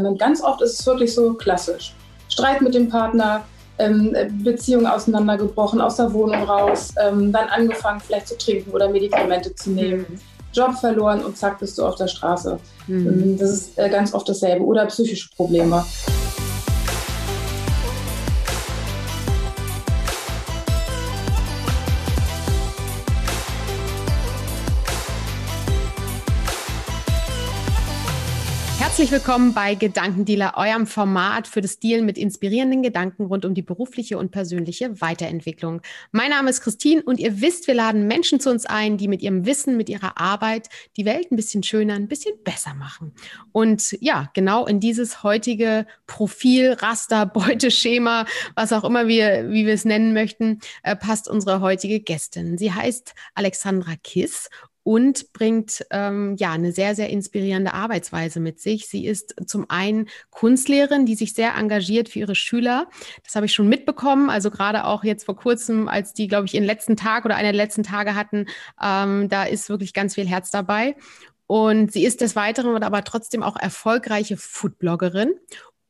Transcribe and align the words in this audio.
Und 0.00 0.16
ganz 0.16 0.40
oft 0.44 0.62
ist 0.62 0.78
es 0.78 0.86
wirklich 0.86 1.12
so 1.12 1.34
klassisch. 1.34 1.92
Streit 2.28 2.60
mit 2.60 2.72
dem 2.72 2.88
Partner, 2.88 3.44
ähm, 3.78 4.14
Beziehung 4.44 4.86
auseinandergebrochen, 4.86 5.80
aus 5.80 5.96
der 5.96 6.12
Wohnung 6.12 6.40
raus, 6.44 6.94
ähm, 7.04 7.32
dann 7.32 7.48
angefangen 7.48 7.98
vielleicht 7.98 8.28
zu 8.28 8.38
trinken 8.38 8.70
oder 8.70 8.88
Medikamente 8.88 9.52
zu 9.56 9.70
nehmen, 9.70 10.06
mhm. 10.08 10.20
Job 10.52 10.76
verloren 10.76 11.24
und 11.24 11.36
zack 11.36 11.58
bist 11.58 11.76
du 11.78 11.84
auf 11.84 11.96
der 11.96 12.06
Straße. 12.06 12.60
Mhm. 12.86 13.08
Ähm, 13.08 13.38
das 13.38 13.50
ist 13.50 13.76
äh, 13.76 13.88
ganz 13.88 14.14
oft 14.14 14.28
dasselbe. 14.28 14.64
Oder 14.64 14.86
psychische 14.86 15.30
Probleme. 15.34 15.84
Herzlich 28.98 29.24
willkommen 29.24 29.54
bei 29.54 29.76
Gedankendealer, 29.76 30.54
eurem 30.56 30.84
Format 30.84 31.46
für 31.46 31.60
das 31.60 31.78
Dealen 31.78 32.04
mit 32.04 32.18
inspirierenden 32.18 32.82
Gedanken 32.82 33.26
rund 33.26 33.44
um 33.44 33.54
die 33.54 33.62
berufliche 33.62 34.18
und 34.18 34.32
persönliche 34.32 35.00
Weiterentwicklung. 35.00 35.82
Mein 36.10 36.30
Name 36.30 36.50
ist 36.50 36.62
Christine 36.62 37.04
und 37.04 37.20
ihr 37.20 37.40
wisst, 37.40 37.68
wir 37.68 37.74
laden 37.74 38.08
Menschen 38.08 38.40
zu 38.40 38.50
uns 38.50 38.66
ein, 38.66 38.96
die 38.96 39.06
mit 39.06 39.22
ihrem 39.22 39.46
Wissen, 39.46 39.76
mit 39.76 39.88
ihrer 39.88 40.20
Arbeit 40.20 40.68
die 40.96 41.04
Welt 41.04 41.30
ein 41.30 41.36
bisschen 41.36 41.62
schöner, 41.62 41.94
ein 41.94 42.08
bisschen 42.08 42.42
besser 42.42 42.74
machen. 42.74 43.12
Und 43.52 43.96
ja, 44.00 44.30
genau 44.34 44.66
in 44.66 44.80
dieses 44.80 45.22
heutige 45.22 45.86
Profil, 46.08 46.72
Raster, 46.72 47.24
Beuteschema, 47.24 48.26
was 48.56 48.72
auch 48.72 48.82
immer 48.82 49.06
wir, 49.06 49.48
wie 49.48 49.64
wir 49.64 49.74
es 49.74 49.84
nennen 49.84 50.12
möchten, 50.12 50.58
äh, 50.82 50.96
passt 50.96 51.28
unsere 51.28 51.60
heutige 51.60 52.00
Gästin. 52.00 52.58
Sie 52.58 52.72
heißt 52.72 53.14
Alexandra 53.36 53.94
Kiss 54.02 54.50
und 54.88 55.34
bringt 55.34 55.84
ähm, 55.90 56.34
ja 56.38 56.52
eine 56.52 56.72
sehr, 56.72 56.94
sehr 56.94 57.10
inspirierende 57.10 57.74
Arbeitsweise 57.74 58.40
mit 58.40 58.58
sich. 58.58 58.88
Sie 58.88 59.04
ist 59.04 59.34
zum 59.46 59.68
einen 59.68 60.08
Kunstlehrerin, 60.30 61.04
die 61.04 61.14
sich 61.14 61.34
sehr 61.34 61.56
engagiert 61.56 62.08
für 62.08 62.20
ihre 62.20 62.34
Schüler. 62.34 62.88
Das 63.22 63.36
habe 63.36 63.44
ich 63.44 63.52
schon 63.52 63.68
mitbekommen. 63.68 64.30
Also 64.30 64.50
gerade 64.50 64.86
auch 64.86 65.04
jetzt 65.04 65.26
vor 65.26 65.36
kurzem, 65.36 65.88
als 65.88 66.14
die, 66.14 66.26
glaube 66.26 66.46
ich, 66.46 66.54
ihren 66.54 66.64
letzten 66.64 66.96
Tag 66.96 67.26
oder 67.26 67.36
einer 67.36 67.52
der 67.52 67.62
letzten 67.64 67.82
Tage 67.82 68.14
hatten, 68.14 68.46
ähm, 68.82 69.28
da 69.28 69.44
ist 69.44 69.68
wirklich 69.68 69.92
ganz 69.92 70.14
viel 70.14 70.26
Herz 70.26 70.50
dabei. 70.50 70.96
Und 71.46 71.92
sie 71.92 72.04
ist 72.04 72.22
des 72.22 72.34
Weiteren 72.34 72.82
aber 72.82 73.04
trotzdem 73.04 73.42
auch 73.42 73.56
erfolgreiche 73.56 74.38
Foodbloggerin 74.38 75.34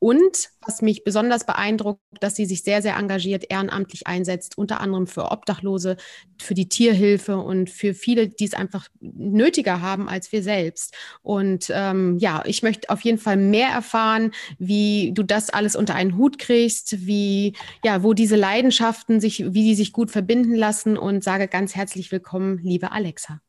und 0.00 0.50
was 0.64 0.82
mich 0.82 1.02
besonders 1.02 1.44
beeindruckt, 1.44 2.00
dass 2.20 2.36
sie 2.36 2.46
sich 2.46 2.62
sehr, 2.62 2.82
sehr 2.82 2.96
engagiert 2.96 3.44
ehrenamtlich 3.48 4.06
einsetzt, 4.06 4.56
unter 4.56 4.80
anderem 4.80 5.06
für 5.06 5.30
Obdachlose, 5.30 5.96
für 6.40 6.54
die 6.54 6.68
Tierhilfe 6.68 7.38
und 7.38 7.68
für 7.68 7.94
viele, 7.94 8.28
die 8.28 8.44
es 8.44 8.54
einfach 8.54 8.88
nötiger 9.00 9.80
haben 9.80 10.08
als 10.08 10.30
wir 10.30 10.42
selbst. 10.42 10.94
Und 11.22 11.70
ähm, 11.74 12.16
ja, 12.18 12.42
ich 12.46 12.62
möchte 12.62 12.90
auf 12.90 13.00
jeden 13.00 13.18
Fall 13.18 13.36
mehr 13.36 13.70
erfahren, 13.70 14.32
wie 14.58 15.12
du 15.14 15.22
das 15.22 15.50
alles 15.50 15.74
unter 15.74 15.94
einen 15.94 16.16
Hut 16.16 16.38
kriegst, 16.38 17.06
wie, 17.06 17.54
ja, 17.84 18.02
wo 18.02 18.12
diese 18.12 18.36
Leidenschaften 18.36 19.20
sich, 19.20 19.52
wie 19.52 19.64
die 19.64 19.74
sich 19.74 19.92
gut 19.92 20.10
verbinden 20.10 20.54
lassen 20.54 20.96
und 20.96 21.24
sage 21.24 21.48
ganz 21.48 21.74
herzlich 21.74 22.12
willkommen, 22.12 22.58
liebe 22.62 22.92
Alexa. 22.92 23.40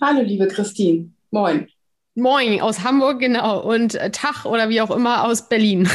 Hallo, 0.00 0.22
liebe 0.22 0.48
Christine. 0.48 1.10
Moin. 1.30 1.73
Moin 2.16 2.60
aus 2.60 2.84
Hamburg, 2.84 3.18
genau. 3.18 3.58
Und 3.58 3.96
äh, 3.96 4.08
Tag 4.12 4.44
oder 4.44 4.68
wie 4.68 4.80
auch 4.80 4.92
immer 4.92 5.24
aus 5.24 5.48
Berlin. 5.48 5.88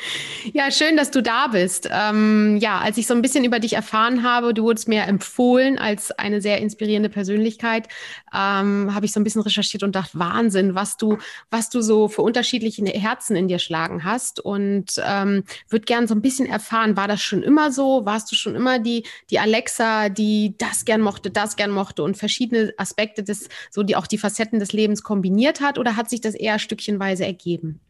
ja, 0.52 0.70
schön, 0.70 0.98
dass 0.98 1.10
du 1.10 1.22
da 1.22 1.46
bist. 1.46 1.88
Ähm, 1.90 2.58
ja, 2.60 2.78
als 2.80 2.98
ich 2.98 3.06
so 3.06 3.14
ein 3.14 3.22
bisschen 3.22 3.42
über 3.42 3.58
dich 3.58 3.72
erfahren 3.72 4.22
habe, 4.22 4.52
du 4.52 4.64
wurdest 4.64 4.86
mir 4.86 5.04
empfohlen 5.04 5.78
als 5.78 6.12
eine 6.12 6.42
sehr 6.42 6.58
inspirierende 6.58 7.08
Persönlichkeit, 7.08 7.88
ähm, 8.34 8.94
habe 8.94 9.06
ich 9.06 9.12
so 9.12 9.20
ein 9.20 9.24
bisschen 9.24 9.40
recherchiert 9.40 9.82
und 9.82 9.96
dachte, 9.96 10.18
Wahnsinn, 10.18 10.74
was 10.74 10.98
du, 10.98 11.16
was 11.48 11.70
du 11.70 11.80
so 11.80 12.08
für 12.08 12.20
unterschiedliche 12.20 12.84
Herzen 12.84 13.34
in 13.34 13.48
dir 13.48 13.58
schlagen 13.58 14.04
hast. 14.04 14.40
Und 14.40 15.00
ähm, 15.02 15.42
würde 15.70 15.86
gern 15.86 16.06
so 16.06 16.14
ein 16.14 16.20
bisschen 16.20 16.44
erfahren, 16.44 16.98
war 16.98 17.08
das 17.08 17.22
schon 17.22 17.42
immer 17.42 17.72
so? 17.72 18.04
Warst 18.04 18.30
du 18.30 18.36
schon 18.36 18.54
immer 18.56 18.78
die, 18.78 19.04
die 19.30 19.38
Alexa, 19.38 20.10
die 20.10 20.54
das 20.58 20.84
gern 20.84 21.00
mochte, 21.00 21.30
das 21.30 21.56
gern 21.56 21.70
mochte 21.70 22.02
und 22.02 22.18
verschiedene 22.18 22.74
Aspekte 22.76 23.22
des, 23.22 23.48
so 23.70 23.82
die 23.82 23.96
auch 23.96 24.06
die 24.06 24.18
Facetten 24.18 24.58
des 24.58 24.74
Lebens 24.74 25.02
kombiniert 25.02 25.61
hat 25.62 25.78
oder 25.78 25.96
hat 25.96 26.10
sich 26.10 26.20
das 26.20 26.34
eher 26.34 26.58
stückchenweise 26.58 27.24
ergeben? 27.24 27.80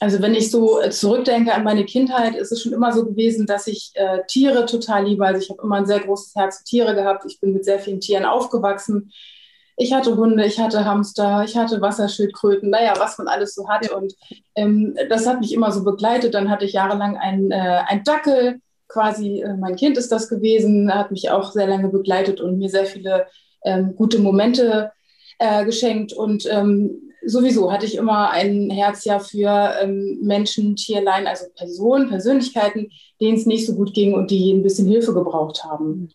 Also 0.00 0.22
wenn 0.22 0.34
ich 0.34 0.50
so 0.50 0.80
äh, 0.80 0.90
zurückdenke 0.90 1.52
an 1.52 1.64
meine 1.64 1.84
Kindheit, 1.84 2.36
ist 2.36 2.52
es 2.52 2.62
schon 2.62 2.72
immer 2.72 2.92
so 2.92 3.04
gewesen, 3.04 3.46
dass 3.46 3.66
ich 3.66 3.90
äh, 3.94 4.20
Tiere 4.28 4.64
total 4.66 5.06
liebe. 5.06 5.26
Also 5.26 5.40
ich 5.42 5.50
habe 5.50 5.62
immer 5.62 5.76
ein 5.76 5.86
sehr 5.86 6.00
großes 6.00 6.34
Herz 6.36 6.58
für 6.58 6.64
Tiere 6.64 6.94
gehabt. 6.94 7.24
Ich 7.26 7.40
bin 7.40 7.52
mit 7.52 7.64
sehr 7.64 7.80
vielen 7.80 8.00
Tieren 8.00 8.24
aufgewachsen. 8.24 9.12
Ich 9.76 9.92
hatte 9.92 10.16
Hunde, 10.16 10.44
ich 10.44 10.58
hatte 10.58 10.84
Hamster, 10.84 11.44
ich 11.44 11.56
hatte 11.56 11.80
Wasserschildkröten, 11.80 12.70
naja, 12.70 12.94
was 12.98 13.18
man 13.18 13.28
alles 13.28 13.54
so 13.54 13.68
hat. 13.68 13.90
Und 13.90 14.14
ähm, 14.54 14.96
das 15.08 15.26
hat 15.26 15.40
mich 15.40 15.52
immer 15.52 15.72
so 15.72 15.82
begleitet. 15.84 16.34
Dann 16.34 16.50
hatte 16.50 16.64
ich 16.64 16.72
jahrelang 16.72 17.16
einen, 17.16 17.50
äh, 17.50 17.82
einen 17.86 18.04
Dackel, 18.04 18.60
quasi 18.88 19.42
äh, 19.42 19.54
mein 19.54 19.76
Kind 19.76 19.98
ist 19.98 20.10
das 20.10 20.28
gewesen, 20.28 20.92
hat 20.92 21.10
mich 21.10 21.30
auch 21.30 21.52
sehr 21.52 21.66
lange 21.66 21.88
begleitet 21.88 22.40
und 22.40 22.58
mir 22.58 22.68
sehr 22.68 22.86
viele 22.86 23.26
ähm, 23.64 23.94
gute 23.94 24.18
Momente 24.18 24.92
äh, 25.38 25.64
geschenkt. 25.64 26.12
Und 26.12 26.46
ähm, 26.50 27.12
sowieso 27.24 27.72
hatte 27.72 27.86
ich 27.86 27.96
immer 27.96 28.30
ein 28.30 28.70
Herz 28.70 29.04
ja 29.04 29.18
für 29.18 29.74
ähm, 29.80 30.18
Menschen, 30.22 30.76
Tierlein, 30.76 31.26
also 31.26 31.46
Personen, 31.56 32.08
Persönlichkeiten, 32.08 32.90
denen 33.20 33.36
es 33.36 33.46
nicht 33.46 33.66
so 33.66 33.74
gut 33.74 33.94
ging 33.94 34.14
und 34.14 34.30
die 34.30 34.52
ein 34.52 34.62
bisschen 34.62 34.88
Hilfe 34.88 35.14
gebraucht 35.14 35.64
haben. 35.64 36.10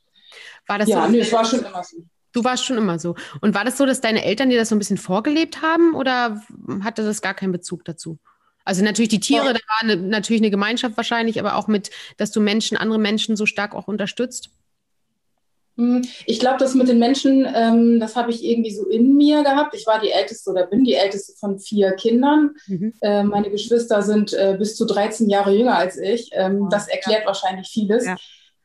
War 0.68 0.80
das 0.80 0.90
ja, 0.90 1.06
so? 1.06 1.12
Nee, 1.12 1.20
es 1.20 1.32
war 1.32 1.46
schon 1.46 1.60
immer 1.60 1.84
so. 1.84 1.98
Du 2.32 2.44
warst 2.44 2.66
schon 2.66 2.78
immer 2.78 2.98
so. 2.98 3.16
Und 3.42 3.54
war 3.54 3.64
das 3.64 3.78
so, 3.78 3.86
dass 3.86 4.02
deine 4.02 4.26
Eltern 4.26 4.50
dir 4.50 4.58
das 4.58 4.70
so 4.70 4.76
ein 4.76 4.80
bisschen 4.80 4.98
vorgelebt 4.98 5.62
haben 5.62 5.94
oder 5.94 6.42
hatte 6.84 7.04
das 7.04 7.22
gar 7.22 7.36
keinen 7.36 7.52
Bezug 7.52 7.86
dazu? 7.86 8.18
Also 8.66 8.84
natürlich 8.84 9.10
die 9.10 9.20
Tiere, 9.20 9.46
ja. 9.46 9.54
da 9.54 9.60
war 9.60 9.82
eine, 9.82 9.98
natürlich 9.98 10.42
eine 10.42 10.50
Gemeinschaft 10.50 10.98
wahrscheinlich, 10.98 11.40
aber 11.40 11.58
auch 11.58 11.68
mit, 11.68 11.92
dass 12.18 12.32
du 12.32 12.40
Menschen, 12.42 12.78
andere 12.78 12.98
Menschen 12.98 13.36
so 13.36 13.46
stark 13.46 13.76
auch 13.76 13.88
unterstützt? 13.88 14.50
Hm, 15.76 16.04
ich 16.26 16.40
glaube, 16.40 16.58
das 16.60 16.76
mit 16.76 16.88
den 16.88 17.00
Menschen, 17.00 17.48
ähm, 17.54 18.00
das 18.00 18.16
habe 18.16 18.30
ich 18.32 18.44
irgendwie 18.44 18.74
so 18.74 18.86
in 18.86 19.16
mir 19.16 19.44
gehabt. 19.44 19.74
Ich 19.74 19.88
war 19.88 20.00
die 20.00 20.12
älteste 20.12 20.52
oder 20.52 20.68
bin 20.68 20.84
die 20.84 20.94
älteste 20.94 21.34
von 21.40 21.60
vier 21.60 21.94
Kindern. 21.94 22.52
Mhm. 22.68 22.94
Äh, 23.02 23.24
meine 23.24 23.50
Geschwister 23.50 24.02
sind 24.04 24.34
äh, 24.34 24.56
bis 24.58 24.76
zu 24.76 24.86
13 24.86 25.30
Jahre 25.30 25.56
jünger 25.56 25.78
als 25.78 25.98
ich. 25.98 26.30
Ähm, 26.34 26.68
das 26.70 26.88
erklärt 26.88 27.22
ja. 27.22 27.28
wahrscheinlich 27.28 27.70
vieles. 27.70 28.06
Ja. 28.06 28.16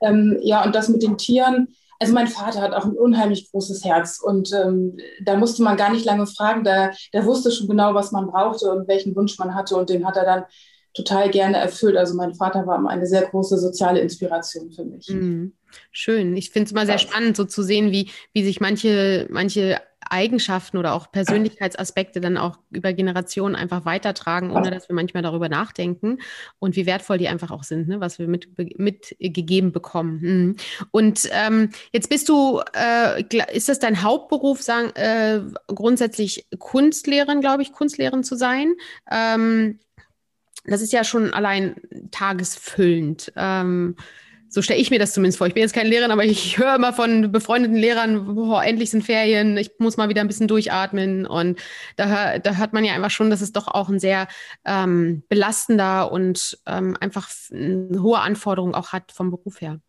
Ähm, 0.03 0.39
ja, 0.43 0.65
und 0.65 0.75
das 0.75 0.89
mit 0.89 1.03
den 1.03 1.17
Tieren. 1.17 1.69
Also 2.01 2.13
mein 2.13 2.29
Vater 2.29 2.61
hat 2.61 2.73
auch 2.75 2.85
ein 2.85 2.97
unheimlich 2.97 3.51
großes 3.51 3.85
Herz 3.85 4.21
und 4.23 4.53
ähm, 4.53 4.99
da 5.21 5.37
musste 5.37 5.65
man 5.65 5.77
gar 5.77 5.91
nicht 5.91 6.05
lange 6.05 6.27
fragen. 6.27 6.63
Da, 6.63 6.93
der 7.13 7.25
wusste 7.25 7.51
schon 7.51 7.67
genau, 7.67 7.95
was 7.95 8.13
man 8.13 8.29
brauchte 8.29 8.71
und 8.71 8.87
welchen 8.87 9.17
Wunsch 9.17 9.37
man 9.39 9.55
hatte 9.55 9.77
und 9.77 9.91
den 9.91 10.07
hat 10.07 10.17
er 10.17 10.25
dann 10.25 10.45
total 10.95 11.31
gerne 11.31 11.57
erfüllt. 11.57 11.97
Also 11.97 12.15
mein 12.15 12.35
Vater 12.35 12.67
war 12.67 12.87
eine 12.87 13.07
sehr 13.07 13.23
große 13.23 13.59
soziale 13.59 13.99
Inspiration 14.01 14.71
für 14.71 14.85
mich. 14.85 15.09
Mhm. 15.09 15.55
Schön. 15.91 16.37
Ich 16.37 16.51
finde 16.51 16.67
es 16.67 16.73
immer 16.73 16.87
sehr 16.87 16.99
spannend, 16.99 17.37
so 17.37 17.45
zu 17.45 17.63
sehen, 17.63 17.93
wie, 17.93 18.11
wie 18.33 18.45
sich 18.45 18.61
manche, 18.61 19.27
manche 19.31 19.81
Eigenschaften 20.11 20.79
oder 20.79 20.95
auch 20.95 21.11
Persönlichkeitsaspekte 21.11 22.21
dann 22.21 22.37
auch 22.37 22.59
über 22.71 22.93
Generationen 22.93 23.55
einfach 23.55 23.85
weitertragen, 23.85 24.51
ohne 24.51 24.71
dass 24.71 24.89
wir 24.89 24.95
manchmal 24.95 25.23
darüber 25.23 25.49
nachdenken 25.49 26.19
und 26.59 26.77
wie 26.77 26.87
wertvoll 26.87 27.19
die 27.19 27.29
einfach 27.29 27.51
auch 27.51 27.63
sind, 27.63 27.89
ne, 27.89 28.01
was 28.01 28.19
wir 28.19 28.29
mit, 28.29 28.49
mitgegeben 28.79 29.73
bekommen. 29.73 30.21
Mhm. 30.21 30.57
Und 30.91 31.29
ähm, 31.33 31.71
jetzt 31.93 32.09
bist 32.09 32.29
du, 32.29 32.63
äh, 32.75 33.23
ist 33.53 33.69
das 33.69 33.79
dein 33.79 34.03
Hauptberuf, 34.03 34.63
sagen, 34.63 34.91
äh, 34.95 35.41
grundsätzlich 35.67 36.47
Kunstlehrerin, 36.59 37.41
glaube 37.41 37.63
ich, 37.63 37.73
Kunstlehrerin 37.73 38.25
zu 38.25 38.37
sein? 38.37 38.75
Ähm, 39.11 39.79
das 40.65 40.83
ist 40.83 40.93
ja 40.93 41.05
schon 41.05 41.33
allein 41.33 41.77
tagesfüllend. 42.11 43.33
Ähm, 43.37 43.97
so 44.51 44.63
stelle 44.63 44.81
ich 44.81 44.91
mir 44.91 44.99
das 44.99 45.13
zumindest 45.13 45.39
vor. 45.39 45.47
Ich 45.47 45.55
bin 45.55 45.63
jetzt 45.63 45.75
keine 45.75 45.89
Lehrerin, 45.89 46.11
aber 46.11 46.25
ich 46.25 46.59
höre 46.59 46.77
immer 46.77 46.93
von 46.93 47.31
befreundeten 47.31 47.77
Lehrern, 47.77 48.35
boah, 48.35 48.65
endlich 48.65 48.91
sind 48.91 49.05
Ferien, 49.05 49.57
ich 49.57 49.73
muss 49.79 49.97
mal 49.97 50.09
wieder 50.09 50.23
ein 50.23 50.27
bisschen 50.27 50.49
durchatmen. 50.49 51.27
Und 51.27 51.61
da, 51.97 52.39
da 52.39 52.55
hört 52.57 52.73
man 52.73 52.85
ja 52.85 52.95
einfach 52.95 53.11
schon, 53.11 53.31
dass 53.31 53.41
es 53.41 53.53
doch 53.53 53.69
auch 53.69 53.89
ein 53.89 54.01
sehr 54.01 54.27
ähm, 54.65 55.23
belastender 55.29 56.11
und 56.11 56.59
ähm, 56.67 56.97
einfach 57.01 57.29
eine 57.53 58.03
hohe 58.03 58.21
Anforderung 58.21 58.75
auch 58.75 58.93
hat 58.93 59.13
vom 59.13 59.31
Beruf 59.31 59.61
her. 59.61 59.81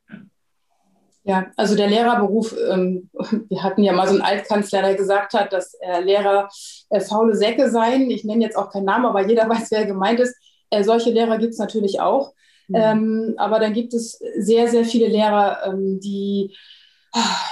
Ja, 1.24 1.48
also 1.58 1.76
der 1.76 1.88
Lehrerberuf, 1.88 2.56
ähm, 2.70 3.10
wir 3.50 3.64
hatten 3.64 3.84
ja 3.84 3.94
mal 3.94 4.08
so 4.08 4.14
einen 4.14 4.24
Altkanzler, 4.24 4.82
der 4.82 4.96
gesagt 4.96 5.34
hat, 5.34 5.54
dass 5.54 5.74
äh, 5.76 6.02
Lehrer 6.02 6.50
äh, 6.90 7.00
faule 7.02 7.36
Säcke 7.36 7.70
seien. 7.70 8.10
Ich 8.10 8.24
nenne 8.24 8.44
jetzt 8.44 8.58
auch 8.58 8.72
keinen 8.72 8.86
Namen, 8.86 9.06
aber 9.06 9.28
jeder 9.28 9.48
weiß, 9.50 9.72
wer 9.72 9.86
gemeint 9.86 10.20
ist. 10.20 10.36
Äh, 10.70 10.84
solche 10.84 11.12
Lehrer 11.12 11.38
gibt 11.38 11.54
es 11.54 11.60
natürlich 11.60 12.00
auch. 12.02 12.34
Mhm. 12.70 12.76
Ähm, 12.76 13.34
aber 13.38 13.60
dann 13.60 13.74
gibt 13.74 13.94
es 13.94 14.20
sehr, 14.38 14.68
sehr 14.68 14.86
viele 14.86 15.08
Lehrer, 15.08 15.60
ähm, 15.66 16.00
die 16.00 16.56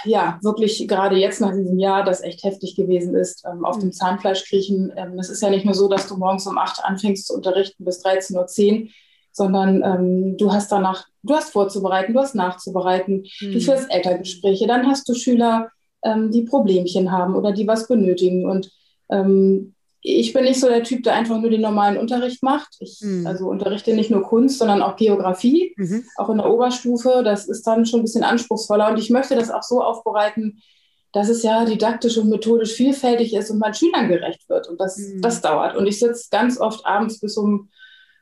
ja, 0.06 0.40
wirklich 0.44 0.88
gerade 0.88 1.16
jetzt 1.16 1.42
nach 1.42 1.54
diesem 1.54 1.80
Jahr, 1.80 2.04
das 2.04 2.22
echt 2.22 2.44
heftig 2.44 2.76
gewesen 2.76 3.16
ist, 3.16 3.44
ähm, 3.52 3.66
auf 3.66 3.80
dem 3.80 3.88
mhm. 3.88 3.94
Zahnfleisch 3.94 4.46
kriechen. 4.46 4.94
Ähm, 4.96 5.18
es 5.20 5.30
ist 5.30 5.42
ja 5.42 5.50
nicht 5.50 5.66
nur 5.66 5.74
so, 5.74 5.88
dass 5.88 6.08
du 6.08 6.18
morgens 6.18 6.46
um 6.48 6.58
8 6.58 6.84
anfängst 6.84 7.28
zu 7.28 7.34
unterrichten 7.34 7.84
bis 7.84 8.06
13.10 8.06 8.36
Uhr, 8.84 8.90
sondern 9.32 9.84
ähm, 9.84 10.38
du 10.38 10.52
hast 10.52 10.72
danach, 10.72 11.06
du 11.24 11.34
hast 11.34 11.52
vorzubereiten, 11.52 12.14
du 12.14 12.20
hast 12.20 12.36
nachzubereiten, 12.36 13.26
mhm. 13.42 13.52
du 13.52 13.60
führst 13.60 13.92
Elterngespräche, 13.92 14.68
dann 14.68 14.88
hast 14.88 15.10
du 15.10 15.16
Schüler, 15.16 15.70
ähm, 16.04 16.32
die 16.32 16.44
Problemchen 16.44 17.12
haben 17.12 17.36
oder 17.36 17.52
die 17.52 17.68
was 17.68 17.88
benötigen. 17.88 18.46
Und 18.46 18.72
ähm, 19.10 19.74
ich 20.16 20.34
bin 20.34 20.46
nicht 20.46 20.60
so 20.60 20.68
der 20.68 20.84
Typ, 20.84 21.04
der 21.04 21.16
einfach 21.16 21.40
nur 21.40 21.50
den 21.50 21.62
normalen 21.62 21.98
Unterricht 21.98 22.42
macht. 22.42 22.78
Ich 22.80 23.02
mhm. 23.02 23.28
also 23.28 23.50
unterrichte 23.50 23.94
nicht 23.94 24.10
nur 24.10 24.24
Kunst, 24.24 24.58
sondern 24.58 24.82
auch 24.82 24.96
Geografie, 24.96 25.74
mhm. 25.76 26.06
auch 26.16 26.30
in 26.30 26.38
der 26.38 26.50
Oberstufe. 26.50 27.22
Das 27.24 27.48
ist 27.48 27.68
dann 27.68 27.86
schon 27.86 28.00
ein 28.00 28.04
bisschen 28.04 28.24
anspruchsvoller. 28.24 28.90
Und 28.90 29.00
ich 29.00 29.10
möchte 29.10 29.36
das 29.36 29.52
auch 29.52 29.64
so 29.64 29.84
aufbereiten, 29.84 30.62
dass 31.12 31.30
es 31.30 31.44
ja 31.44 31.66
didaktisch 31.66 32.18
und 32.18 32.30
methodisch 32.30 32.74
vielfältig 32.74 33.34
ist 33.34 33.50
und 33.50 33.60
man 33.60 33.74
Schülern 33.74 34.08
gerecht 34.08 34.48
wird. 34.50 34.68
Und 34.70 34.80
das, 34.80 34.98
mhm. 34.98 35.22
das 35.22 35.42
dauert. 35.42 35.76
Und 35.76 35.88
ich 35.88 36.00
sitze 36.00 36.28
ganz 36.32 36.60
oft 36.60 36.86
abends 36.86 37.20
bis 37.20 37.38
um, 37.38 37.70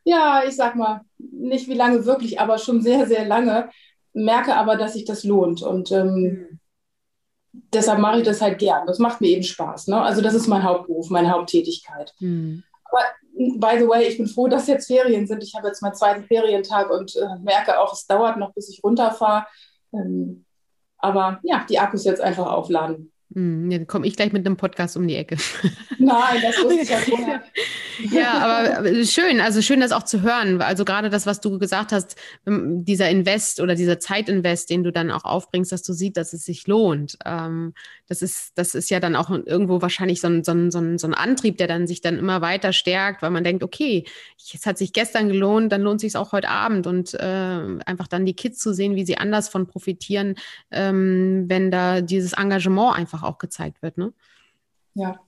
ja, 0.04 0.44
ich 0.48 0.56
sag 0.56 0.76
mal, 0.76 1.02
nicht 1.18 1.68
wie 1.68 1.74
lange 1.74 2.06
wirklich, 2.06 2.40
aber 2.40 2.58
schon 2.58 2.82
sehr, 2.82 3.06
sehr 3.06 3.26
lange, 3.26 3.70
merke 4.14 4.56
aber, 4.56 4.76
dass 4.76 4.94
sich 4.94 5.06
das 5.06 5.24
lohnt. 5.24 5.62
Und 5.62 5.92
ähm, 5.92 6.16
mhm 6.16 6.60
deshalb 7.74 8.00
mache 8.00 8.20
ich 8.20 8.26
das 8.26 8.42
halt 8.42 8.60
gern. 8.60 8.88
Das 8.88 9.00
macht 9.00 9.22
mir 9.22 9.30
eben 9.30 9.44
Spaß. 9.44 9.88
Ne? 9.88 10.02
Also 10.02 10.22
das 10.22 10.34
ist 10.34 10.48
mein 10.48 10.64
Hauptberuf, 10.64 11.10
meine 11.10 11.32
Haupttätigkeit. 11.32 12.14
Mhm. 12.20 12.64
Aber 12.86 13.02
by 13.58 13.80
the 13.80 13.88
way, 13.88 14.08
ich 14.08 14.18
bin 14.18 14.28
froh, 14.28 14.48
dass 14.48 14.68
jetzt 14.68 14.88
Ferien 14.88 15.28
sind. 15.28 15.44
Ich 15.44 15.56
habe 15.56 15.68
jetzt 15.68 15.82
meinen 15.82 15.96
zweiten 15.96 16.24
Ferientag 16.24 16.90
und 16.90 17.16
äh, 17.16 17.40
merke 17.42 17.80
auch, 17.80 17.94
es 17.94 18.08
dauert 18.08 18.38
noch, 18.38 18.54
bis 18.54 18.70
ich 18.70 18.84
runterfahre. 18.84 19.46
Ähm, 19.94 20.46
aber 20.98 21.40
ja, 21.44 21.66
die 21.70 21.80
Akkus 21.80 22.06
jetzt 22.06 22.22
einfach 22.22 22.48
aufladen. 22.48 23.12
Hm, 23.36 23.70
ja, 23.70 23.80
dann 23.80 23.88
komme 23.88 24.08
ich 24.08 24.16
gleich 24.16 24.32
mit 24.32 24.46
einem 24.46 24.56
Podcast 24.56 24.96
um 24.96 25.06
die 25.10 25.16
Ecke. 25.16 25.36
Nein, 26.00 26.42
das 26.42 26.56
wusste 26.64 26.82
ich 26.82 26.90
ja 26.90 26.98
vorher. 27.00 27.44
ja, 28.10 28.32
aber 28.34 29.04
schön, 29.04 29.42
also 29.42 29.62
schön, 29.62 29.82
das 29.82 29.92
auch 29.92 30.04
zu 30.04 30.22
hören. 30.22 30.62
Also 30.62 30.86
gerade 30.86 31.10
das, 31.10 31.26
was 31.26 31.42
du 31.42 31.60
gesagt 31.60 31.92
hast, 31.92 32.16
ähm, 32.48 32.86
dieser 32.86 33.10
Invest 33.10 33.60
oder 33.60 33.76
dieser 33.76 34.00
Zeitinvest, 34.00 34.70
den 34.70 34.84
du 34.84 34.92
dann 34.94 35.12
auch 35.12 35.26
aufbringst, 35.26 35.74
dass 35.74 35.84
du 35.84 35.92
siehst, 35.92 36.16
dass 36.16 36.32
es 36.32 36.46
sich 36.46 36.66
lohnt. 36.66 37.18
Ähm, 37.26 37.74
das 38.08 38.22
ist, 38.22 38.54
das 38.56 38.74
ist 38.74 38.90
ja 38.90 39.02
dann 39.02 39.18
auch 39.18 39.30
irgendwo 39.30 39.82
wahrscheinlich 39.82 40.22
so 40.22 40.28
ein, 40.28 40.46
so, 40.46 40.54
ein, 40.54 40.72
so, 40.72 40.80
ein, 40.80 40.98
so 40.98 41.08
ein 41.08 41.14
Antrieb, 41.14 41.58
der 41.58 41.68
dann 41.68 41.88
sich 41.88 42.00
dann 42.00 42.18
immer 42.18 42.40
weiter 42.40 42.72
stärkt, 42.72 43.22
weil 43.22 43.32
man 43.32 43.44
denkt, 43.44 43.64
okay, 43.64 44.06
es 44.38 44.66
hat 44.66 44.78
sich 44.78 44.94
gestern 44.94 45.28
gelohnt, 45.28 45.74
dann 45.74 45.82
lohnt 45.82 46.00
sich 46.00 46.16
auch 46.16 46.32
heute 46.32 46.48
Abend 46.48 46.88
und 46.88 47.14
äh, 47.16 47.80
einfach 47.86 48.08
dann 48.08 48.26
die 48.26 48.36
Kids 48.36 48.60
zu 48.60 48.74
sehen, 48.74 48.96
wie 48.96 49.06
sie 49.06 49.18
anders 49.18 49.50
von 49.50 49.68
profitieren, 49.68 50.36
ähm, 50.72 51.46
wenn 51.50 51.70
da 51.70 52.00
dieses 52.00 52.32
Engagement 52.34 52.96
einfach 52.96 53.25
auch 53.28 53.38
gezeigt 53.38 53.82
wird. 53.82 53.98
Ne? 53.98 54.14
Ja. 54.94 55.20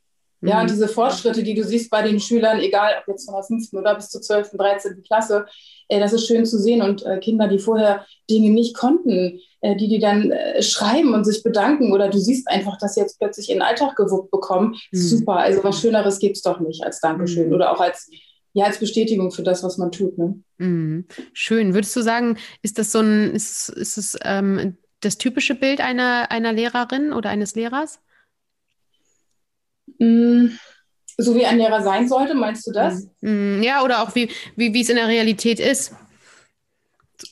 Ja, 0.42 0.62
mhm. 0.62 0.68
diese 0.68 0.88
Fortschritte, 0.88 1.42
die 1.42 1.56
du 1.56 1.64
siehst 1.64 1.90
bei 1.90 2.04
den 2.04 2.20
Schülern, 2.20 2.60
egal 2.60 2.92
ob 3.02 3.08
jetzt 3.08 3.26
von 3.26 3.34
der 3.34 3.44
5. 3.44 3.74
oder 3.74 3.96
bis 3.96 4.10
zur 4.10 4.22
12., 4.22 4.52
13. 4.52 5.04
Klasse, 5.04 5.48
äh, 5.88 6.00
das 6.00 6.14
ist 6.14 6.28
schön 6.28 6.46
zu 6.46 6.60
sehen. 6.60 6.82
Und 6.84 7.04
äh, 7.06 7.18
Kinder, 7.18 7.48
die 7.48 7.58
vorher 7.58 8.06
Dinge 8.30 8.52
nicht 8.52 8.76
konnten, 8.76 9.40
äh, 9.62 9.76
die 9.76 9.88
die 9.88 10.00
dann 10.00 10.32
äh, 10.32 10.62
schreiben 10.62 11.16
und 11.16 11.24
sich 11.24 11.42
bedanken 11.42 11.92
oder 11.92 12.10
du 12.10 12.20
siehst 12.20 12.48
einfach, 12.50 12.78
dass 12.78 12.94
sie 12.94 13.02
jetzt 13.02 13.18
plötzlich 13.18 13.50
ihren 13.50 13.64
Alltag 13.64 13.96
gewuppt 13.96 14.30
bekommen. 14.30 14.76
Mhm. 14.92 14.98
Super, 14.98 15.38
also 15.38 15.64
was 15.64 15.82
Schöneres 15.82 16.20
gibt 16.20 16.38
es 16.38 16.44
doch 16.44 16.60
nicht 16.60 16.84
als 16.84 17.00
Dankeschön 17.00 17.48
mhm. 17.48 17.56
oder 17.56 17.72
auch 17.72 17.80
als, 17.80 18.08
ja, 18.54 18.66
als 18.66 18.78
Bestätigung 18.78 19.32
für 19.32 19.44
das, 19.44 19.64
was 19.64 19.80
man 19.80 19.92
tut. 19.92 20.20
Ne? 20.20 20.40
Mhm. 20.60 21.06
Schön. 21.34 21.74
Würdest 21.74 21.96
du 21.96 22.02
sagen, 22.02 22.38
ist 22.62 22.78
das 22.78 22.92
so 22.92 23.00
ein, 23.00 23.32
ist, 23.32 23.70
ist 23.70 23.98
es 23.98 24.16
ähm, 24.24 24.78
das 25.08 25.18
typische 25.18 25.56
Bild 25.56 25.82
einer, 25.82 26.30
einer 26.32 26.54
Lehrerin 26.54 27.14
oder 27.14 27.30
eines 27.30 27.56
Lehrers? 27.56 28.00
Mm, 30.00 30.48
so 31.18 31.34
wie 31.34 31.46
ein 31.46 31.58
Lehrer 31.58 31.82
sein 31.82 32.08
sollte, 32.08 32.36
meinst 32.36 32.68
du 32.68 32.72
das? 32.72 33.08
Mm, 33.22 33.64
ja, 33.64 33.84
oder 33.84 34.04
auch 34.04 34.14
wie, 34.16 34.30
wie, 34.56 34.74
wie 34.74 34.82
es 34.82 34.90
in 34.90 34.98
der 34.98 35.08
Realität 35.08 35.60
ist. 35.60 35.96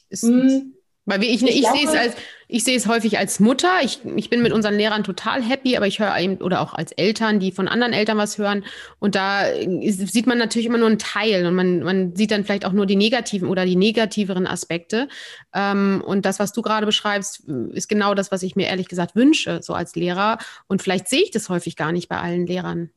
ist 0.09 0.23
mm, 0.23 0.73
weil 1.05 1.23
ich, 1.23 1.43
ich, 1.43 1.61
ich 1.61 1.67
sehe 1.67 1.85
es 1.85 1.93
als, 1.93 2.15
ich 2.47 2.63
sehe 2.63 2.77
es 2.77 2.87
häufig 2.87 3.17
als 3.17 3.39
Mutter. 3.39 3.71
Ich, 3.83 3.99
ich 4.15 4.29
bin 4.29 4.41
mit 4.41 4.53
unseren 4.53 4.75
Lehrern 4.75 5.03
total 5.03 5.41
happy, 5.41 5.77
aber 5.77 5.87
ich 5.87 5.99
höre 5.99 6.17
eben, 6.17 6.37
oder 6.37 6.61
auch 6.61 6.73
als 6.73 6.91
Eltern, 6.91 7.39
die 7.39 7.51
von 7.51 7.67
anderen 7.67 7.93
Eltern 7.93 8.17
was 8.17 8.37
hören. 8.37 8.63
Und 8.99 9.15
da 9.15 9.45
ist, 9.45 10.07
sieht 10.07 10.27
man 10.27 10.37
natürlich 10.37 10.67
immer 10.67 10.77
nur 10.77 10.87
einen 10.87 10.99
Teil 10.99 11.45
und 11.45 11.55
man, 11.55 11.81
man 11.81 12.15
sieht 12.15 12.31
dann 12.31 12.43
vielleicht 12.43 12.65
auch 12.65 12.71
nur 12.71 12.85
die 12.85 12.95
negativen 12.95 13.49
oder 13.49 13.65
die 13.65 13.75
negativeren 13.75 14.47
Aspekte. 14.47 15.07
Ähm, 15.53 16.03
und 16.05 16.25
das, 16.25 16.39
was 16.39 16.53
du 16.53 16.61
gerade 16.61 16.85
beschreibst, 16.85 17.47
ist 17.71 17.89
genau 17.89 18.13
das, 18.13 18.31
was 18.31 18.43
ich 18.43 18.55
mir 18.55 18.67
ehrlich 18.67 18.87
gesagt 18.87 19.15
wünsche, 19.15 19.61
so 19.61 19.73
als 19.73 19.95
Lehrer. 19.95 20.37
Und 20.67 20.81
vielleicht 20.81 21.07
sehe 21.07 21.23
ich 21.23 21.31
das 21.31 21.49
häufig 21.49 21.75
gar 21.75 21.91
nicht 21.91 22.09
bei 22.09 22.17
allen 22.17 22.45
Lehrern. 22.45 22.91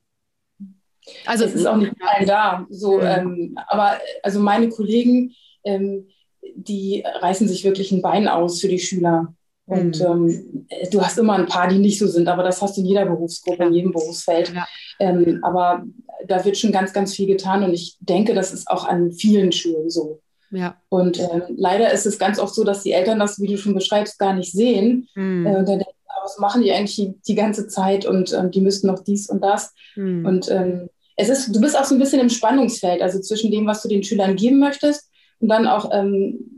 Also 1.24 1.44
es 1.44 1.54
ist 1.54 1.66
auch 1.66 1.76
nicht 1.76 1.94
bei 1.98 2.06
allen 2.06 2.26
da. 2.26 2.66
So, 2.68 3.00
ja. 3.00 3.18
ähm, 3.18 3.58
aber 3.68 3.98
also 4.22 4.40
meine 4.40 4.68
Kollegen, 4.68 5.34
ähm, 5.64 6.08
die 6.54 7.04
reißen 7.20 7.48
sich 7.48 7.64
wirklich 7.64 7.92
ein 7.92 8.02
Bein 8.02 8.28
aus 8.28 8.60
für 8.60 8.68
die 8.68 8.78
Schüler. 8.78 9.34
Und 9.68 10.00
mhm. 10.00 10.66
ähm, 10.66 10.66
du 10.90 11.02
hast 11.02 11.18
immer 11.18 11.34
ein 11.34 11.46
paar, 11.46 11.68
die 11.68 11.78
nicht 11.78 11.98
so 11.98 12.06
sind, 12.06 12.26
aber 12.26 12.42
das 12.42 12.62
hast 12.62 12.76
du 12.76 12.80
in 12.80 12.86
jeder 12.86 13.04
Berufsgruppe, 13.04 13.64
in 13.64 13.74
jedem 13.74 13.92
Berufsfeld. 13.92 14.52
Ja. 14.54 14.66
Ähm, 14.98 15.40
aber 15.42 15.84
da 16.26 16.44
wird 16.44 16.56
schon 16.56 16.72
ganz, 16.72 16.92
ganz 16.92 17.14
viel 17.14 17.26
getan 17.26 17.62
und 17.62 17.74
ich 17.74 17.96
denke, 18.00 18.34
das 18.34 18.52
ist 18.52 18.68
auch 18.68 18.86
an 18.86 19.12
vielen 19.12 19.52
Schulen 19.52 19.90
so. 19.90 20.20
Ja. 20.50 20.76
Und 20.88 21.20
ähm, 21.20 21.42
leider 21.56 21.92
ist 21.92 22.06
es 22.06 22.18
ganz 22.18 22.38
oft 22.38 22.54
so, 22.54 22.64
dass 22.64 22.82
die 22.82 22.92
Eltern 22.92 23.18
das, 23.18 23.40
wie 23.40 23.46
du 23.46 23.58
schon 23.58 23.74
beschreibst, 23.74 24.18
gar 24.18 24.32
nicht 24.32 24.52
sehen. 24.52 25.06
Mhm. 25.14 25.46
Äh, 25.46 25.56
und 25.56 25.68
dann 25.68 25.78
denken, 25.78 25.92
was 26.22 26.38
machen 26.38 26.62
die 26.62 26.72
eigentlich 26.72 26.96
die, 26.96 27.14
die 27.26 27.34
ganze 27.34 27.68
Zeit 27.68 28.06
und 28.06 28.32
ähm, 28.32 28.50
die 28.50 28.62
müssten 28.62 28.86
noch 28.86 29.04
dies 29.04 29.28
und 29.28 29.44
das. 29.44 29.74
Mhm. 29.96 30.24
Und 30.24 30.50
ähm, 30.50 30.88
es 31.16 31.28
ist, 31.28 31.54
du 31.54 31.60
bist 31.60 31.78
auch 31.78 31.84
so 31.84 31.94
ein 31.94 31.98
bisschen 31.98 32.20
im 32.20 32.30
Spannungsfeld, 32.30 33.02
also 33.02 33.20
zwischen 33.20 33.50
dem, 33.50 33.66
was 33.66 33.82
du 33.82 33.88
den 33.88 34.02
Schülern 34.02 34.36
geben 34.36 34.58
möchtest 34.58 35.10
und 35.40 35.48
dann 35.48 35.66
auch, 35.66 35.90
ähm, 35.92 36.57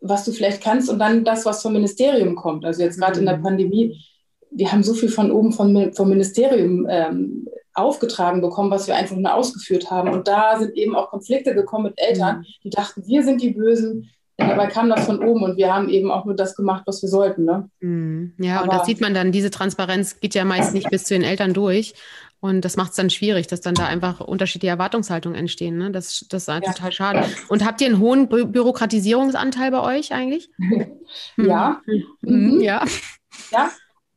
was 0.00 0.24
du 0.24 0.32
vielleicht 0.32 0.62
kannst 0.62 0.90
und 0.90 0.98
dann 0.98 1.24
das, 1.24 1.46
was 1.46 1.62
vom 1.62 1.72
Ministerium 1.72 2.34
kommt. 2.36 2.64
Also 2.64 2.82
jetzt 2.82 2.98
gerade 2.98 3.18
in 3.18 3.26
der 3.26 3.38
mhm. 3.38 3.42
Pandemie, 3.42 4.04
wir 4.50 4.72
haben 4.72 4.82
so 4.82 4.94
viel 4.94 5.08
von 5.08 5.30
oben 5.30 5.52
vom, 5.52 5.92
vom 5.92 6.08
Ministerium 6.08 6.86
ähm, 6.90 7.46
aufgetragen 7.72 8.40
bekommen, 8.40 8.70
was 8.70 8.88
wir 8.88 8.96
einfach 8.96 9.16
nur 9.16 9.32
ausgeführt 9.32 9.90
haben. 9.90 10.10
Und 10.10 10.28
da 10.28 10.58
sind 10.58 10.76
eben 10.76 10.96
auch 10.96 11.10
Konflikte 11.10 11.54
gekommen 11.54 11.84
mit 11.84 11.94
Eltern, 11.96 12.38
mhm. 12.38 12.44
die 12.64 12.70
dachten, 12.70 13.06
wir 13.06 13.22
sind 13.22 13.42
die 13.42 13.50
Bösen. 13.50 14.10
Dabei 14.36 14.68
kam 14.68 14.88
das 14.88 15.04
von 15.04 15.22
oben 15.22 15.42
und 15.42 15.58
wir 15.58 15.72
haben 15.72 15.90
eben 15.90 16.10
auch 16.10 16.24
nur 16.24 16.34
das 16.34 16.56
gemacht, 16.56 16.84
was 16.86 17.02
wir 17.02 17.10
sollten. 17.10 17.44
Ne? 17.44 17.68
Mhm. 17.80 18.32
Ja, 18.38 18.60
Aber, 18.60 18.64
und 18.64 18.72
das 18.72 18.86
sieht 18.86 19.00
man 19.00 19.12
dann, 19.12 19.32
diese 19.32 19.50
Transparenz 19.50 20.18
geht 20.20 20.34
ja 20.34 20.44
meist 20.44 20.72
nicht 20.72 20.90
bis 20.90 21.04
zu 21.04 21.14
den 21.14 21.22
Eltern 21.22 21.52
durch. 21.52 21.92
Und 22.40 22.64
das 22.64 22.76
macht 22.76 22.90
es 22.90 22.96
dann 22.96 23.10
schwierig, 23.10 23.48
dass 23.48 23.60
dann 23.60 23.74
da 23.74 23.86
einfach 23.86 24.20
unterschiedliche 24.20 24.70
Erwartungshaltungen 24.70 25.38
entstehen. 25.38 25.76
Ne? 25.76 25.90
Das, 25.90 26.24
das 26.30 26.42
ist 26.42 26.48
ja. 26.48 26.60
total 26.60 26.92
schade. 26.92 27.24
Und 27.48 27.64
habt 27.66 27.82
ihr 27.82 27.88
einen 27.88 27.98
hohen 27.98 28.28
Bü 28.28 28.46
Bürokratisierungsanteil 28.46 29.70
bei 29.70 29.80
euch 29.80 30.12
eigentlich? 30.12 30.50
Ja. 31.36 31.82
Mhm. 32.22 32.54
Mhm. 32.54 32.60
Ja. 32.60 32.84
Ja. 33.50 33.70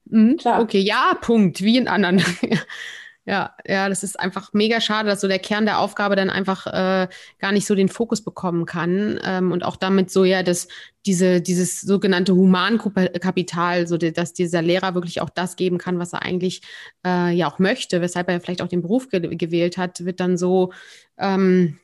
Mhm. 0.06 0.38
Klar. 0.38 0.62
Okay, 0.62 0.80
ja, 0.80 1.18
Punkt, 1.20 1.64
wie 1.64 1.78
in 1.78 1.88
anderen. 1.88 2.24
Ja, 3.26 3.56
ja, 3.66 3.88
das 3.88 4.04
ist 4.04 4.20
einfach 4.20 4.52
mega 4.52 4.82
schade, 4.82 5.08
dass 5.08 5.22
so 5.22 5.30
der 5.30 5.40
Kern 5.40 5.66
der 5.66 5.80
Aufgabe 5.80 6.18
dann 6.18 6.30
einfach 6.30 6.68
äh, 6.68 7.08
gar 7.40 7.52
nicht 7.54 7.66
so 7.66 7.74
den 7.74 7.88
Fokus 7.88 8.22
bekommen 8.22 8.66
kann 8.66 9.18
ähm, 9.24 9.54
und 9.54 9.64
auch 9.64 9.78
damit 9.78 10.12
so 10.12 10.26
ja 10.26 10.44
das 10.44 10.68
diese 11.06 11.40
dieses 11.40 11.80
sogenannte 11.80 12.36
Humankapital, 12.36 13.88
so 13.88 13.98
dass 13.98 14.34
dieser 14.34 14.62
Lehrer 14.62 14.94
wirklich 14.94 15.22
auch 15.22 15.30
das 15.30 15.56
geben 15.56 15.78
kann, 15.78 16.00
was 16.00 16.12
er 16.12 16.22
eigentlich 16.22 16.64
äh, 17.06 17.34
ja 17.34 17.50
auch 17.50 17.60
möchte, 17.60 18.02
weshalb 18.02 18.28
er 18.28 18.42
vielleicht 18.42 18.62
auch 18.62 18.68
den 18.68 18.82
Beruf 18.82 19.08
ge 19.08 19.22
gewählt 19.38 19.78
hat, 19.78 20.04
wird 20.04 20.20
dann 20.20 20.38
so 20.38 20.74
ähm, 21.18 21.80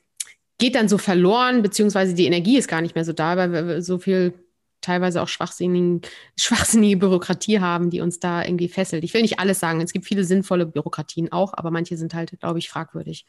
geht 0.58 0.76
dann 0.76 0.90
so 0.90 0.98
verloren, 0.98 1.62
beziehungsweise 1.62 2.16
die 2.16 2.26
Energie 2.26 2.58
ist 2.58 2.68
gar 2.68 2.82
nicht 2.82 2.96
mehr 2.96 3.06
so 3.06 3.14
da, 3.14 3.38
weil 3.38 3.82
so 3.82 3.98
viel 3.98 4.34
teilweise 4.82 5.22
auch 5.22 5.28
schwachsinnige, 5.28 6.08
schwachsinnige 6.38 6.98
Bürokratie 6.98 7.60
haben, 7.60 7.90
die 7.90 8.02
uns 8.02 8.20
da 8.20 8.44
irgendwie 8.44 8.70
fesselt. 8.70 9.04
Ich 9.04 9.14
will 9.14 9.22
nicht 9.22 9.40
alles 9.40 9.60
sagen. 9.60 9.82
Es 9.82 9.94
gibt 9.94 10.06
viele 10.06 10.24
sinnvolle 10.24 10.66
Bürokratien 10.66 11.32
auch, 11.32 11.54
aber 11.56 11.72
manche 11.72 11.98
sind 11.98 12.14
halt, 12.14 12.40
glaube 12.40 12.60
ich, 12.60 12.70
fragwürdig. 12.70 13.26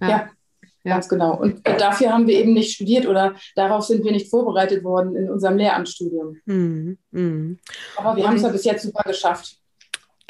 Ja. 0.00 0.08
ja. 0.08 0.30
Ja. 0.84 0.94
Ganz 0.94 1.08
genau. 1.08 1.36
Und 1.36 1.64
dafür 1.64 2.12
haben 2.12 2.26
wir 2.26 2.38
eben 2.38 2.54
nicht 2.54 2.74
studiert 2.74 3.06
oder 3.06 3.36
darauf 3.54 3.84
sind 3.84 4.04
wir 4.04 4.10
nicht 4.10 4.28
vorbereitet 4.28 4.82
worden 4.82 5.14
in 5.14 5.30
unserem 5.30 5.56
Lehramtsstudium. 5.56 6.38
Mhm. 6.44 6.98
Mhm. 7.12 7.58
Aber 7.96 8.16
wir 8.16 8.26
haben 8.26 8.36
es 8.36 8.42
ja 8.42 8.48
bis 8.48 8.64
jetzt 8.64 8.82
super 8.82 9.04
geschafft. 9.04 9.61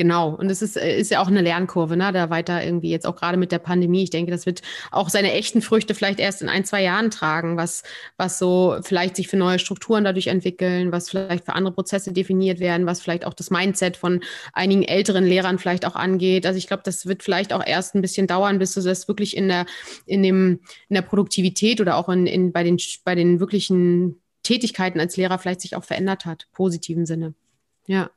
Genau, 0.02 0.30
und 0.34 0.50
es 0.50 0.62
ist, 0.62 0.76
äh, 0.76 0.98
ist 0.98 1.12
ja 1.12 1.22
auch 1.22 1.28
eine 1.28 1.42
Lernkurve, 1.42 1.96
ne? 1.96 2.10
da 2.10 2.28
weiter 2.28 2.64
irgendwie 2.64 2.90
jetzt 2.90 3.06
auch 3.06 3.14
gerade 3.14 3.36
mit 3.36 3.52
der 3.52 3.60
Pandemie. 3.60 4.02
Ich 4.02 4.10
denke, 4.10 4.32
das 4.32 4.46
wird 4.46 4.60
auch 4.90 5.08
seine 5.08 5.30
echten 5.30 5.62
Früchte 5.62 5.94
vielleicht 5.94 6.18
erst 6.18 6.42
in 6.42 6.48
ein, 6.48 6.64
zwei 6.64 6.82
Jahren 6.82 7.12
tragen, 7.12 7.56
was, 7.56 7.84
was 8.16 8.36
so 8.36 8.78
vielleicht 8.82 9.14
sich 9.14 9.28
für 9.28 9.36
neue 9.36 9.60
Strukturen 9.60 10.02
dadurch 10.02 10.26
entwickeln, 10.26 10.90
was 10.90 11.08
vielleicht 11.08 11.44
für 11.44 11.52
andere 11.52 11.72
Prozesse 11.72 12.12
definiert 12.12 12.58
werden, 12.58 12.84
was 12.84 13.00
vielleicht 13.00 13.24
auch 13.24 13.32
das 13.32 13.52
Mindset 13.52 13.96
von 13.96 14.24
einigen 14.52 14.82
älteren 14.82 15.24
Lehrern 15.24 15.60
vielleicht 15.60 15.86
auch 15.86 15.94
angeht. 15.94 16.46
Also 16.46 16.58
ich 16.58 16.66
glaube, 16.66 16.82
das 16.84 17.06
wird 17.06 17.22
vielleicht 17.22 17.52
auch 17.52 17.64
erst 17.64 17.94
ein 17.94 18.02
bisschen 18.02 18.26
dauern, 18.26 18.58
bis 18.58 18.74
du 18.74 18.80
das 18.80 19.06
wirklich 19.06 19.36
in 19.36 19.46
der, 19.46 19.66
in 20.04 20.24
dem, 20.24 20.62
in 20.88 20.94
der 20.94 21.02
Produktivität 21.02 21.80
oder 21.80 21.94
auch 21.94 22.08
in, 22.08 22.26
in, 22.26 22.50
bei 22.50 22.64
den, 22.64 22.76
bei 23.04 23.14
den 23.14 23.38
wirklichen 23.38 24.20
Tätigkeiten 24.42 24.98
als 24.98 25.16
Lehrer 25.16 25.38
vielleicht 25.38 25.60
sich 25.60 25.76
auch 25.76 25.84
verändert 25.84 26.26
hat, 26.26 26.48
positiven 26.50 27.06
Sinne. 27.06 27.34
Ja. 27.86 28.10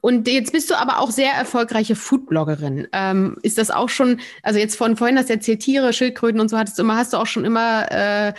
Und 0.00 0.28
jetzt 0.28 0.52
bist 0.52 0.70
du 0.70 0.74
aber 0.74 0.98
auch 1.00 1.10
sehr 1.10 1.32
erfolgreiche 1.32 1.96
Foodbloggerin. 1.96 2.88
Ähm, 2.92 3.36
ist 3.42 3.58
das 3.58 3.70
auch 3.70 3.88
schon, 3.88 4.20
also 4.42 4.58
jetzt 4.58 4.76
von 4.76 4.96
vorhin 4.96 5.18
hast 5.18 5.28
du 5.28 5.34
erzählt, 5.34 5.60
Tiere, 5.60 5.92
Schildkröten 5.92 6.40
und 6.40 6.48
so 6.48 6.58
hattest 6.58 6.78
du 6.78 6.82
immer, 6.82 6.96
hast 6.96 7.12
du 7.12 7.16
auch 7.16 7.26
schon 7.26 7.44
immer 7.44 7.90
äh, 7.90 8.32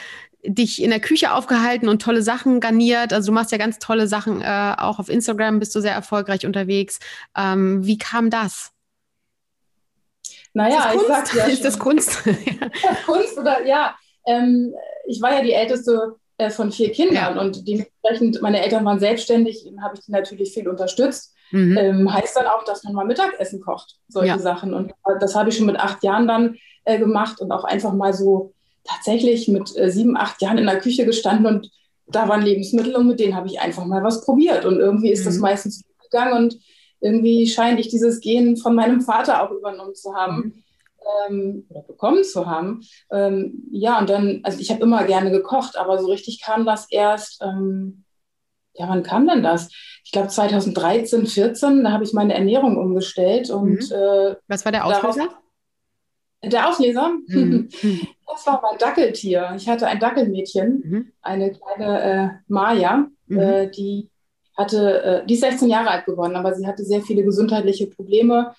dich 0.43 0.81
in 0.81 0.89
der 0.89 0.99
Küche 0.99 1.33
aufgehalten 1.33 1.89
und 1.89 2.01
tolle 2.01 2.21
Sachen 2.21 2.59
garniert. 2.59 3.13
Also 3.13 3.27
du 3.27 3.33
machst 3.33 3.51
ja 3.51 3.57
ganz 3.57 3.79
tolle 3.79 4.07
Sachen. 4.07 4.41
Äh, 4.41 4.75
auch 4.77 4.99
auf 4.99 5.09
Instagram 5.09 5.59
bist 5.59 5.75
du 5.75 5.81
sehr 5.81 5.93
erfolgreich 5.93 6.45
unterwegs. 6.45 6.99
Ähm, 7.35 7.85
wie 7.85 7.97
kam 7.97 8.29
das? 8.29 8.71
Naja, 10.53 10.91
ist 10.93 11.09
das 11.09 11.19
Kunst? 11.19 11.35
Ja 11.35 11.45
ist 11.45 11.65
das 11.65 11.79
Kunst? 11.79 12.23
Kunst 13.05 13.37
oder 13.37 13.65
ja. 13.65 13.95
Ähm, 14.25 14.73
ich 15.07 15.21
war 15.21 15.33
ja 15.33 15.41
die 15.41 15.53
älteste 15.53 16.15
äh, 16.37 16.49
von 16.49 16.71
vier 16.71 16.91
Kindern 16.91 17.35
ja. 17.35 17.41
und 17.41 17.67
dementsprechend, 17.67 18.41
meine 18.41 18.61
Eltern 18.61 18.85
waren 18.85 18.99
selbstständig, 18.99 19.71
habe 19.81 19.95
ich 19.95 20.05
die 20.05 20.11
natürlich 20.11 20.53
viel 20.53 20.67
unterstützt. 20.67 21.33
Mhm. 21.51 21.77
Ähm, 21.77 22.13
heißt 22.13 22.35
dann 22.35 22.47
auch, 22.47 22.65
dass 22.65 22.83
man 22.83 22.93
mal 22.93 23.05
Mittagessen 23.05 23.61
kocht, 23.61 23.97
solche 24.09 24.33
ja. 24.33 24.39
Sachen. 24.39 24.73
Und 24.73 24.93
das 25.21 25.33
habe 25.33 25.49
ich 25.49 25.57
schon 25.57 25.65
mit 25.65 25.79
acht 25.79 26.03
Jahren 26.03 26.27
dann 26.27 26.57
äh, 26.83 26.99
gemacht 26.99 27.39
und 27.39 27.51
auch 27.51 27.63
einfach 27.63 27.93
mal 27.93 28.13
so 28.13 28.53
tatsächlich 28.83 29.47
mit 29.47 29.75
äh, 29.77 29.89
sieben, 29.89 30.17
acht 30.17 30.41
Jahren 30.41 30.57
in 30.57 30.65
der 30.65 30.79
Küche 30.79 31.05
gestanden 31.05 31.45
und 31.45 31.71
da 32.07 32.27
waren 32.29 32.41
Lebensmittel 32.41 32.95
und 32.95 33.07
mit 33.07 33.19
denen 33.19 33.35
habe 33.35 33.47
ich 33.47 33.59
einfach 33.59 33.85
mal 33.85 34.03
was 34.03 34.23
probiert. 34.23 34.65
Und 34.65 34.79
irgendwie 34.79 35.11
ist 35.11 35.21
mhm. 35.21 35.25
das 35.25 35.37
meistens 35.37 35.83
gegangen 36.03 36.33
und 36.37 36.59
irgendwie 36.99 37.47
scheine 37.47 37.79
ich 37.79 37.89
dieses 37.89 38.21
Gen 38.21 38.57
von 38.57 38.75
meinem 38.75 39.01
Vater 39.01 39.43
auch 39.43 39.51
übernommen 39.51 39.95
zu 39.95 40.13
haben. 40.15 40.35
Mhm. 40.35 40.63
Ähm, 41.27 41.65
oder 41.69 41.81
bekommen 41.81 42.23
zu 42.23 42.45
haben. 42.45 42.81
Ähm, 43.11 43.63
ja, 43.71 43.99
und 43.99 44.09
dann, 44.09 44.41
also 44.43 44.59
ich 44.59 44.71
habe 44.71 44.81
immer 44.81 45.05
gerne 45.05 45.31
gekocht, 45.31 45.77
aber 45.77 45.99
so 45.99 46.07
richtig 46.07 46.41
kam 46.41 46.65
das 46.65 46.89
erst, 46.91 47.41
ähm, 47.41 48.03
ja, 48.73 48.87
wann 48.89 49.03
kam 49.03 49.27
denn 49.27 49.43
das? 49.43 49.69
Ich 50.03 50.11
glaube 50.11 50.27
2013, 50.27 51.25
14, 51.25 51.83
da 51.83 51.91
habe 51.91 52.03
ich 52.03 52.13
meine 52.13 52.33
Ernährung 52.33 52.77
umgestellt 52.77 53.49
und 53.49 53.89
mhm. 53.89 53.95
äh, 53.95 54.35
Was 54.47 54.65
war 54.65 54.71
der 54.71 54.85
Auslöser? 54.85 55.29
der 56.43 56.69
Auslöser? 56.69 57.11
Mhm. 57.27 57.69
Das 58.29 58.45
war 58.45 58.61
mein 58.61 58.77
Dackeltier. 58.77 59.53
Ich 59.55 59.69
hatte 59.69 59.87
ein 59.87 59.99
Dackelmädchen, 59.99 60.83
mhm. 60.85 61.11
eine 61.21 61.51
kleine 61.53 62.01
äh, 62.01 62.29
Maya, 62.47 63.07
mhm. 63.27 63.39
äh, 63.39 63.69
die 63.71 64.09
hatte, 64.55 65.03
äh, 65.03 65.25
die 65.25 65.35
ist 65.35 65.41
16 65.41 65.69
Jahre 65.69 65.89
alt 65.89 66.05
geworden, 66.05 66.35
aber 66.35 66.53
sie 66.53 66.67
hatte 66.67 66.83
sehr 66.83 67.01
viele 67.01 67.23
gesundheitliche 67.23 67.87
Probleme. 67.87 68.53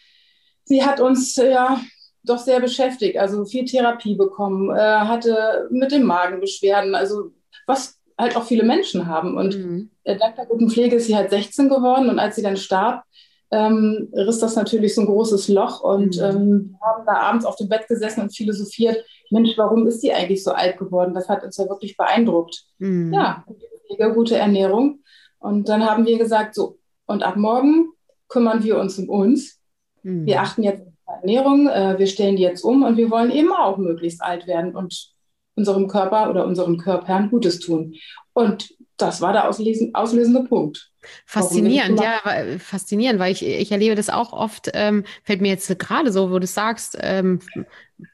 Sie 0.64 0.82
hat 0.82 1.00
uns 1.00 1.36
ja 1.36 1.80
doch 2.28 2.38
sehr 2.38 2.60
beschäftigt, 2.60 3.18
also 3.18 3.44
viel 3.44 3.64
Therapie 3.64 4.14
bekommen, 4.14 4.70
äh, 4.70 4.78
hatte 4.78 5.68
mit 5.70 5.92
dem 5.92 6.04
Magen 6.04 6.40
Beschwerden, 6.40 6.94
also 6.94 7.32
was 7.66 7.98
halt 8.18 8.36
auch 8.36 8.44
viele 8.44 8.64
Menschen 8.64 9.06
haben. 9.06 9.36
Und 9.36 9.56
mhm. 9.56 9.90
dank 10.04 10.36
der 10.36 10.46
guten 10.46 10.70
Pflege 10.70 10.96
ist 10.96 11.06
sie 11.06 11.16
halt 11.16 11.30
16 11.30 11.68
geworden 11.68 12.08
und 12.08 12.18
als 12.18 12.36
sie 12.36 12.42
dann 12.42 12.56
starb, 12.56 13.04
ähm, 13.50 14.08
riss 14.12 14.40
das 14.40 14.56
natürlich 14.56 14.94
so 14.94 15.02
ein 15.02 15.06
großes 15.06 15.48
Loch 15.48 15.80
und 15.80 16.16
mhm. 16.16 16.22
ähm, 16.22 16.76
wir 16.78 16.86
haben 16.86 17.06
da 17.06 17.12
abends 17.14 17.46
auf 17.46 17.56
dem 17.56 17.68
Bett 17.68 17.88
gesessen 17.88 18.22
und 18.22 18.36
philosophiert, 18.36 19.04
Mensch, 19.30 19.56
warum 19.56 19.86
ist 19.86 20.02
die 20.02 20.12
eigentlich 20.12 20.42
so 20.42 20.52
alt 20.52 20.78
geworden? 20.78 21.14
Das 21.14 21.28
hat 21.28 21.44
uns 21.44 21.56
ja 21.56 21.68
wirklich 21.68 21.96
beeindruckt. 21.96 22.64
Mhm. 22.78 23.12
Ja, 23.12 23.44
Pflege, 23.86 24.12
gute 24.14 24.36
Ernährung. 24.36 25.00
Und 25.38 25.68
dann 25.68 25.84
haben 25.84 26.06
wir 26.06 26.18
gesagt, 26.18 26.54
so, 26.54 26.78
und 27.06 27.22
ab 27.22 27.36
morgen 27.36 27.90
kümmern 28.28 28.62
wir 28.62 28.78
uns 28.78 28.98
um 28.98 29.08
uns. 29.08 29.60
Mhm. 30.02 30.26
Wir 30.26 30.40
achten 30.42 30.62
jetzt 30.62 30.82
Ernährung, 31.08 31.68
äh, 31.68 31.98
wir 31.98 32.06
stellen 32.06 32.36
die 32.36 32.42
jetzt 32.42 32.62
um 32.62 32.82
und 32.82 32.96
wir 32.96 33.10
wollen 33.10 33.30
eben 33.30 33.52
auch 33.52 33.78
möglichst 33.78 34.22
alt 34.22 34.46
werden 34.46 34.76
und 34.76 35.12
unserem 35.54 35.88
Körper 35.88 36.30
oder 36.30 36.46
unserem 36.46 36.78
Körpern 36.78 37.30
Gutes 37.30 37.58
tun. 37.58 37.94
Und 38.32 38.70
das 38.96 39.20
war 39.20 39.32
der 39.32 39.48
auslösende 39.48 40.44
Punkt. 40.44 40.90
Faszinierend, 41.24 42.00
ja, 42.00 42.20
faszinierend, 42.58 43.20
weil 43.20 43.32
ich, 43.32 43.44
ich 43.44 43.70
erlebe 43.72 43.94
das 43.94 44.10
auch 44.10 44.32
oft, 44.32 44.70
ähm, 44.74 45.04
fällt 45.24 45.40
mir 45.40 45.48
jetzt 45.48 45.78
gerade 45.78 46.12
so, 46.12 46.30
wo 46.30 46.38
du 46.38 46.46
sagst, 46.46 46.98
ähm, 47.00 47.40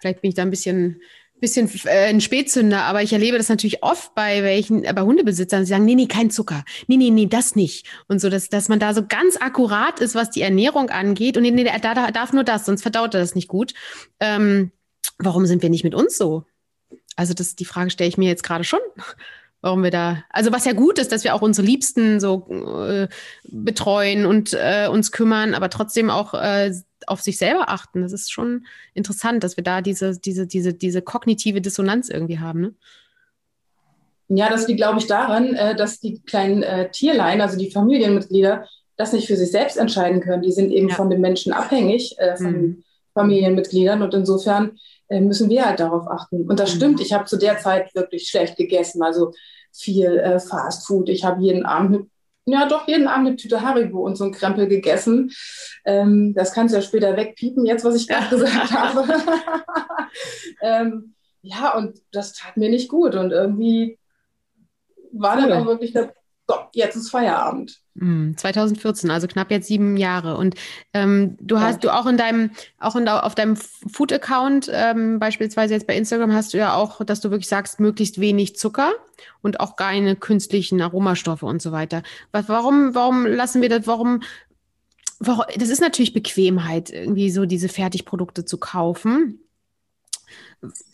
vielleicht 0.01 0.21
bin 0.21 0.29
ich 0.29 0.35
da 0.35 0.43
ein 0.43 0.51
bisschen 0.51 1.01
bisschen 1.41 1.71
äh, 1.85 2.09
ein 2.09 2.21
Spätzünder, 2.21 2.83
aber 2.83 3.03
ich 3.03 3.13
erlebe 3.13 3.37
das 3.37 3.49
natürlich 3.49 3.83
oft 3.83 4.15
bei 4.15 4.43
welchen, 4.43 4.85
äh, 4.85 4.93
bei 4.95 5.03
Hundebesitzern, 5.03 5.61
die 5.61 5.69
sagen, 5.69 5.85
nee, 5.85 5.95
nee, 5.95 6.07
kein 6.07 6.31
Zucker. 6.31 6.65
Nee, 6.87 6.97
nee, 6.97 7.11
nee, 7.11 7.27
das 7.27 7.57
nicht. 7.57 7.87
Und 8.09 8.21
so, 8.21 8.31
dass, 8.31 8.49
dass 8.49 8.69
man 8.69 8.79
da 8.79 8.95
so 8.95 9.05
ganz 9.07 9.37
akkurat 9.41 10.01
ist, 10.01 10.15
was 10.15 10.31
die 10.31 10.43
Ernährung 10.43 10.91
angeht. 10.91 11.37
Und 11.37 11.43
nee, 11.43 11.51
nee, 11.51 11.65
da, 11.65 11.95
da 11.95 12.11
darf 12.11 12.33
nur 12.33 12.45
das, 12.45 12.67
sonst 12.67 12.83
verdaut 12.83 13.15
er 13.15 13.21
das 13.21 13.35
nicht 13.35 13.49
gut. 13.49 13.75
Ähm, 14.21 14.73
warum 15.19 15.47
sind 15.47 15.63
wir 15.63 15.71
nicht 15.71 15.85
mit 15.85 15.95
uns 15.95 16.17
so? 16.17 16.45
Also, 17.17 17.35
das, 17.35 17.55
die 17.55 17.65
Frage 17.65 17.91
stelle 17.91 18.09
ich 18.09 18.19
mir 18.19 18.29
jetzt 18.29 18.43
gerade 18.43 18.65
schon 18.65 18.81
warum 19.65 19.83
wir 19.83 19.91
da, 19.91 20.23
also 20.29 20.53
was 20.53 20.67
ja 20.67 20.75
gut 20.75 20.99
ist, 20.99 21.11
dass 21.11 21.25
wir 21.25 21.35
auch 21.35 21.41
unsere 21.41 21.67
Liebsten 21.67 22.21
so 22.21 22.47
äh, 22.87 23.09
betreuen 23.45 24.27
und 24.27 24.53
äh, 24.53 24.89
uns 24.93 25.11
kümmern, 25.11 25.55
aber 25.55 25.71
trotzdem 25.71 26.11
auch 26.11 26.35
äh, 26.35 26.71
auf 27.07 27.23
sich 27.23 27.39
selber 27.39 27.71
achten. 27.71 28.03
Das 28.03 28.13
ist 28.13 28.31
schon 28.31 28.67
interessant, 28.93 29.43
dass 29.43 29.57
wir 29.57 29.65
da 29.65 29.81
diese, 29.81 30.21
diese, 30.21 30.47
diese, 30.47 30.75
diese 30.75 31.01
kognitive 31.01 31.63
Dissonanz 31.63 32.11
irgendwie 32.11 32.41
haben. 32.41 32.61
Ne? 32.61 32.75
Ja, 34.29 34.51
das 34.51 34.69
liegt, 34.69 34.81
glaube 34.81 34.99
ich, 34.99 35.07
daran, 35.07 35.55
äh, 35.55 35.75
dass 35.75 35.99
die 35.99 36.21
kleinen 36.21 36.63
äh, 36.63 36.91
Tierlein, 36.91 37.41
also 37.41 37.57
die 37.57 37.71
Familienmitglieder, 37.71 38.69
das 38.99 39.15
nicht 39.15 39.27
für 39.27 39.37
sich 39.37 39.51
selbst 39.51 39.79
entscheiden 39.79 40.21
können. 40.21 40.43
Die 40.43 40.53
sind 40.53 40.73
eben 40.73 40.91
ja. 40.91 40.95
von 40.95 41.09
den 41.09 41.23
Menschen 41.23 41.55
abhängig, 41.55 42.19
äh, 42.19 42.37
von 42.37 42.53
mhm. 42.53 42.85
Familienmitgliedern. 43.15 44.03
Und 44.03 44.13
insofern 44.13 44.73
müssen 45.09 45.51
wir 45.51 45.67
halt 45.67 45.81
darauf 45.81 46.09
achten. 46.09 46.49
Und 46.49 46.59
das 46.61 46.75
mhm. 46.75 46.77
stimmt, 46.77 47.01
ich 47.01 47.13
habe 47.13 47.25
zu 47.25 47.37
der 47.37 47.59
Zeit 47.59 47.95
wirklich 47.95 48.29
schlecht 48.29 48.57
gegessen. 48.57 49.03
Also 49.03 49.33
viel 49.73 50.19
äh, 50.19 50.41
Fast 50.41 50.87
Food. 50.87 51.09
Ich 51.09 51.25
habe 51.25 51.43
jeden 51.43 51.67
Abend 51.67 52.09
ja 52.47 52.67
doch 52.67 52.87
jeden 52.87 53.09
Abend 53.09 53.27
eine 53.27 53.37
Tüte 53.37 53.63
Haribo 53.63 54.01
und 54.01 54.17
so 54.17 54.25
ein 54.25 54.33
Krempel 54.33 54.69
gegessen. 54.69 55.33
Ähm, 55.85 56.35
das 56.35 56.53
kannst 56.53 56.75
du 56.75 56.79
ja 56.79 56.83
später 56.83 57.17
wegpiepen, 57.17 57.65
jetzt 57.65 57.85
was 57.85 57.95
ich 57.95 58.07
gerade 58.07 58.29
gesagt 58.31 58.71
habe. 58.73 59.07
ähm, 60.61 61.15
ja, 61.43 61.75
und 61.77 62.01
das 62.13 62.33
tat 62.33 62.57
mir 62.57 62.71
nicht 62.71 62.89
gut. 62.89 63.15
Und 63.15 63.31
irgendwie 63.33 63.99
war 65.13 65.37
dann 65.37 65.53
auch 65.53 65.67
wirklich 65.67 65.93
der 65.93 66.13
so, 66.47 66.57
jetzt 66.73 66.97
ist 66.97 67.11
Feierabend. 67.11 67.81
2014, 67.97 69.09
hm, 69.09 69.15
also 69.15 69.27
knapp 69.29 69.51
jetzt 69.51 69.69
sieben 69.69 69.97
Jahre. 69.97 70.37
Und 70.37 70.57
ähm, 70.93 71.37
du 71.41 71.61
hast 71.61 71.85
ja. 71.85 71.91
du 71.91 71.95
auch 71.95 72.07
in 72.07 72.17
deinem, 72.17 72.51
auch 72.81 72.97
in, 72.97 73.09
auf 73.09 73.35
deinem 73.35 73.57
Food-Account, 73.57 74.71
ähm, 74.73 75.19
beispielsweise 75.19 75.75
jetzt 75.75 75.87
bei 75.87 75.97
Instagram, 75.97 76.33
hast 76.33 76.55
du 76.55 76.59
ja 76.59 76.75
auch, 76.75 77.05
dass 77.05 77.21
du 77.21 77.31
wirklich 77.31 77.49
sagst, 77.49 77.79
möglichst 77.81 78.21
wenig 78.21 78.57
Zucker 78.57 78.93
und 79.43 79.61
auch 79.61 79.77
keine 79.77 80.17
künstlichen 80.17 80.81
Aromastoffe 80.81 81.45
und 81.47 81.63
so 81.63 81.71
weiter. 81.71 82.03
Was, 82.33 82.49
warum, 82.49 82.95
warum 82.95 83.27
lassen 83.27 83.63
wir 83.63 83.69
das, 83.69 83.87
warum, 83.87 84.23
warum, 85.21 85.45
das 85.57 85.69
ist 85.69 85.81
natürlich 85.81 86.13
Bequemheit, 86.13 86.91
irgendwie 86.91 87.31
so 87.31 87.47
diese 87.47 87.69
Fertigprodukte 87.69 88.45
zu 88.45 88.59
kaufen 88.59 89.44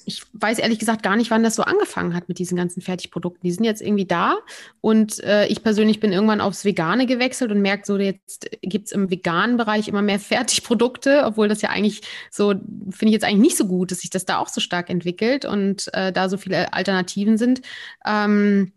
ich 0.05 0.23
weiß 0.33 0.59
ehrlich 0.59 0.79
gesagt 0.79 1.03
gar 1.03 1.17
nicht, 1.17 1.31
wann 1.31 1.43
das 1.43 1.55
so 1.55 1.63
angefangen 1.63 2.15
hat 2.15 2.29
mit 2.29 2.39
diesen 2.39 2.57
ganzen 2.57 2.81
Fertigprodukten. 2.81 3.43
Die 3.43 3.53
sind 3.53 3.65
jetzt 3.65 3.83
irgendwie 3.83 4.07
da 4.07 4.39
und 4.81 5.23
äh, 5.25 5.47
ich 5.47 5.63
persönlich 5.63 6.01
bin 6.01 6.13
irgendwann 6.13 6.41
aufs 6.41 6.65
Vegane 6.65 7.07
gewechselt 7.07 7.51
und 7.51 7.61
merke 7.61 7.87
so, 7.87 7.99
jetzt 7.99 8.51
gibt 8.63 8.87
es 8.87 8.93
im 8.93 9.11
veganen 9.11 9.57
Bereich 9.57 9.89
immer 9.89 10.03
mehr 10.03 10.19
Fertigprodukte, 10.19 11.25
obwohl 11.25 11.49
das 11.49 11.63
ja 11.63 11.71
eigentlich 11.71 12.03
so, 12.31 12.51
finde 12.51 13.07
ich 13.07 13.13
jetzt 13.13 13.25
eigentlich 13.25 13.41
nicht 13.41 13.57
so 13.57 13.67
gut, 13.67 13.91
dass 13.91 14.01
sich 14.01 14.11
das 14.11 14.25
da 14.25 14.39
auch 14.39 14.49
so 14.49 14.61
stark 14.61 14.91
entwickelt 14.91 15.45
und 15.45 15.93
äh, 15.95 16.13
da 16.13 16.29
so 16.29 16.37
viele 16.37 16.73
Alternativen 16.73 17.39
sind. 17.39 17.63
Ähm, 18.05 18.73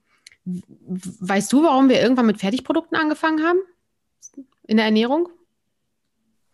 weißt 0.45 1.51
du, 1.53 1.63
warum 1.63 1.89
wir 1.89 2.01
irgendwann 2.01 2.25
mit 2.25 2.39
Fertigprodukten 2.39 2.97
angefangen 2.97 3.43
haben? 3.43 3.59
In 4.67 4.77
der 4.77 4.85
Ernährung? 4.85 5.29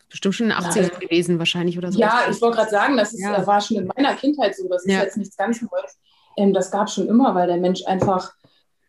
Bestimmt 0.09 0.35
schon 0.35 0.49
in 0.49 0.55
den 0.55 0.59
80ern 0.59 0.91
ja. 0.93 0.99
gewesen 0.99 1.39
wahrscheinlich 1.39 1.77
oder 1.77 1.91
so. 1.91 1.99
Ja, 1.99 2.21
ich 2.29 2.41
wollte 2.41 2.57
gerade 2.57 2.71
sagen, 2.71 2.97
das 2.97 3.13
ist, 3.13 3.21
ja. 3.21 3.45
war 3.45 3.61
schon 3.61 3.77
in 3.77 3.87
meiner 3.87 4.15
Kindheit 4.15 4.55
so. 4.55 4.67
Das 4.67 4.83
ist 4.83 4.91
jetzt 4.91 5.17
nichts 5.17 5.37
ganz 5.37 5.61
Neues. 5.61 5.97
Ähm, 6.37 6.53
das 6.53 6.71
gab 6.71 6.89
schon 6.89 7.07
immer, 7.07 7.35
weil 7.35 7.47
der 7.47 7.57
Mensch 7.57 7.85
einfach 7.85 8.33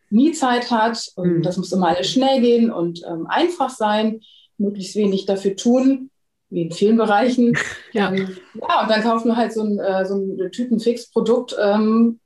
nie 0.09 0.31
Zeit 0.33 0.71
hat 0.71 1.11
und 1.15 1.37
mhm. 1.37 1.41
das 1.41 1.57
muss 1.57 1.71
immer 1.71 1.87
alles 1.87 2.09
schnell 2.09 2.41
gehen 2.41 2.71
und 2.71 3.01
ähm, 3.07 3.27
einfach 3.27 3.69
sein, 3.69 4.21
möglichst 4.57 4.95
wenig 4.95 5.25
dafür 5.25 5.55
tun, 5.55 6.09
wie 6.49 6.63
in 6.63 6.71
vielen 6.71 6.97
Bereichen. 6.97 7.57
ja. 7.93 8.11
Ähm, 8.11 8.37
ja, 8.53 8.81
und 8.81 8.89
dann 8.89 9.03
kauft 9.03 9.25
man 9.25 9.37
halt 9.37 9.53
so 9.53 9.63
ein, 9.63 9.79
äh, 9.79 10.05
so 10.05 10.15
ein 10.15 10.51
Tütenfix-Produkt. 10.51 11.55
Ähm, 11.61 12.19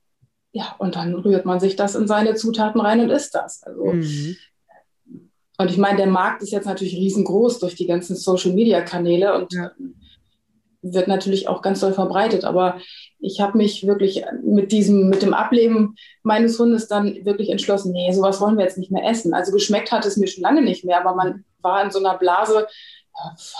ja, 0.52 0.74
und 0.78 0.96
dann 0.96 1.14
rührt 1.14 1.44
man 1.44 1.60
sich 1.60 1.76
das 1.76 1.94
in 1.94 2.06
seine 2.06 2.34
Zutaten 2.34 2.80
rein 2.80 3.00
und 3.00 3.10
isst 3.10 3.34
das. 3.34 3.62
Also 3.62 3.84
mhm. 3.92 4.36
Und 5.58 5.70
ich 5.70 5.78
meine, 5.78 5.96
der 5.96 6.06
Markt 6.06 6.42
ist 6.42 6.52
jetzt 6.52 6.66
natürlich 6.66 6.94
riesengroß 6.94 7.58
durch 7.60 7.74
die 7.74 7.86
ganzen 7.86 8.16
Social-Media-Kanäle 8.16 9.34
und 9.34 9.52
ja. 9.52 9.70
wird 10.82 11.08
natürlich 11.08 11.48
auch 11.48 11.62
ganz 11.62 11.80
doll 11.80 11.92
verbreitet. 11.92 12.44
Aber 12.44 12.78
ich 13.18 13.40
habe 13.40 13.56
mich 13.56 13.86
wirklich 13.86 14.24
mit 14.42 14.72
diesem, 14.72 15.08
mit 15.08 15.22
dem 15.22 15.34
Ableben 15.34 15.96
meines 16.22 16.58
Hundes 16.58 16.88
dann 16.88 17.24
wirklich 17.24 17.48
entschlossen, 17.50 17.92
nee, 17.92 18.12
sowas 18.12 18.40
wollen 18.40 18.58
wir 18.58 18.64
jetzt 18.64 18.78
nicht 18.78 18.92
mehr 18.92 19.08
essen. 19.08 19.32
Also 19.32 19.52
geschmeckt 19.52 19.92
hat 19.92 20.04
es 20.04 20.16
mir 20.16 20.26
schon 20.26 20.42
lange 20.42 20.62
nicht 20.62 20.84
mehr, 20.84 21.00
aber 21.00 21.14
man 21.14 21.44
war 21.62 21.82
in 21.82 21.90
so 21.90 21.98
einer 21.98 22.18
Blase, 22.18 22.66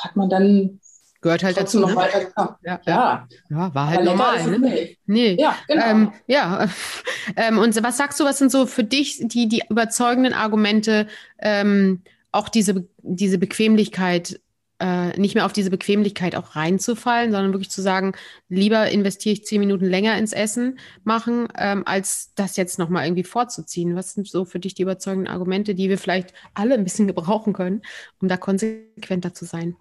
hat 0.03 0.17
man 0.17 0.29
dann 0.29 0.81
gehört 1.21 1.43
halt 1.43 1.57
dazu. 1.57 1.81
noch 1.81 1.91
ne? 1.91 1.97
weitergekommen. 1.97 2.55
Ja, 2.63 2.81
ja. 2.87 3.29
ja, 3.51 3.75
war 3.75 3.87
halt 3.89 4.05
normal. 4.05 4.47
Ne? 4.47 4.97
Nee. 5.07 5.37
Ja, 5.39 5.57
genau. 5.69 5.87
Ähm, 5.87 6.13
ja. 6.27 6.69
Ähm, 7.35 7.59
und 7.59 7.83
was 7.83 7.97
sagst 7.97 8.21
du, 8.21 8.25
was 8.25 8.39
sind 8.39 8.53
so 8.53 8.67
für 8.67 8.85
dich 8.85 9.21
die, 9.21 9.49
die 9.49 9.63
überzeugenden 9.69 10.33
Argumente, 10.33 11.09
ähm, 11.41 12.03
auch 12.31 12.49
diese, 12.49 12.87
diese 13.03 13.37
Bequemlichkeit, 13.37 14.41
äh, 14.79 15.19
nicht 15.19 15.35
mehr 15.35 15.47
auf 15.47 15.53
diese 15.53 15.71
Bequemlichkeit 15.71 16.37
auch 16.37 16.55
reinzufallen, 16.55 17.33
sondern 17.33 17.53
wirklich 17.53 17.71
zu 17.71 17.83
sagen, 17.83 18.13
lieber 18.49 18.91
investiere 18.91 19.33
ich 19.33 19.45
zehn 19.45 19.61
Minuten 19.61 19.87
länger 19.87 20.19
ins 20.19 20.33
Essen 20.33 20.79
machen, 21.03 21.49
ähm, 21.59 21.83
als 21.87 22.33
das 22.35 22.57
jetzt 22.57 22.79
nochmal 22.79 23.07
irgendwie 23.07 23.25
vorzuziehen. 23.25 23.97
Was 23.97 24.13
sind 24.13 24.29
so 24.29 24.45
für 24.45 24.59
dich 24.59 24.75
die 24.75 24.83
überzeugenden 24.83 25.33
Argumente, 25.33 25.75
die 25.75 25.89
wir 25.89 25.99
vielleicht 25.99 26.35
alle 26.55 26.75
ein 26.75 26.85
bisschen 26.85 27.07
gebrauchen 27.07 27.53
können, 27.53 27.83
um 28.21 28.29
da 28.29 28.37
konsequenter 28.37 29.33
zu 29.33 29.47
sein? 29.47 29.77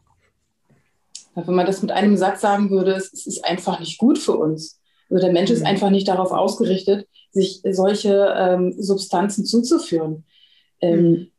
Wenn 1.36 1.56
man 1.56 1.66
das 1.66 1.82
mit 1.82 1.92
einem 1.92 2.18
Satz 2.18 2.42
sagen 2.42 2.70
würde, 2.70 2.94
es, 2.94 3.12
ist 3.14 3.46
einfach 3.46 3.80
nicht 3.80 3.98
gut 3.98 4.18
für 4.18 4.38
uns. 4.38 4.80
Also 5.10 5.22
der 5.24 5.34
Mensch 5.34 5.50
mhm. 5.50 5.58
ist 5.58 5.66
einfach 5.66 5.90
nicht 5.90 6.08
darauf 6.08 6.32
ausgerichtet, 6.32 7.08
sich 7.32 7.62
solche 7.70 8.34
ähm, 8.38 8.74
Substanzen 8.78 9.46
zuzuführen. 9.46 10.24
Ähm, 10.82 11.10
mhm. 11.10 11.32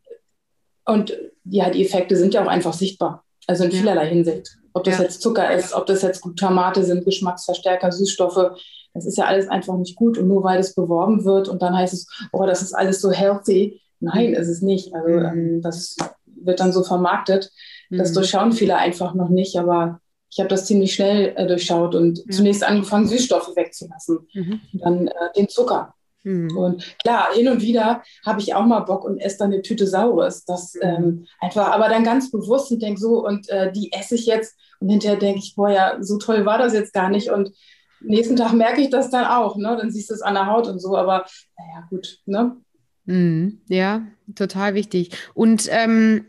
Und 0.85 1.17
ja, 1.45 1.71
die 1.71 1.85
Effekte 1.85 2.17
sind 2.17 2.35
ja 2.35 2.45
auch 2.45 2.49
einfach 2.49 2.75
sichtbar. 2.75 3.25
Also 3.47 3.65
in 3.65 3.73
vielerlei 3.73 4.09
Hinsicht. 4.09 4.57
Ob 4.73 4.85
das 4.85 4.99
ja. 4.99 5.05
jetzt 5.05 5.23
Zucker 5.23 5.55
ist, 5.55 5.73
ob 5.73 5.87
das 5.87 6.03
jetzt 6.03 6.21
Glutamate 6.21 6.85
sind, 6.85 7.05
Geschmacksverstärker, 7.05 7.91
Süßstoffe, 7.91 8.61
das 8.93 9.07
ist 9.07 9.17
ja 9.17 9.25
alles 9.25 9.49
einfach 9.49 9.77
nicht 9.77 9.97
gut. 9.97 10.19
Und 10.19 10.29
nur 10.29 10.43
weil 10.45 10.61
es 10.61 10.75
beworben 10.75 11.25
wird 11.25 11.49
und 11.49 11.63
dann 11.63 11.77
heißt 11.77 11.95
es, 11.95 12.09
oh, 12.33 12.45
das 12.45 12.63
ist 12.63 12.75
alles 12.75 13.01
so 13.01 13.11
healthy. 13.11 13.81
Nein, 14.01 14.35
ist 14.35 14.49
es 14.49 14.63
nicht. 14.63 14.95
Also 14.95 15.09
mhm. 15.09 15.25
ähm, 15.25 15.63
das 15.63 15.97
wird 16.27 16.61
dann 16.61 16.73
so 16.73 16.83
vermarktet. 16.83 17.51
Das 17.91 18.11
mhm. 18.11 18.15
durchschauen 18.15 18.53
viele 18.53 18.77
einfach 18.77 19.15
noch 19.15 19.29
nicht, 19.29 19.57
aber 19.57 20.01
ich 20.31 20.39
habe 20.39 20.49
das 20.49 20.67
ziemlich 20.67 20.95
schnell 20.95 21.33
äh, 21.37 21.47
durchschaut 21.47 21.95
und 21.95 22.19
ja. 22.19 22.25
zunächst 22.31 22.65
angefangen, 22.65 23.07
Süßstoffe 23.07 23.55
wegzulassen. 23.55 24.27
Mhm. 24.35 24.61
Dann 24.75 25.09
äh, 25.09 25.13
den 25.37 25.49
Zucker. 25.49 25.95
Mhm. 26.25 26.57
Und 26.57 26.97
klar, 27.03 27.29
hin 27.35 27.49
und 27.49 27.63
wieder 27.63 28.03
habe 28.25 28.41
ich 28.41 28.55
auch 28.55 28.67
mal 28.67 28.81
Bock 28.81 29.05
und 29.05 29.19
esse 29.19 29.39
dann 29.39 29.53
eine 29.53 29.63
Tüte 29.63 29.87
Saures. 29.87 30.45
Das 30.45 30.75
mhm. 30.75 30.81
ähm, 30.83 31.27
einfach, 31.41 31.69
aber 31.69 31.89
dann 31.89 32.05
ganz 32.05 32.31
bewusst 32.31 32.73
und 32.73 32.83
denke 32.83 33.01
so, 33.01 33.25
und 33.25 33.49
äh, 33.49 33.73
die 33.73 33.93
esse 33.93 34.17
ich 34.17 34.27
jetzt. 34.27 34.59
Und 34.81 34.91
hinterher 34.91 35.19
denke 35.19 35.39
ich, 35.39 35.55
boah, 35.55 35.71
ja, 35.71 35.97
so 36.01 36.19
toll 36.19 36.45
war 36.45 36.59
das 36.59 36.75
jetzt 36.75 36.93
gar 36.93 37.09
nicht. 37.09 37.31
Und 37.31 37.53
nächsten 38.01 38.37
Tag 38.37 38.53
merke 38.53 38.81
ich 38.81 38.91
das 38.91 39.11
dann 39.11 39.25
auch, 39.25 39.57
ne? 39.57 39.77
Dann 39.81 39.91
siehst 39.91 40.11
du 40.11 40.15
es 40.15 40.23
an 40.23 40.35
der 40.35 40.47
Haut 40.47 40.67
und 40.67 40.81
so, 40.81 40.97
aber 40.97 41.25
naja, 41.57 41.87
gut, 41.89 42.19
ne? 42.27 42.57
Mhm. 43.05 43.61
Ja, 43.69 44.03
total 44.35 44.75
wichtig. 44.75 45.17
Und 45.33 45.69
ähm, 45.71 46.27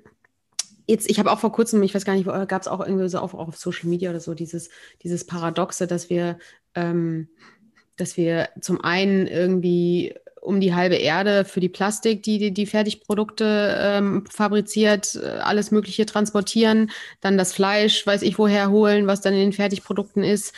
jetzt, 0.88 1.10
ich 1.10 1.20
habe 1.20 1.32
auch 1.32 1.40
vor 1.40 1.52
kurzem, 1.52 1.84
ich 1.84 1.94
weiß 1.94 2.06
gar 2.06 2.16
nicht, 2.16 2.26
gab 2.26 2.62
es 2.62 2.68
auch 2.68 2.80
irgendwie 2.80 3.08
so 3.10 3.20
auf, 3.20 3.34
auf 3.34 3.58
Social 3.58 3.90
Media 3.90 4.10
oder 4.10 4.20
so, 4.20 4.34
dieses, 4.34 4.70
dieses 5.04 5.28
Paradoxe, 5.28 5.86
dass 5.86 6.10
wir, 6.10 6.40
ähm, 6.74 7.28
dass 7.98 8.18
wir 8.18 8.50
zum 8.62 8.82
einen 8.84 9.28
irgendwie 9.28 10.16
um 10.42 10.62
die 10.62 10.74
halbe 10.74 10.96
Erde 10.96 11.44
für 11.44 11.60
die 11.60 11.68
Plastik, 11.68 12.24
die 12.24 12.38
die, 12.38 12.54
die 12.54 12.66
Fertigprodukte 12.66 13.78
ähm, 13.80 14.26
fabriziert, 14.30 15.16
äh, 15.22 15.40
alles 15.40 15.72
Mögliche 15.72 16.06
transportieren, 16.06 16.90
dann 17.20 17.38
das 17.38 17.54
Fleisch, 17.54 18.08
weiß 18.08 18.22
ich 18.22 18.40
woher 18.40 18.70
holen, 18.70 19.08
was 19.08 19.20
dann 19.20 19.34
in 19.34 19.40
den 19.40 19.54
Fertigprodukten 19.54 20.24
ist, 20.24 20.54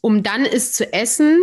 um 0.00 0.22
dann 0.22 0.44
es 0.44 0.72
zu 0.72 0.92
essen 0.92 1.40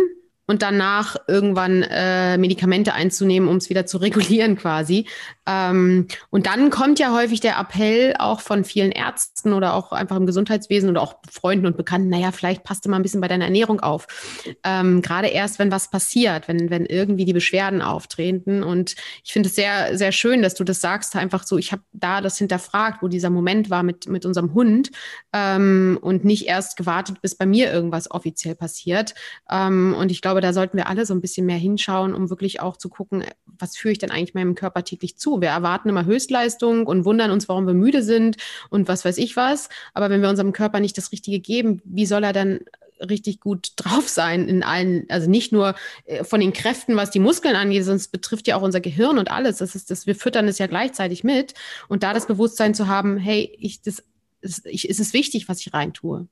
und 0.52 0.60
danach 0.60 1.16
irgendwann 1.28 1.82
äh, 1.82 2.36
Medikamente 2.36 2.92
einzunehmen, 2.92 3.48
um 3.48 3.56
es 3.56 3.70
wieder 3.70 3.86
zu 3.86 3.96
regulieren 4.02 4.54
quasi. 4.54 5.06
Ähm, 5.48 6.08
und 6.28 6.46
dann 6.46 6.68
kommt 6.68 6.98
ja 6.98 7.14
häufig 7.14 7.40
der 7.40 7.58
Appell 7.58 8.14
auch 8.18 8.40
von 8.40 8.62
vielen 8.62 8.92
Ärzten 8.92 9.54
oder 9.54 9.72
auch 9.72 9.92
einfach 9.92 10.16
im 10.16 10.26
Gesundheitswesen 10.26 10.90
oder 10.90 11.00
auch 11.00 11.16
Freunden 11.30 11.64
und 11.64 11.78
Bekannten, 11.78 12.10
naja, 12.10 12.32
vielleicht 12.32 12.64
passt 12.64 12.84
du 12.84 12.90
mal 12.90 12.96
ein 12.96 13.02
bisschen 13.02 13.22
bei 13.22 13.28
deiner 13.28 13.46
Ernährung 13.46 13.80
auf. 13.80 14.06
Ähm, 14.62 15.00
Gerade 15.00 15.28
erst, 15.28 15.58
wenn 15.58 15.72
was 15.72 15.90
passiert, 15.90 16.48
wenn, 16.48 16.68
wenn 16.68 16.84
irgendwie 16.84 17.24
die 17.24 17.32
Beschwerden 17.32 17.80
auftreten. 17.80 18.62
Und 18.62 18.94
ich 19.24 19.32
finde 19.32 19.48
es 19.48 19.54
sehr, 19.54 19.96
sehr 19.96 20.12
schön, 20.12 20.42
dass 20.42 20.54
du 20.54 20.64
das 20.64 20.82
sagst, 20.82 21.16
einfach 21.16 21.46
so, 21.46 21.56
ich 21.56 21.72
habe 21.72 21.82
da 21.94 22.20
das 22.20 22.36
hinterfragt, 22.36 23.02
wo 23.02 23.08
dieser 23.08 23.30
Moment 23.30 23.70
war 23.70 23.82
mit, 23.82 24.06
mit 24.06 24.26
unserem 24.26 24.52
Hund 24.52 24.90
ähm, 25.32 25.98
und 26.02 26.26
nicht 26.26 26.46
erst 26.46 26.76
gewartet, 26.76 27.22
bis 27.22 27.36
bei 27.36 27.46
mir 27.46 27.72
irgendwas 27.72 28.10
offiziell 28.10 28.54
passiert. 28.54 29.14
Ähm, 29.50 29.96
und 29.98 30.10
ich 30.10 30.20
glaube, 30.20 30.41
da 30.42 30.52
sollten 30.52 30.76
wir 30.76 30.88
alle 30.88 31.06
so 31.06 31.14
ein 31.14 31.20
bisschen 31.20 31.46
mehr 31.46 31.56
hinschauen, 31.56 32.14
um 32.14 32.30
wirklich 32.30 32.60
auch 32.60 32.76
zu 32.76 32.88
gucken, 32.88 33.24
was 33.46 33.76
führe 33.76 33.92
ich 33.92 33.98
denn 33.98 34.10
eigentlich 34.10 34.34
meinem 34.34 34.54
Körper 34.54 34.84
täglich 34.84 35.16
zu? 35.16 35.40
Wir 35.40 35.48
erwarten 35.48 35.88
immer 35.88 36.04
Höchstleistung 36.04 36.86
und 36.86 37.04
wundern 37.04 37.30
uns, 37.30 37.48
warum 37.48 37.66
wir 37.66 37.74
müde 37.74 38.02
sind 38.02 38.36
und 38.70 38.88
was 38.88 39.04
weiß 39.04 39.18
ich 39.18 39.36
was. 39.36 39.68
Aber 39.94 40.10
wenn 40.10 40.22
wir 40.22 40.28
unserem 40.28 40.52
Körper 40.52 40.80
nicht 40.80 40.98
das 40.98 41.12
Richtige 41.12 41.40
geben, 41.40 41.80
wie 41.84 42.06
soll 42.06 42.24
er 42.24 42.32
dann 42.32 42.60
richtig 43.08 43.40
gut 43.40 43.72
drauf 43.76 44.08
sein 44.08 44.48
in 44.48 44.62
allen, 44.62 45.06
also 45.08 45.28
nicht 45.28 45.52
nur 45.52 45.74
äh, 46.04 46.24
von 46.24 46.40
den 46.40 46.52
Kräften, 46.52 46.96
was 46.96 47.10
die 47.10 47.18
Muskeln 47.18 47.56
angeht, 47.56 47.84
sonst 47.84 48.08
betrifft 48.08 48.48
ja 48.48 48.56
auch 48.56 48.62
unser 48.62 48.80
Gehirn 48.80 49.18
und 49.18 49.30
alles. 49.30 49.58
Das 49.58 49.74
ist, 49.74 49.90
das, 49.90 50.06
wir 50.06 50.14
füttern 50.14 50.48
es 50.48 50.58
ja 50.58 50.66
gleichzeitig 50.66 51.24
mit. 51.24 51.54
Und 51.88 52.02
da 52.02 52.14
das 52.14 52.26
Bewusstsein 52.26 52.74
zu 52.74 52.88
haben, 52.88 53.18
hey, 53.18 53.56
ich, 53.58 53.82
das, 53.82 54.02
ich, 54.64 54.88
ist 54.88 55.00
es 55.00 55.12
wichtig, 55.12 55.48
was 55.48 55.60
ich 55.60 55.72
reintue. 55.72 56.26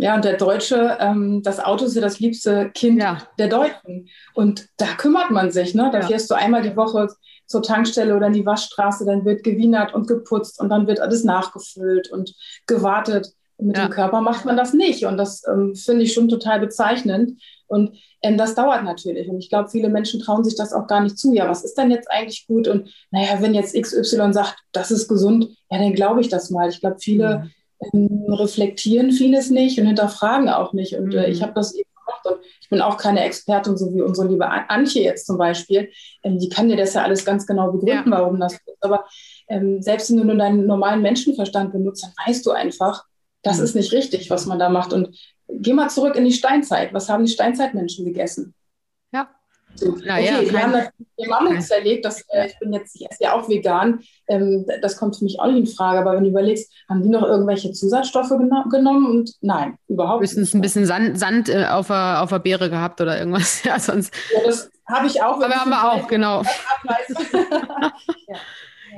Ja, 0.00 0.14
und 0.14 0.24
der 0.24 0.36
Deutsche, 0.36 0.96
ähm, 0.98 1.42
das 1.42 1.60
Auto 1.60 1.84
ist 1.84 1.94
ja 1.94 2.00
das 2.00 2.20
liebste 2.20 2.70
Kind 2.70 3.00
ja. 3.00 3.18
der 3.38 3.48
Deutschen. 3.48 4.08
Und 4.34 4.66
da 4.78 4.86
kümmert 4.96 5.30
man 5.30 5.50
sich. 5.50 5.74
Ne? 5.74 5.90
Da 5.92 6.00
ja. 6.00 6.06
fährst 6.06 6.30
du 6.30 6.34
einmal 6.34 6.62
die 6.62 6.76
Woche 6.76 7.08
zur 7.46 7.62
Tankstelle 7.62 8.16
oder 8.16 8.28
in 8.28 8.32
die 8.32 8.46
Waschstraße, 8.46 9.04
dann 9.04 9.24
wird 9.24 9.42
gewienert 9.42 9.92
und 9.92 10.06
geputzt 10.06 10.60
und 10.60 10.70
dann 10.70 10.86
wird 10.86 11.00
alles 11.00 11.24
nachgefüllt 11.24 12.10
und 12.10 12.34
gewartet. 12.66 13.28
Und 13.56 13.66
mit 13.66 13.76
ja. 13.76 13.86
dem 13.86 13.90
Körper 13.90 14.22
macht 14.22 14.46
man 14.46 14.56
das 14.56 14.72
nicht. 14.72 15.04
Und 15.04 15.18
das 15.18 15.42
ähm, 15.46 15.74
finde 15.74 16.04
ich 16.04 16.14
schon 16.14 16.28
total 16.28 16.60
bezeichnend. 16.60 17.42
Und 17.66 17.98
ähm, 18.22 18.38
das 18.38 18.54
dauert 18.54 18.84
natürlich. 18.84 19.28
Und 19.28 19.38
ich 19.38 19.50
glaube, 19.50 19.68
viele 19.68 19.90
Menschen 19.90 20.20
trauen 20.20 20.44
sich 20.44 20.56
das 20.56 20.72
auch 20.72 20.86
gar 20.86 21.02
nicht 21.02 21.18
zu. 21.18 21.34
Ja, 21.34 21.48
was 21.48 21.62
ist 21.62 21.74
denn 21.74 21.90
jetzt 21.90 22.10
eigentlich 22.10 22.46
gut? 22.46 22.68
Und 22.68 22.88
naja, 23.10 23.40
wenn 23.40 23.52
jetzt 23.52 23.74
XY 23.74 24.32
sagt, 24.32 24.56
das 24.72 24.90
ist 24.90 25.08
gesund, 25.08 25.48
ja, 25.70 25.78
dann 25.78 25.92
glaube 25.92 26.20
ich 26.22 26.28
das 26.28 26.50
mal. 26.50 26.70
Ich 26.70 26.80
glaube, 26.80 26.96
viele 27.00 27.50
ähm, 27.80 28.26
reflektieren 28.28 29.12
vieles 29.12 29.50
nicht 29.50 29.78
und 29.78 29.86
hinterfragen 29.86 30.48
auch 30.48 30.72
nicht. 30.72 30.94
Und 30.94 31.14
äh, 31.14 31.28
ich 31.28 31.40
mhm. 31.40 31.44
habe 31.44 31.52
das 31.54 31.74
eben 31.74 31.88
gemacht 31.94 32.26
und 32.26 32.44
ich 32.60 32.68
bin 32.68 32.80
auch 32.80 32.96
keine 32.96 33.24
Expertin, 33.24 33.76
so 33.76 33.94
wie 33.94 34.02
unsere 34.02 34.28
liebe 34.28 34.48
Antje 34.48 35.02
jetzt 35.02 35.26
zum 35.26 35.38
Beispiel. 35.38 35.90
Ähm, 36.22 36.38
die 36.38 36.48
kann 36.48 36.68
dir 36.68 36.76
das 36.76 36.94
ja 36.94 37.02
alles 37.02 37.24
ganz 37.24 37.46
genau 37.46 37.72
begründen, 37.72 38.10
ja. 38.10 38.18
warum 38.18 38.38
das 38.38 38.54
ist. 38.54 38.62
Aber 38.80 39.04
ähm, 39.48 39.82
selbst 39.82 40.10
wenn 40.10 40.18
du 40.18 40.24
nur 40.24 40.36
deinen 40.36 40.66
normalen 40.66 41.02
Menschenverstand 41.02 41.72
benutzt, 41.72 42.04
dann 42.04 42.12
weißt 42.26 42.44
du 42.46 42.50
einfach, 42.50 43.04
das 43.42 43.58
mhm. 43.58 43.64
ist 43.64 43.76
nicht 43.76 43.92
richtig, 43.92 44.30
was 44.30 44.46
man 44.46 44.58
da 44.58 44.68
macht. 44.68 44.92
Und 44.92 45.16
geh 45.48 45.72
mal 45.72 45.88
zurück 45.88 46.16
in 46.16 46.24
die 46.24 46.32
Steinzeit. 46.32 46.92
Was 46.92 47.08
haben 47.08 47.24
die 47.24 47.32
Steinzeitmenschen 47.32 48.04
gegessen? 48.04 48.54
So, 49.74 49.90
okay, 49.90 50.26
ja, 50.26 50.40
wir 50.40 50.62
haben 50.62 50.72
natürlich 50.72 51.28
Mammut 51.28 51.62
zerlegt, 51.62 52.04
das, 52.04 52.22
äh, 52.28 52.48
ich 52.48 52.58
bin 52.58 52.72
jetzt, 52.72 52.94
ich 52.96 53.10
esse 53.10 53.24
ja 53.24 53.32
auch 53.32 53.48
vegan, 53.48 54.00
ähm, 54.28 54.66
das 54.82 54.96
kommt 54.96 55.16
für 55.16 55.24
mich 55.24 55.40
auch 55.40 55.46
nicht 55.46 55.58
in 55.58 55.66
Frage, 55.66 56.00
aber 56.00 56.16
wenn 56.16 56.24
du 56.24 56.30
überlegst, 56.30 56.72
haben 56.88 57.02
die 57.02 57.08
noch 57.08 57.22
irgendwelche 57.22 57.72
Zusatzstoffe 57.72 58.28
geno 58.28 58.64
genommen 58.70 59.06
und 59.06 59.32
nein, 59.40 59.76
überhaupt 59.88 60.22
Höchstens 60.22 60.48
nicht. 60.48 60.54
ein 60.54 60.60
bisschen 60.60 60.86
Sand, 60.86 61.18
Sand 61.18 61.48
äh, 61.48 61.66
auf, 61.66 61.86
der, 61.86 62.22
auf 62.22 62.30
der 62.30 62.40
Beere 62.40 62.68
gehabt 62.68 63.00
oder 63.00 63.18
irgendwas, 63.18 63.62
ja, 63.64 63.78
sonst. 63.78 64.12
Ja, 64.34 64.40
das 64.44 64.70
habe 64.86 65.06
ich 65.06 65.22
auch. 65.22 65.40
Aber 65.40 65.54
haben 65.54 65.70
wir 65.70 65.92
auch, 65.92 66.06
genau. 66.08 66.42
ja. 68.28 68.36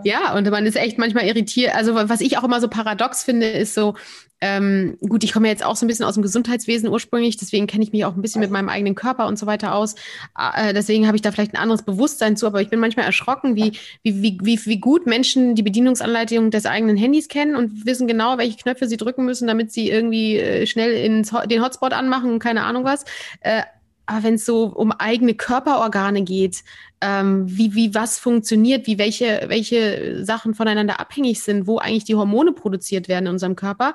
Ja, 0.04 0.34
und 0.36 0.48
man 0.50 0.66
ist 0.66 0.76
echt 0.76 0.98
manchmal 0.98 1.24
irritiert. 1.24 1.74
Also 1.74 1.94
was 1.94 2.20
ich 2.20 2.38
auch 2.38 2.44
immer 2.44 2.60
so 2.60 2.68
paradox 2.68 3.22
finde, 3.22 3.48
ist 3.48 3.74
so, 3.74 3.94
ähm, 4.40 4.98
gut, 5.00 5.22
ich 5.22 5.32
komme 5.32 5.46
jetzt 5.46 5.64
auch 5.64 5.76
so 5.76 5.86
ein 5.86 5.88
bisschen 5.88 6.04
aus 6.04 6.14
dem 6.14 6.22
Gesundheitswesen 6.22 6.88
ursprünglich, 6.88 7.36
deswegen 7.36 7.68
kenne 7.68 7.84
ich 7.84 7.92
mich 7.92 8.04
auch 8.04 8.16
ein 8.16 8.22
bisschen 8.22 8.40
mit 8.40 8.50
meinem 8.50 8.68
eigenen 8.68 8.96
Körper 8.96 9.28
und 9.28 9.38
so 9.38 9.46
weiter 9.46 9.72
aus. 9.72 9.94
Äh, 10.36 10.74
deswegen 10.74 11.06
habe 11.06 11.16
ich 11.16 11.22
da 11.22 11.30
vielleicht 11.30 11.54
ein 11.54 11.62
anderes 11.62 11.82
Bewusstsein 11.82 12.36
zu, 12.36 12.48
aber 12.48 12.60
ich 12.60 12.68
bin 12.68 12.80
manchmal 12.80 13.06
erschrocken, 13.06 13.54
wie, 13.54 13.78
wie, 14.02 14.40
wie, 14.42 14.60
wie, 14.64 14.80
gut 14.80 15.06
Menschen 15.06 15.54
die 15.54 15.62
Bedienungsanleitung 15.62 16.50
des 16.50 16.66
eigenen 16.66 16.96
Handys 16.96 17.28
kennen 17.28 17.54
und 17.54 17.86
wissen 17.86 18.08
genau, 18.08 18.36
welche 18.36 18.56
Knöpfe 18.56 18.88
sie 18.88 18.96
drücken 18.96 19.24
müssen, 19.24 19.46
damit 19.46 19.70
sie 19.70 19.88
irgendwie 19.88 20.38
äh, 20.38 20.66
schnell 20.66 20.92
ins, 20.92 21.32
den 21.48 21.62
Hotspot 21.62 21.92
anmachen 21.92 22.32
und 22.32 22.38
keine 22.40 22.64
Ahnung 22.64 22.82
was. 22.82 23.04
Äh, 23.42 23.62
aber 24.06 24.24
wenn 24.24 24.34
es 24.34 24.44
so 24.44 24.64
um 24.64 24.90
eigene 24.90 25.34
Körperorgane 25.34 26.22
geht, 26.22 26.64
ähm, 27.02 27.44
wie, 27.48 27.74
wie 27.74 27.94
was 27.94 28.18
funktioniert, 28.18 28.86
wie 28.86 28.96
welche, 28.96 29.44
welche 29.48 30.24
Sachen 30.24 30.54
voneinander 30.54 31.00
abhängig 31.00 31.42
sind, 31.42 31.66
wo 31.66 31.78
eigentlich 31.78 32.04
die 32.04 32.14
Hormone 32.14 32.52
produziert 32.52 33.08
werden 33.08 33.26
in 33.26 33.32
unserem 33.32 33.56
Körper, 33.56 33.94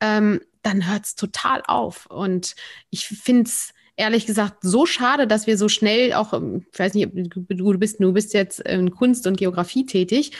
ähm, 0.00 0.40
dann 0.62 0.90
hört 0.90 1.04
es 1.04 1.14
total 1.14 1.62
auf. 1.68 2.06
Und 2.06 2.56
ich 2.90 3.06
finde 3.06 3.42
es 3.42 3.74
ehrlich 3.96 4.26
gesagt 4.26 4.56
so 4.62 4.86
schade, 4.86 5.26
dass 5.26 5.46
wir 5.46 5.58
so 5.58 5.68
schnell 5.68 6.14
auch, 6.14 6.32
ähm, 6.32 6.64
ich 6.72 6.78
weiß 6.78 6.94
nicht, 6.94 7.10
du 7.12 7.78
bist, 7.78 8.00
du 8.00 8.12
bist 8.12 8.32
jetzt 8.32 8.60
in 8.60 8.90
Kunst 8.90 9.26
und 9.26 9.36
Geografie 9.36 9.84
tätig. 9.84 10.32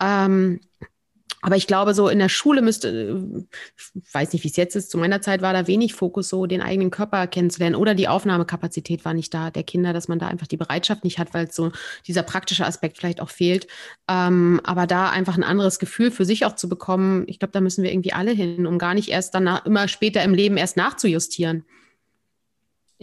Ähm, 0.00 0.60
aber 1.44 1.56
ich 1.56 1.66
glaube, 1.66 1.92
so 1.92 2.08
in 2.08 2.20
der 2.20 2.30
Schule 2.30 2.62
müsste, 2.62 3.44
ich 3.76 4.14
weiß 4.14 4.32
nicht, 4.32 4.44
wie 4.44 4.48
es 4.48 4.56
jetzt 4.56 4.76
ist, 4.76 4.90
zu 4.90 4.96
meiner 4.96 5.20
Zeit 5.20 5.42
war 5.42 5.52
da 5.52 5.66
wenig 5.66 5.92
Fokus, 5.92 6.30
so 6.30 6.46
den 6.46 6.62
eigenen 6.62 6.90
Körper 6.90 7.26
kennenzulernen 7.26 7.76
oder 7.76 7.94
die 7.94 8.08
Aufnahmekapazität 8.08 9.04
war 9.04 9.12
nicht 9.12 9.34
da 9.34 9.50
der 9.50 9.62
Kinder, 9.62 9.92
dass 9.92 10.08
man 10.08 10.18
da 10.18 10.26
einfach 10.26 10.46
die 10.46 10.56
Bereitschaft 10.56 11.04
nicht 11.04 11.18
hat, 11.18 11.34
weil 11.34 11.52
so 11.52 11.70
dieser 12.06 12.22
praktische 12.22 12.64
Aspekt 12.64 12.96
vielleicht 12.96 13.20
auch 13.20 13.28
fehlt. 13.28 13.66
Ähm, 14.08 14.58
aber 14.64 14.86
da 14.86 15.10
einfach 15.10 15.36
ein 15.36 15.44
anderes 15.44 15.78
Gefühl 15.78 16.10
für 16.10 16.24
sich 16.24 16.46
auch 16.46 16.56
zu 16.56 16.66
bekommen, 16.66 17.24
ich 17.26 17.38
glaube, 17.38 17.52
da 17.52 17.60
müssen 17.60 17.84
wir 17.84 17.92
irgendwie 17.92 18.14
alle 18.14 18.30
hin, 18.30 18.66
um 18.66 18.78
gar 18.78 18.94
nicht 18.94 19.10
erst 19.10 19.34
dann 19.34 19.46
immer 19.66 19.86
später 19.86 20.22
im 20.22 20.32
Leben 20.32 20.56
erst 20.56 20.78
nachzujustieren. 20.78 21.66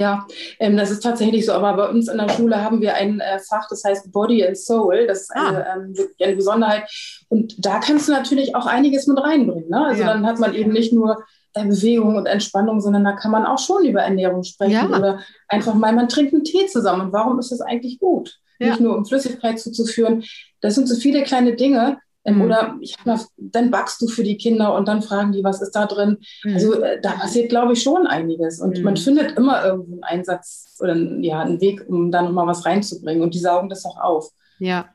Ja, 0.01 0.25
ähm, 0.59 0.77
das 0.77 0.89
ist 0.89 1.03
tatsächlich 1.03 1.45
so. 1.45 1.53
Aber 1.53 1.73
bei 1.73 1.89
uns 1.89 2.07
in 2.07 2.17
der 2.17 2.29
Schule 2.29 2.63
haben 2.63 2.81
wir 2.81 2.95
ein 2.95 3.19
äh, 3.19 3.37
Fach, 3.37 3.67
das 3.69 3.83
heißt 3.83 4.11
Body 4.11 4.45
and 4.45 4.57
Soul. 4.57 5.05
Das 5.05 5.21
ist 5.21 5.31
eine, 5.31 5.67
ah. 5.67 5.75
ähm, 5.75 5.93
eine 6.19 6.35
Besonderheit. 6.35 6.89
Und 7.29 7.63
da 7.63 7.79
kannst 7.79 8.07
du 8.07 8.11
natürlich 8.11 8.55
auch 8.55 8.65
einiges 8.65 9.05
mit 9.05 9.19
reinbringen. 9.19 9.69
Ne? 9.69 9.85
Also 9.85 10.01
ja. 10.01 10.07
dann 10.07 10.25
hat 10.25 10.39
man 10.39 10.55
eben 10.55 10.71
nicht 10.71 10.91
nur 10.91 11.23
äh, 11.53 11.63
Bewegung 11.63 12.15
und 12.15 12.25
Entspannung, 12.25 12.81
sondern 12.81 13.03
da 13.03 13.11
kann 13.11 13.31
man 13.31 13.45
auch 13.45 13.59
schon 13.59 13.85
über 13.85 14.01
Ernährung 14.01 14.43
sprechen. 14.43 14.71
Ja. 14.71 14.87
Oder 14.87 15.19
einfach 15.47 15.75
mal, 15.75 15.93
man 15.93 16.09
trinkt 16.09 16.33
einen 16.33 16.43
Tee 16.43 16.65
zusammen. 16.65 17.01
Und 17.01 17.13
warum 17.13 17.37
ist 17.37 17.51
das 17.51 17.61
eigentlich 17.61 17.99
gut? 17.99 18.39
Ja. 18.59 18.69
Nicht 18.69 18.79
nur 18.79 18.97
um 18.97 19.05
Flüssigkeit 19.05 19.59
zuzuführen. 19.59 20.23
Das 20.61 20.75
sind 20.75 20.87
so 20.87 20.95
viele 20.95 21.23
kleine 21.23 21.55
Dinge, 21.55 21.99
mhm. 22.25 22.41
Oder 22.41 22.77
mal, 23.05 23.19
dann 23.37 23.71
backst 23.71 24.01
du 24.01 24.07
für 24.07 24.23
die 24.23 24.37
Kinder 24.37 24.75
und 24.75 24.87
dann 24.87 25.01
fragen 25.01 25.31
die, 25.31 25.43
was 25.43 25.61
ist 25.61 25.71
da 25.71 25.85
drin. 25.85 26.17
Mhm. 26.43 26.53
Also 26.53 26.81
äh, 26.81 27.01
da 27.01 27.13
passiert, 27.13 27.49
glaube 27.49 27.73
ich, 27.73 27.83
schon 27.83 28.07
einiges. 28.07 28.59
Und 28.59 28.77
mhm. 28.77 28.83
man 28.83 28.97
findet 28.97 29.37
immer 29.37 29.63
irgendwo 29.65 29.93
einen 29.93 30.03
Einsatz 30.03 30.77
oder 30.79 30.95
ja, 30.95 31.39
einen 31.41 31.61
Weg, 31.61 31.83
um 31.87 32.11
da 32.11 32.21
nochmal 32.21 32.47
was 32.47 32.65
reinzubringen. 32.65 33.23
Und 33.23 33.33
die 33.33 33.39
saugen 33.39 33.69
das 33.69 33.85
auch 33.85 33.97
auf. 33.97 34.29
Ja, 34.59 34.89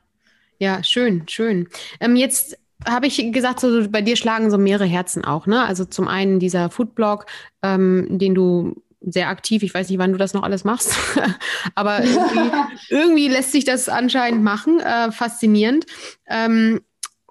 ja, 0.58 0.82
schön, 0.82 1.24
schön. 1.28 1.68
Ähm, 2.00 2.16
jetzt 2.16 2.58
habe 2.88 3.06
ich 3.06 3.32
gesagt, 3.32 3.60
so 3.60 3.88
bei 3.90 4.02
dir 4.02 4.16
schlagen 4.16 4.50
so 4.50 4.58
mehrere 4.58 4.86
Herzen 4.86 5.24
auch, 5.24 5.46
ne? 5.46 5.64
Also 5.64 5.84
zum 5.84 6.08
einen 6.08 6.38
dieser 6.38 6.70
Foodblog, 6.70 7.26
ähm, 7.62 8.06
den 8.10 8.34
du 8.34 8.74
sehr 9.00 9.28
aktiv, 9.28 9.62
ich 9.62 9.72
weiß 9.72 9.88
nicht, 9.88 9.98
wann 9.98 10.12
du 10.12 10.18
das 10.18 10.34
noch 10.34 10.42
alles 10.42 10.64
machst, 10.64 10.96
aber 11.74 12.02
irgendwie, 12.02 12.50
irgendwie, 12.90 13.28
lässt 13.28 13.52
sich 13.52 13.64
das 13.64 13.88
anscheinend 13.88 14.42
machen, 14.42 14.80
äh, 14.80 15.12
faszinierend. 15.12 15.86
Ähm, 16.26 16.80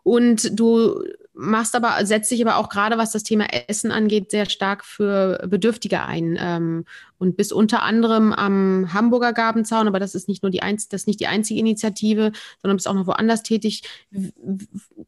und 0.06 0.60
du 0.60 1.04
machst 1.34 1.76
aber, 1.76 2.06
setzt 2.06 2.30
dich 2.30 2.46
aber 2.46 2.58
auch 2.58 2.70
gerade, 2.70 3.00
was 3.00 3.12
das 3.12 3.24
Thema 3.24 3.48
Essen 3.68 3.92
angeht, 3.92 4.30
sehr 4.30 4.48
stark 4.48 4.86
für 4.86 5.44
Bedürftige 5.48 6.04
ein. 6.04 6.38
Ähm, 6.40 6.86
und 7.18 7.36
bist 7.38 7.52
unter 7.52 7.82
anderem 7.82 8.32
am 8.32 8.94
Hamburger 8.94 9.34
Gabenzaun, 9.34 9.88
aber 9.88 10.00
das 10.00 10.14
ist 10.14 10.28
nicht 10.28 10.44
nur 10.44 10.52
die 10.52 10.62
einzige, 10.62 10.92
das 10.92 11.02
ist 11.02 11.08
nicht 11.08 11.20
die 11.20 11.26
einzige 11.26 11.60
Initiative, 11.60 12.34
sondern 12.62 12.78
bist 12.78 12.88
auch 12.88 12.94
noch 12.94 13.08
woanders 13.08 13.42
tätig. 13.42 13.82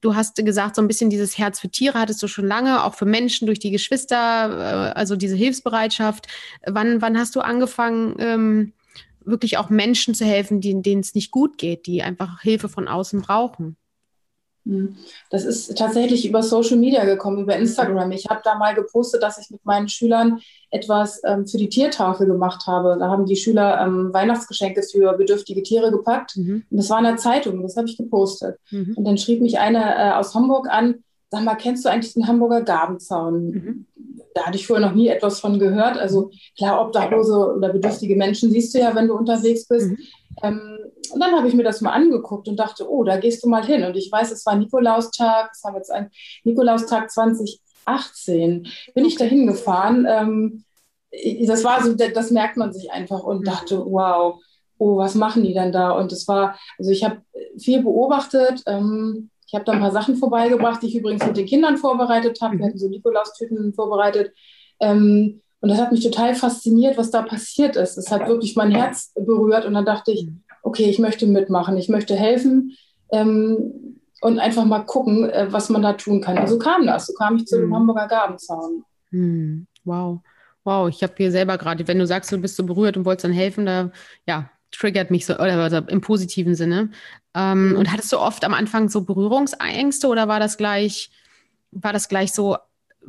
Du 0.02 0.16
hast 0.16 0.44
gesagt, 0.44 0.76
so 0.76 0.82
ein 0.82 0.88
bisschen 0.88 1.12
dieses 1.12 1.38
Herz 1.38 1.60
für 1.60 1.70
Tiere 1.70 2.00
hattest 2.00 2.24
du 2.24 2.28
schon 2.28 2.48
lange, 2.48 2.84
auch 2.84 2.96
für 2.96 3.06
Menschen 3.06 3.46
durch 3.46 3.60
die 3.60 3.72
Geschwister, 3.72 4.16
äh, 4.18 4.98
also 4.98 5.16
diese 5.16 5.36
Hilfsbereitschaft. 5.36 6.26
Wann, 6.66 7.04
wann 7.04 7.20
hast 7.20 7.36
du 7.36 7.42
angefangen, 7.42 8.16
ähm, 8.18 8.74
wirklich 9.24 9.60
auch 9.60 9.70
Menschen 9.70 10.16
zu 10.16 10.26
helfen, 10.26 10.60
denen 10.60 11.02
es 11.02 11.14
nicht 11.14 11.30
gut 11.30 11.60
geht, 11.60 11.86
die 11.86 12.02
einfach 12.02 12.42
Hilfe 12.42 12.68
von 12.68 12.88
außen 12.88 13.22
brauchen? 13.22 13.78
Hm. 14.68 14.96
Das 15.30 15.46
ist 15.46 15.78
tatsächlich 15.78 16.28
über 16.28 16.44
Social 16.44 16.78
Media 16.78 17.06
gekommen, 17.06 17.40
über 17.40 17.56
Instagram. 17.56 18.12
Ich 18.12 18.28
habe 18.30 18.42
da 18.44 18.56
mal 18.56 18.76
gepostet, 18.76 19.24
dass 19.24 19.38
ich 19.38 19.50
mit 19.50 19.66
meinen 19.66 19.88
Schülern 19.88 20.40
etwas 20.70 21.22
ähm, 21.24 21.48
für 21.48 21.58
die 21.58 21.70
Tiertafel 21.70 22.28
gemacht 22.28 22.68
habe. 22.68 22.98
Da 23.00 23.08
haben 23.10 23.26
die 23.26 23.38
Schüler 23.38 23.82
ähm, 23.82 24.14
Weihnachtsgeschenke 24.14 24.84
für 24.84 25.14
bedürftige 25.14 25.64
Tiere 25.64 25.92
gepackt. 25.92 26.36
Mhm. 26.36 26.64
Und 26.70 26.78
das 26.78 26.90
war 26.90 26.98
in 26.98 27.06
der 27.06 27.18
Zeitung, 27.18 27.62
das 27.62 27.78
habe 27.78 27.88
ich 27.88 27.98
gepostet. 27.98 28.58
Mhm. 28.72 28.94
Und 28.98 29.06
dann 29.06 29.18
schrieb 29.18 29.42
mich 29.42 29.60
eine 29.60 29.96
äh, 29.96 30.12
aus 30.12 30.36
Hamburg 30.36 30.68
an, 30.70 31.04
sag 31.30 31.44
mal, 31.44 31.56
kennst 31.56 31.86
du 31.86 31.90
eigentlich 31.90 32.14
den 32.14 32.28
Hamburger 32.28 32.62
Gabenzaun? 32.62 33.46
Mhm. 33.46 33.86
Da 34.34 34.46
hatte 34.46 34.58
ich 34.58 34.68
vorher 34.68 34.86
noch 34.86 34.96
nie 34.96 35.08
etwas 35.08 35.40
von 35.40 35.58
gehört. 35.58 35.98
Also 35.98 36.32
klar, 36.58 36.86
Obdachlose 36.86 37.56
oder 37.56 37.70
bedürftige 37.70 38.16
Menschen 38.16 38.52
siehst 38.52 38.74
du 38.74 38.80
ja, 38.80 38.94
wenn 38.94 39.08
du 39.08 39.16
unterwegs 39.16 39.68
bist. 39.68 39.90
Mhm. 39.90 39.98
Ähm, 40.44 40.78
und 41.13 41.20
dann 41.20 41.36
habe 41.36 41.48
ich 41.48 41.54
mir 41.54 41.63
das 41.63 41.82
mal 41.82 41.91
angeguckt 41.91 42.48
und 42.48 42.58
dachte, 42.58 42.89
oh, 42.89 43.04
da 43.04 43.17
gehst 43.17 43.43
du 43.43 43.50
mal 43.50 43.65
hin. 43.65 43.84
Und 43.84 43.96
ich 43.96 44.12
weiß, 44.12 44.32
es 44.32 44.46
war 44.46 44.56
Nikolaustag, 44.56 45.52
es 45.52 45.63
haben 45.63 45.76
jetzt 45.76 45.91
ein 45.91 46.10
Nikolaustag 46.43 47.12
2018, 47.12 48.67
bin 48.93 49.06
ich 49.06 49.15
da 49.15 49.26
hingefahren. 49.26 50.06
Ähm, 50.10 50.63
das 51.46 51.63
war 51.63 51.84
so, 51.84 51.93
das 51.93 52.32
merkt 52.32 52.58
man 52.58 52.74
sich 52.74 52.91
einfach 52.91 53.24
und 53.24 53.41
mhm. 53.41 53.46
dachte, 53.46 53.84
wow, 53.86 54.39
oh, 54.78 54.98
was 54.98 55.15
machen 55.15 55.43
die 55.43 55.54
denn 55.54 55.72
da? 55.72 55.91
Und 55.91 56.12
es 56.12 56.28
war, 56.28 56.58
also 56.78 56.91
ich 56.91 57.04
habe 57.04 57.22
viel 57.58 57.82
beobachtet. 57.82 58.63
Ähm, 58.65 59.30
ich 59.48 59.54
habe 59.54 59.63
da 59.63 59.72
ein 59.72 59.80
paar 59.80 59.91
Sachen 59.91 60.17
vorbeigebracht, 60.17 60.82
die 60.82 60.88
ich 60.88 60.96
übrigens 60.96 61.26
mit 61.26 61.38
den 61.38 61.46
Kindern 61.46 61.78
vorbereitet 61.78 62.39
habe. 62.41 62.58
Wir 62.58 62.65
hatten 62.65 62.78
so 62.78 62.89
Nikolaustüten 62.89 63.74
vorbereitet. 63.74 64.34
Ähm, 64.80 65.41
und 65.60 65.70
das 65.70 65.80
hat 65.80 65.91
mich 65.91 66.04
total 66.04 66.36
fasziniert, 66.36 66.98
was 66.98 67.12
da 67.12 67.22
passiert 67.24 67.76
ist. 67.78 67.98
Es 67.98 68.12
hat 68.12 68.28
wirklich 68.28 68.56
mein 68.56 68.72
Herz 68.72 69.13
berührt. 69.15 69.65
Und 69.65 69.74
dann 69.74 69.86
dachte 69.86 70.12
ich, 70.12 70.28
okay, 70.68 70.90
ich 70.90 71.00
möchte 71.00 71.26
mitmachen, 71.26 71.78
ich 71.78 71.88
möchte 71.88 72.16
helfen 72.16 72.76
ähm, 73.12 74.02
und 74.20 74.40
einfach 74.40 74.66
mal 74.66 74.82
gucken, 74.82 75.30
äh, 75.30 75.48
was 75.50 75.70
man 75.70 75.82
da 75.82 75.94
tun 75.94 76.22
kann. 76.22 76.38
Und 76.38 76.48
so 76.48 76.60
kam 76.60 76.86
das. 76.86 77.08
So 77.08 77.14
kam 77.14 77.38
ich 77.38 77.46
zu 77.46 77.58
dem 77.58 77.70
mhm. 77.70 77.76
Hamburger 77.76 78.08
Gabenzaun. 78.08 78.84
Mhm. 79.12 79.68
Wow. 79.86 80.20
Wow, 80.66 80.90
ich 80.90 81.02
habe 81.02 81.14
hier 81.16 81.32
selber 81.32 81.58
gerade, 81.58 81.88
wenn 81.88 82.00
du 82.00 82.06
sagst, 82.06 82.30
du 82.32 82.38
bist 82.38 82.58
so 82.58 82.66
berührt 82.66 82.98
und 82.98 83.06
wolltest 83.06 83.24
dann 83.24 83.32
helfen, 83.32 83.66
da 83.66 83.92
ja, 84.28 84.50
triggert 84.72 85.10
mich 85.10 85.26
so, 85.26 85.36
oder 85.36 85.56
also 85.56 85.78
im 85.78 86.02
positiven 86.02 86.56
Sinne. 86.56 86.90
Ähm, 87.34 87.70
mhm. 87.70 87.78
Und 87.78 87.92
hattest 87.92 88.12
du 88.12 88.20
oft 88.20 88.44
am 88.44 88.54
Anfang 88.54 88.90
so 88.90 89.06
Berührungsängste 89.06 90.08
oder 90.08 90.28
war 90.28 90.42
das 90.42 90.58
gleich, 90.58 91.10
war 91.72 91.94
das 91.94 92.10
gleich 92.10 92.34
so 92.34 92.58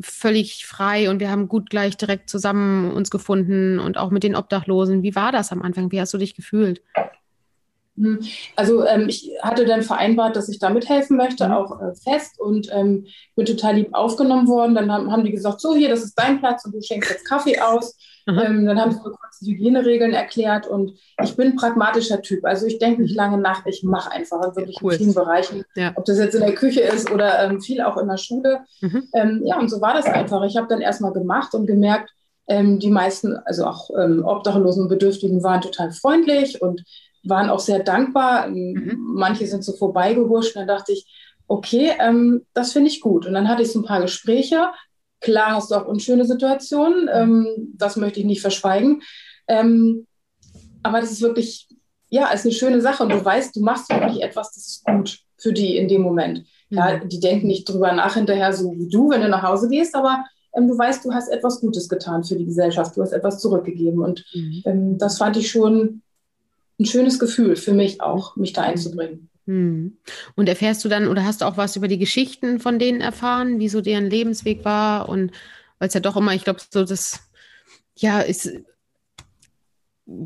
völlig 0.01 0.64
frei 0.64 1.11
und 1.11 1.18
wir 1.18 1.29
haben 1.29 1.49
gut 1.49 1.71
gleich 1.71 1.97
direkt 1.97 2.31
zusammen 2.31 2.92
uns 2.92 3.11
gefunden 3.11 3.81
und 3.81 3.99
auch 3.99 4.11
mit 4.11 4.23
den 4.23 4.37
Obdachlosen. 4.37 5.03
Wie 5.03 5.16
war 5.16 5.33
das 5.33 5.51
am 5.51 5.62
Anfang? 5.62 5.90
Wie 5.90 6.01
hast 6.01 6.14
du 6.14 6.18
dich 6.18 6.37
gefühlt? 6.37 6.83
Hm. 8.00 8.20
Also 8.56 8.84
ähm, 8.84 9.08
ich 9.08 9.30
hatte 9.42 9.64
dann 9.64 9.82
vereinbart, 9.82 10.37
dass 10.37 10.48
ich 10.48 10.58
da 10.58 10.70
mithelfen 10.70 11.16
möchte, 11.16 11.46
mhm. 11.46 11.52
auch 11.52 11.80
äh, 11.80 11.94
fest 11.94 12.38
und 12.38 12.68
ähm, 12.72 13.06
bin 13.37 13.46
total 13.46 13.76
lieb 13.76 13.88
aufgenommen 13.92 14.48
worden. 14.48 14.74
Dann 14.74 14.92
haben, 14.92 15.11
haben, 15.11 15.24
die 15.24 15.32
gesagt, 15.32 15.61
so 15.61 15.74
hier, 15.74 15.88
das 15.88 16.02
ist 16.02 16.14
dein 16.18 16.38
Platz 16.38 16.64
und 16.64 16.74
du 16.74 16.82
schenkst 16.82 17.11
jetzt 17.11 17.28
Kaffee 17.28 17.58
aus. 17.58 17.96
Ähm, 18.28 18.66
dann 18.66 18.78
haben 18.78 18.92
sie 18.92 18.98
mir 18.98 19.04
kurz 19.04 19.38
die 19.40 19.52
Hygieneregeln 19.52 20.12
erklärt 20.12 20.66
und 20.66 20.92
ich 21.22 21.34
bin 21.34 21.48
ein 21.48 21.56
pragmatischer 21.56 22.20
Typ. 22.20 22.44
Also 22.44 22.66
ich 22.66 22.78
denke 22.78 23.02
nicht 23.02 23.14
lange 23.14 23.38
nach, 23.38 23.64
ich 23.64 23.82
mache 23.82 24.12
einfach 24.12 24.42
in 24.42 24.56
wirklich 24.56 24.82
cool. 24.82 24.92
in 24.92 24.98
vielen 24.98 25.14
Bereichen, 25.14 25.64
ja. 25.76 25.92
ob 25.94 26.04
das 26.04 26.18
jetzt 26.18 26.34
in 26.34 26.42
der 26.42 26.54
Küche 26.54 26.80
ist 26.80 27.11
oder 27.11 27.42
ähm, 27.44 27.62
viel 27.62 27.80
auch 27.80 27.96
in 27.96 28.06
der 28.06 28.18
Schule. 28.18 28.61
Mhm. 28.82 29.08
Ähm, 29.14 29.42
ja, 29.46 29.58
und 29.58 29.70
so 29.70 29.80
war 29.80 29.94
das 29.94 30.04
einfach. 30.04 30.42
Ich 30.44 30.58
habe 30.58 30.68
dann 30.68 30.82
erstmal 30.82 31.12
gemacht 31.12 31.54
und 31.54 31.66
gemerkt, 31.66 32.11
ähm, 32.48 32.78
die 32.78 32.90
meisten, 32.90 33.37
also 33.44 33.66
auch 33.66 33.90
ähm, 33.98 34.24
Obdachlosen 34.24 34.84
und 34.84 34.88
Bedürftigen 34.88 35.42
waren 35.42 35.61
total 35.61 35.92
freundlich 35.92 36.61
und 36.61 36.82
waren 37.28 37.50
auch 37.50 37.60
sehr 37.60 37.80
dankbar. 37.80 38.48
Mhm. 38.48 38.98
Manche 39.14 39.46
sind 39.46 39.64
so 39.64 39.72
vorbeigehuscht. 39.72 40.56
Und 40.56 40.60
dann 40.60 40.76
dachte 40.76 40.92
ich, 40.92 41.06
okay, 41.46 41.92
ähm, 41.98 42.46
das 42.54 42.72
finde 42.72 42.90
ich 42.90 43.00
gut. 43.00 43.26
Und 43.26 43.34
dann 43.34 43.48
hatte 43.48 43.62
ich 43.62 43.72
so 43.72 43.80
ein 43.80 43.84
paar 43.84 44.02
Gespräche. 44.02 44.68
Klar 45.20 45.56
hast 45.56 45.70
du 45.70 45.74
auch 45.74 45.86
unschöne 45.86 46.24
Situationen, 46.24 47.08
ähm, 47.12 47.72
das 47.74 47.96
möchte 47.96 48.20
ich 48.20 48.26
nicht 48.26 48.40
verschweigen. 48.40 49.02
Ähm, 49.48 50.06
aber 50.82 51.00
das 51.00 51.10
ist 51.10 51.22
wirklich, 51.22 51.68
ja, 52.08 52.28
ist 52.28 52.44
eine 52.44 52.54
schöne 52.54 52.80
Sache. 52.80 53.02
Und 53.02 53.10
du 53.10 53.24
weißt, 53.24 53.56
du 53.56 53.60
machst 53.60 53.90
wirklich 53.90 54.22
etwas, 54.22 54.52
das 54.52 54.66
ist 54.66 54.84
gut 54.84 55.18
für 55.36 55.52
die 55.52 55.76
in 55.76 55.88
dem 55.88 56.02
Moment. 56.02 56.44
Ja, 56.70 56.98
mhm. 56.98 57.08
die 57.08 57.20
denken 57.20 57.46
nicht 57.46 57.68
drüber 57.68 57.92
nach 57.92 58.14
hinterher, 58.14 58.52
so 58.52 58.72
wie 58.72 58.88
du, 58.88 59.10
wenn 59.10 59.22
du 59.22 59.28
nach 59.28 59.42
Hause 59.42 59.68
gehst, 59.68 59.94
aber 59.94 60.24
ähm, 60.54 60.68
du 60.68 60.76
weißt, 60.76 61.04
du 61.04 61.12
hast 61.12 61.28
etwas 61.28 61.60
Gutes 61.60 61.88
getan 61.88 62.24
für 62.24 62.36
die 62.36 62.44
Gesellschaft, 62.44 62.96
du 62.96 63.02
hast 63.02 63.12
etwas 63.12 63.40
zurückgegeben. 63.40 64.00
Und 64.00 64.24
mhm. 64.34 64.62
ähm, 64.66 64.98
das 64.98 65.18
fand 65.18 65.36
ich 65.36 65.50
schon 65.50 66.02
ein 66.78 66.86
schönes 66.86 67.18
Gefühl 67.18 67.56
für 67.56 67.72
mich 67.74 68.00
auch, 68.00 68.36
mich 68.36 68.52
da 68.52 68.62
einzubringen. 68.62 69.28
Hm. 69.46 69.96
Und 70.36 70.48
erfährst 70.48 70.84
du 70.84 70.88
dann 70.88 71.08
oder 71.08 71.24
hast 71.24 71.40
du 71.40 71.46
auch 71.46 71.56
was 71.56 71.76
über 71.76 71.88
die 71.88 71.98
Geschichten 71.98 72.60
von 72.60 72.78
denen 72.78 73.00
erfahren, 73.00 73.58
wie 73.58 73.68
so 73.68 73.80
deren 73.80 74.10
Lebensweg 74.10 74.64
war? 74.64 75.08
Und 75.08 75.32
weil 75.78 75.88
es 75.88 75.94
ja 75.94 76.00
doch 76.00 76.16
immer, 76.16 76.34
ich 76.34 76.44
glaube, 76.44 76.60
so 76.70 76.84
das, 76.84 77.20
ja, 77.96 78.20
ist 78.20 78.50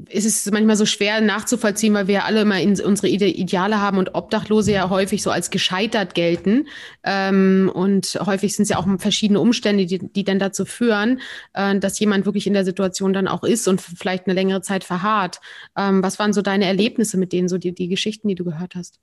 ist 0.08 0.26
es 0.26 0.50
manchmal 0.52 0.76
so 0.76 0.86
schwer 0.86 1.20
nachzuvollziehen, 1.20 1.92
weil 1.94 2.06
wir 2.06 2.14
ja 2.14 2.24
alle 2.24 2.42
immer 2.42 2.60
in 2.60 2.80
unsere 2.80 3.08
Ideale 3.08 3.80
haben 3.80 3.98
und 3.98 4.14
Obdachlose 4.14 4.72
ja 4.72 4.90
häufig 4.90 5.22
so 5.22 5.30
als 5.30 5.50
gescheitert 5.50 6.14
gelten. 6.14 6.68
Ähm, 7.02 7.70
und 7.74 8.18
häufig 8.24 8.54
sind 8.54 8.64
es 8.64 8.68
ja 8.68 8.78
auch 8.78 8.86
verschiedene 8.98 9.40
Umstände, 9.40 9.86
die, 9.86 9.98
die 9.98 10.24
dann 10.24 10.38
dazu 10.38 10.64
führen, 10.64 11.20
äh, 11.54 11.76
dass 11.78 11.98
jemand 11.98 12.26
wirklich 12.26 12.46
in 12.46 12.52
der 12.52 12.64
Situation 12.64 13.12
dann 13.12 13.26
auch 13.26 13.42
ist 13.42 13.66
und 13.66 13.80
vielleicht 13.80 14.26
eine 14.26 14.34
längere 14.34 14.62
Zeit 14.62 14.84
verharrt. 14.84 15.40
Ähm, 15.76 16.02
was 16.02 16.20
waren 16.20 16.32
so 16.32 16.42
deine 16.42 16.66
Erlebnisse 16.66 17.18
mit 17.18 17.32
denen, 17.32 17.48
so 17.48 17.58
die, 17.58 17.72
die 17.72 17.88
Geschichten, 17.88 18.28
die 18.28 18.36
du 18.36 18.44
gehört 18.44 18.76
hast? 18.76 19.00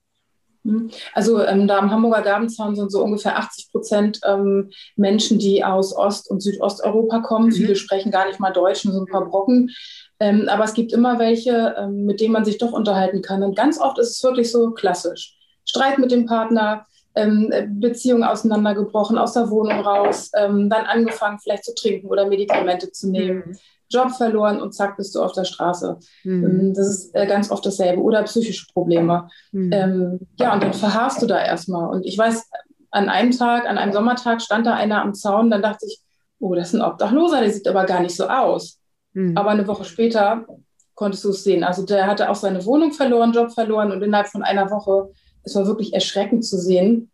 Mhm. 0.64 0.92
Also 1.14 1.44
ähm, 1.44 1.68
da 1.68 1.80
am 1.80 1.92
Hamburger 1.92 2.22
Gabenzaun 2.22 2.76
sind 2.76 2.92
so 2.92 3.04
ungefähr 3.04 3.38
80 3.38 3.72
Prozent 3.72 4.20
ähm, 4.26 4.72
Menschen, 4.96 5.40
die 5.40 5.64
aus 5.64 5.96
Ost- 5.96 6.30
und 6.30 6.42
Südosteuropa 6.42 7.20
kommen. 7.20 7.48
Mhm. 7.48 7.54
Viele 7.54 7.76
sprechen 7.76 8.12
gar 8.12 8.28
nicht 8.28 8.40
mal 8.40 8.52
Deutsch, 8.52 8.86
nur 8.86 8.94
so 8.94 9.02
ein 9.02 9.12
paar 9.12 9.26
Brocken. 9.26 9.72
Ähm, 10.20 10.50
aber 10.50 10.66
es 10.66 10.74
gibt 10.74 10.92
immer 10.92 11.18
welche, 11.20 11.76
ähm, 11.78 12.06
mit 12.06 12.20
denen 12.20 12.34
man 12.34 12.46
sich 12.46 12.58
doch 12.58 12.74
unterhalten 12.74 13.22
kann. 13.22 13.44
Und 13.44 13.56
ganz 13.56 13.80
oft 13.80 13.98
ist 14.00 14.12
es 14.12 14.24
wirklich 14.24 14.52
so 14.52 14.72
klassisch. 14.72 15.38
Streit 15.66 15.98
mit 15.98 16.12
dem 16.12 16.26
Partner, 16.26 16.86
ähm, 17.16 17.52
Beziehung 17.80 18.24
auseinandergebrochen, 18.24 19.18
aus 19.18 19.34
der 19.34 19.50
Wohnung 19.50 19.80
raus, 19.80 20.32
ähm, 20.36 20.70
dann 20.70 20.86
angefangen 20.86 21.40
vielleicht 21.40 21.66
zu 21.66 21.74
trinken 21.74 22.08
oder 22.08 22.28
Medikamente 22.28 22.92
zu 22.92 23.10
nehmen. 23.10 23.44
Mhm. 23.46 23.58
Job 23.92 24.12
verloren 24.12 24.62
und 24.62 24.74
zack, 24.74 24.98
bist 24.98 25.16
du 25.16 25.22
auf 25.22 25.32
der 25.32 25.46
Straße. 25.46 25.98
Mhm. 26.24 26.44
Ähm, 26.44 26.74
das 26.74 26.88
ist 26.88 27.16
äh, 27.16 27.26
ganz 27.26 27.50
oft 27.50 27.66
dasselbe. 27.66 28.02
Oder 28.02 28.24
psychische 28.24 28.68
Probleme. 28.72 29.30
Mhm. 29.52 29.72
Ähm, 29.74 30.20
ja, 30.40 30.54
und 30.54 30.64
dann 30.64 30.74
verharrst 30.74 31.22
du 31.22 31.26
da 31.26 31.44
erstmal. 31.44 31.90
Und 31.90 32.06
ich 32.06 32.18
weiß, 32.18 32.50
an 32.92 33.10
einem 33.10 33.32
Tag, 33.32 33.68
an 33.68 33.78
einem 33.78 33.94
Sommertag 33.94 34.42
stand 34.42 34.68
da 34.68 34.74
einer 34.74 35.02
am 35.02 35.14
Zaun, 35.14 35.50
dann 35.50 35.62
dachte 35.62 35.86
ich, 35.88 36.00
oh, 36.40 36.56
das 36.56 36.70
ist 36.70 36.80
ein 36.80 36.82
Obdachloser, 36.82 37.42
der 37.42 37.52
sieht 37.52 37.68
aber 37.68 37.86
gar 37.86 38.02
nicht 38.02 38.16
so 38.16 38.28
aus. 38.28 38.79
Mhm. 39.14 39.38
Aber 39.38 39.50
eine 39.52 39.68
Woche 39.68 39.86
später 39.86 40.46
konntest 40.96 41.24
du 41.24 41.30
es 41.30 41.44
sehen. 41.44 41.64
Also 41.64 41.86
der 41.86 42.08
hatte 42.08 42.30
auch 42.30 42.36
seine 42.36 42.66
Wohnung 42.66 42.92
verloren, 42.92 43.32
Job 43.32 43.52
verloren 43.52 43.92
und 43.92 44.02
innerhalb 44.02 44.28
von 44.28 44.44
einer 44.44 44.70
Woche, 44.70 45.12
es 45.44 45.56
war 45.56 45.66
wirklich 45.66 45.94
erschreckend 45.94 46.46
zu 46.46 46.58
sehen, 46.58 47.10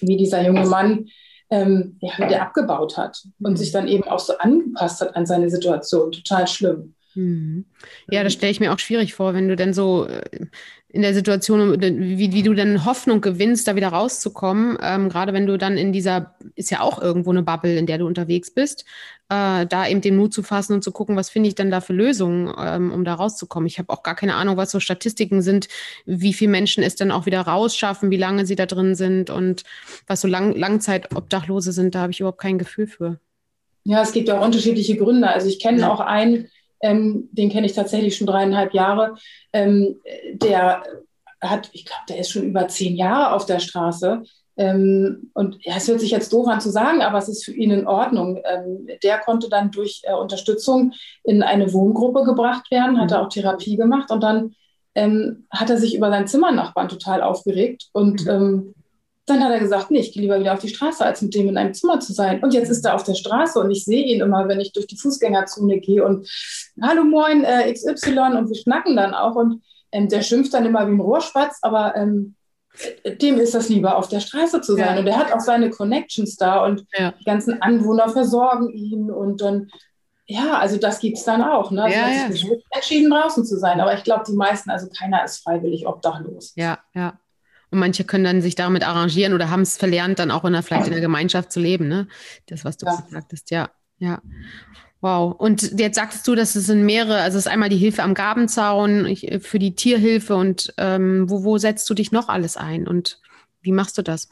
wie 0.00 0.16
dieser 0.16 0.44
junge 0.44 0.64
Mann, 0.64 1.06
ähm, 1.50 1.98
ja, 2.00 2.12
wie 2.16 2.28
der 2.28 2.42
abgebaut 2.42 2.96
hat 2.96 3.22
und 3.40 3.52
mhm. 3.52 3.56
sich 3.56 3.72
dann 3.72 3.86
eben 3.86 4.04
auch 4.04 4.18
so 4.18 4.38
angepasst 4.38 5.02
hat 5.02 5.14
an 5.14 5.26
seine 5.26 5.50
Situation. 5.50 6.10
Total 6.10 6.48
schlimm. 6.48 6.94
Mhm. 7.14 7.66
Ja, 8.10 8.24
das 8.24 8.32
stelle 8.32 8.52
ich 8.52 8.60
mir 8.60 8.72
auch 8.72 8.78
schwierig 8.78 9.14
vor, 9.14 9.34
wenn 9.34 9.48
du 9.48 9.56
denn 9.56 9.74
so 9.74 10.06
äh, 10.06 10.46
in 10.92 11.00
der 11.00 11.14
Situation, 11.14 11.80
wie, 11.80 12.32
wie 12.32 12.42
du 12.42 12.52
dann 12.52 12.84
Hoffnung 12.84 13.22
gewinnst, 13.22 13.66
da 13.66 13.76
wieder 13.76 13.88
rauszukommen. 13.88 14.76
Ähm, 14.82 15.08
gerade 15.08 15.32
wenn 15.32 15.46
du 15.46 15.56
dann 15.56 15.78
in 15.78 15.90
dieser, 15.90 16.34
ist 16.54 16.70
ja 16.70 16.80
auch 16.82 17.00
irgendwo 17.00 17.30
eine 17.30 17.42
Bubble, 17.42 17.78
in 17.78 17.86
der 17.86 17.96
du 17.96 18.06
unterwegs 18.06 18.52
bist, 18.52 18.84
äh, 19.30 19.64
da 19.66 19.88
eben 19.88 20.02
den 20.02 20.18
Mut 20.18 20.34
zu 20.34 20.42
fassen 20.42 20.74
und 20.74 20.84
zu 20.84 20.92
gucken, 20.92 21.16
was 21.16 21.30
finde 21.30 21.48
ich 21.48 21.54
dann 21.54 21.70
da 21.70 21.80
für 21.80 21.94
Lösungen, 21.94 22.52
ähm, 22.58 22.92
um 22.92 23.06
da 23.06 23.14
rauszukommen. 23.14 23.66
Ich 23.66 23.78
habe 23.78 23.90
auch 23.90 24.02
gar 24.02 24.14
keine 24.14 24.34
Ahnung, 24.34 24.58
was 24.58 24.70
so 24.70 24.80
Statistiken 24.80 25.40
sind, 25.40 25.68
wie 26.04 26.34
viele 26.34 26.50
Menschen 26.50 26.82
es 26.82 26.94
dann 26.94 27.10
auch 27.10 27.24
wieder 27.24 27.40
rausschaffen, 27.40 28.10
wie 28.10 28.18
lange 28.18 28.44
sie 28.44 28.56
da 28.56 28.66
drin 28.66 28.94
sind 28.94 29.30
und 29.30 29.62
was 30.06 30.20
so 30.20 30.28
Lang 30.28 30.54
Langzeitobdachlose 30.54 31.72
sind, 31.72 31.94
da 31.94 32.00
habe 32.00 32.12
ich 32.12 32.20
überhaupt 32.20 32.40
kein 32.40 32.58
Gefühl 32.58 32.86
für. 32.86 33.18
Ja, 33.84 34.02
es 34.02 34.12
gibt 34.12 34.28
ja 34.28 34.38
auch 34.38 34.44
unterschiedliche 34.44 34.96
Gründe. 34.96 35.28
Also 35.28 35.48
ich 35.48 35.58
kenne 35.58 35.80
ja. 35.80 35.90
auch 35.90 36.00
einen, 36.00 36.48
ähm, 36.82 37.28
den 37.32 37.50
kenne 37.50 37.66
ich 37.66 37.72
tatsächlich 37.72 38.16
schon 38.16 38.26
dreieinhalb 38.26 38.74
Jahre, 38.74 39.14
ähm, 39.52 40.00
der 40.34 40.82
hat, 41.40 41.70
ich 41.72 41.84
glaube, 41.84 42.02
der 42.08 42.18
ist 42.18 42.30
schon 42.30 42.44
über 42.44 42.68
zehn 42.68 42.94
Jahre 42.96 43.34
auf 43.34 43.46
der 43.46 43.58
Straße. 43.58 44.22
Ähm, 44.56 45.30
und 45.34 45.56
ja, 45.64 45.74
es 45.76 45.88
hört 45.88 46.00
sich 46.00 46.10
jetzt 46.10 46.32
doof 46.32 46.46
an 46.46 46.60
zu 46.60 46.70
sagen, 46.70 47.00
aber 47.00 47.18
es 47.18 47.28
ist 47.28 47.44
für 47.44 47.52
ihn 47.52 47.70
in 47.70 47.86
Ordnung. 47.86 48.40
Ähm, 48.44 48.86
der 49.02 49.18
konnte 49.18 49.48
dann 49.48 49.70
durch 49.70 50.02
äh, 50.04 50.12
Unterstützung 50.12 50.92
in 51.24 51.42
eine 51.42 51.72
Wohngruppe 51.72 52.24
gebracht 52.24 52.70
werden, 52.70 53.00
hat 53.00 53.12
er 53.12 53.22
auch 53.22 53.28
Therapie 53.28 53.76
gemacht 53.76 54.10
und 54.10 54.22
dann 54.22 54.54
ähm, 54.94 55.46
hat 55.50 55.70
er 55.70 55.78
sich 55.78 55.94
über 55.94 56.10
seinen 56.10 56.26
Zimmernachbarn 56.26 56.88
total 56.88 57.22
aufgeregt 57.22 57.88
und 57.92 58.26
mhm. 58.26 58.74
Dann 59.26 59.42
hat 59.42 59.52
er 59.52 59.60
gesagt, 59.60 59.90
nee, 59.90 60.00
ich 60.00 60.12
gehe 60.12 60.22
lieber 60.22 60.40
wieder 60.40 60.52
auf 60.52 60.60
die 60.60 60.68
Straße, 60.68 61.04
als 61.04 61.22
mit 61.22 61.34
dem 61.34 61.48
in 61.48 61.56
einem 61.56 61.74
Zimmer 61.74 62.00
zu 62.00 62.12
sein. 62.12 62.42
Und 62.42 62.54
jetzt 62.54 62.70
ist 62.70 62.84
er 62.84 62.94
auf 62.94 63.04
der 63.04 63.14
Straße 63.14 63.58
und 63.60 63.70
ich 63.70 63.84
sehe 63.84 64.04
ihn 64.04 64.20
immer, 64.20 64.48
wenn 64.48 64.60
ich 64.60 64.72
durch 64.72 64.86
die 64.86 64.96
Fußgängerzone 64.96 65.78
gehe 65.78 66.04
und 66.04 66.28
hallo 66.80 67.04
moin 67.04 67.44
äh, 67.44 67.72
XY 67.72 68.36
und 68.36 68.48
wir 68.48 68.56
schnacken 68.56 68.96
dann 68.96 69.14
auch 69.14 69.36
und 69.36 69.62
ähm, 69.92 70.08
der 70.08 70.22
schimpft 70.22 70.52
dann 70.54 70.66
immer 70.66 70.86
wie 70.88 70.92
ein 70.92 71.00
Rohrspatz, 71.00 71.58
aber 71.62 71.94
ähm, 71.94 72.34
dem 73.20 73.38
ist 73.38 73.54
das 73.54 73.68
lieber, 73.68 73.96
auf 73.96 74.08
der 74.08 74.20
Straße 74.20 74.60
zu 74.60 74.74
sein. 74.74 74.94
Ja. 74.94 75.00
Und 75.00 75.06
er 75.06 75.18
hat 75.18 75.32
auch 75.32 75.40
seine 75.40 75.70
Connections 75.70 76.36
da 76.36 76.64
und 76.64 76.84
ja. 76.98 77.12
die 77.12 77.24
ganzen 77.24 77.60
Anwohner 77.62 78.08
versorgen 78.08 78.70
ihn 78.70 79.10
und 79.10 79.40
dann 79.40 79.68
ja, 80.24 80.58
also 80.58 80.78
das 80.78 81.00
gibt 81.00 81.18
es 81.18 81.24
dann 81.24 81.42
auch. 81.42 81.70
Ne? 81.70 81.82
Also 81.82 81.98
ja, 81.98 82.08
ja. 82.08 82.32
Sich 82.32 82.46
entschieden, 82.70 83.10
draußen 83.10 83.44
zu 83.44 83.58
sein. 83.58 83.80
Aber 83.80 83.92
ich 83.92 84.04
glaube, 84.04 84.24
die 84.26 84.34
meisten, 84.34 84.70
also 84.70 84.88
keiner 84.88 85.22
ist 85.24 85.42
freiwillig 85.42 85.86
obdachlos. 85.86 86.52
Ja, 86.56 86.78
ja. 86.94 87.18
Und 87.72 87.78
manche 87.78 88.04
können 88.04 88.24
dann 88.24 88.42
sich 88.42 88.54
damit 88.54 88.86
arrangieren 88.86 89.32
oder 89.32 89.50
haben 89.50 89.62
es 89.62 89.76
verlernt, 89.76 90.18
dann 90.18 90.30
auch 90.30 90.44
in 90.44 90.52
der, 90.52 90.62
vielleicht 90.62 90.86
in 90.86 90.92
der 90.92 91.00
Gemeinschaft 91.00 91.50
zu 91.50 91.58
leben. 91.58 91.88
Ne? 91.88 92.06
Das, 92.46 92.64
was 92.64 92.76
du 92.76 92.86
ja. 92.86 93.00
gesagt 93.00 93.32
hast, 93.32 93.50
ja. 93.50 93.70
Ja. 93.98 94.20
Wow. 95.00 95.34
Und 95.36 95.80
jetzt 95.80 95.96
sagst 95.96 96.28
du, 96.28 96.34
dass 96.34 96.54
es 96.54 96.66
sind 96.66 96.84
mehrere, 96.84 97.20
also 97.20 97.38
es 97.38 97.46
ist 97.46 97.52
einmal 97.52 97.68
die 97.68 97.76
Hilfe 97.76 98.02
am 98.02 98.14
Gabenzaun 98.14 99.06
ich, 99.06 99.28
für 99.40 99.58
die 99.58 99.74
Tierhilfe 99.74 100.36
und 100.36 100.72
ähm, 100.78 101.28
wo, 101.28 101.42
wo 101.42 101.58
setzt 101.58 101.90
du 101.90 101.94
dich 101.94 102.12
noch 102.12 102.28
alles 102.28 102.56
ein 102.56 102.86
und 102.86 103.20
wie 103.62 103.72
machst 103.72 103.96
du 103.98 104.02
das? 104.02 104.28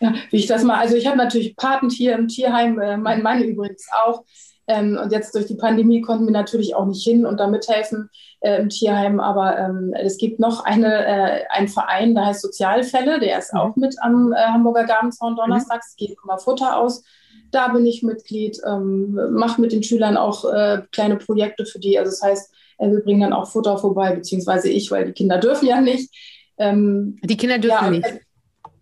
Ja, 0.00 0.14
wie 0.30 0.38
ich 0.38 0.46
das 0.46 0.64
mal, 0.64 0.78
also 0.78 0.96
ich 0.96 1.06
habe 1.06 1.16
natürlich 1.16 1.56
Patentier 1.56 2.16
im 2.16 2.28
Tierheim, 2.28 2.80
äh, 2.80 2.96
mein 2.96 3.22
Mann 3.22 3.42
übrigens 3.42 3.86
auch. 4.04 4.24
Ähm, 4.66 4.98
und 5.02 5.12
jetzt 5.12 5.34
durch 5.34 5.46
die 5.46 5.56
Pandemie 5.56 6.00
konnten 6.00 6.26
wir 6.26 6.32
natürlich 6.32 6.74
auch 6.74 6.86
nicht 6.86 7.04
hin 7.04 7.26
und 7.26 7.38
da 7.38 7.48
mithelfen 7.48 8.08
äh, 8.40 8.60
im 8.60 8.68
Tierheim. 8.68 9.20
Aber 9.20 9.58
ähm, 9.58 9.94
es 9.94 10.16
gibt 10.16 10.40
noch 10.40 10.64
eine, 10.64 11.06
äh, 11.06 11.44
einen 11.50 11.68
Verein, 11.68 12.14
der 12.14 12.26
heißt 12.26 12.40
Sozialfälle, 12.40 13.20
der 13.20 13.38
ist 13.38 13.52
mhm. 13.52 13.60
auch 13.60 13.76
mit 13.76 13.96
am 14.00 14.32
äh, 14.32 14.36
Hamburger 14.36 14.84
Gabenzaun 14.84 15.36
donnerstags, 15.36 15.94
mhm. 15.98 16.06
geht 16.06 16.16
immer 16.22 16.38
Futter 16.38 16.78
aus. 16.78 17.04
Da 17.50 17.68
bin 17.68 17.86
ich 17.86 18.02
Mitglied, 18.02 18.58
ähm, 18.66 19.18
mache 19.32 19.60
mit 19.60 19.72
den 19.72 19.82
Schülern 19.82 20.16
auch 20.16 20.44
äh, 20.50 20.82
kleine 20.92 21.16
Projekte 21.16 21.66
für 21.66 21.78
die. 21.78 21.98
Also 21.98 22.10
das 22.10 22.22
heißt, 22.22 22.54
äh, 22.78 22.90
wir 22.90 23.00
bringen 23.00 23.20
dann 23.20 23.32
auch 23.32 23.50
Futter 23.50 23.76
vorbei, 23.76 24.14
beziehungsweise 24.14 24.70
ich, 24.70 24.90
weil 24.90 25.04
die 25.04 25.12
Kinder 25.12 25.38
dürfen 25.38 25.66
ja 25.66 25.80
nicht. 25.80 26.10
Ähm, 26.56 27.18
die 27.22 27.36
Kinder 27.36 27.58
dürfen 27.58 27.84
ja, 27.84 27.90
nicht. 27.90 28.06
Äh, 28.06 28.20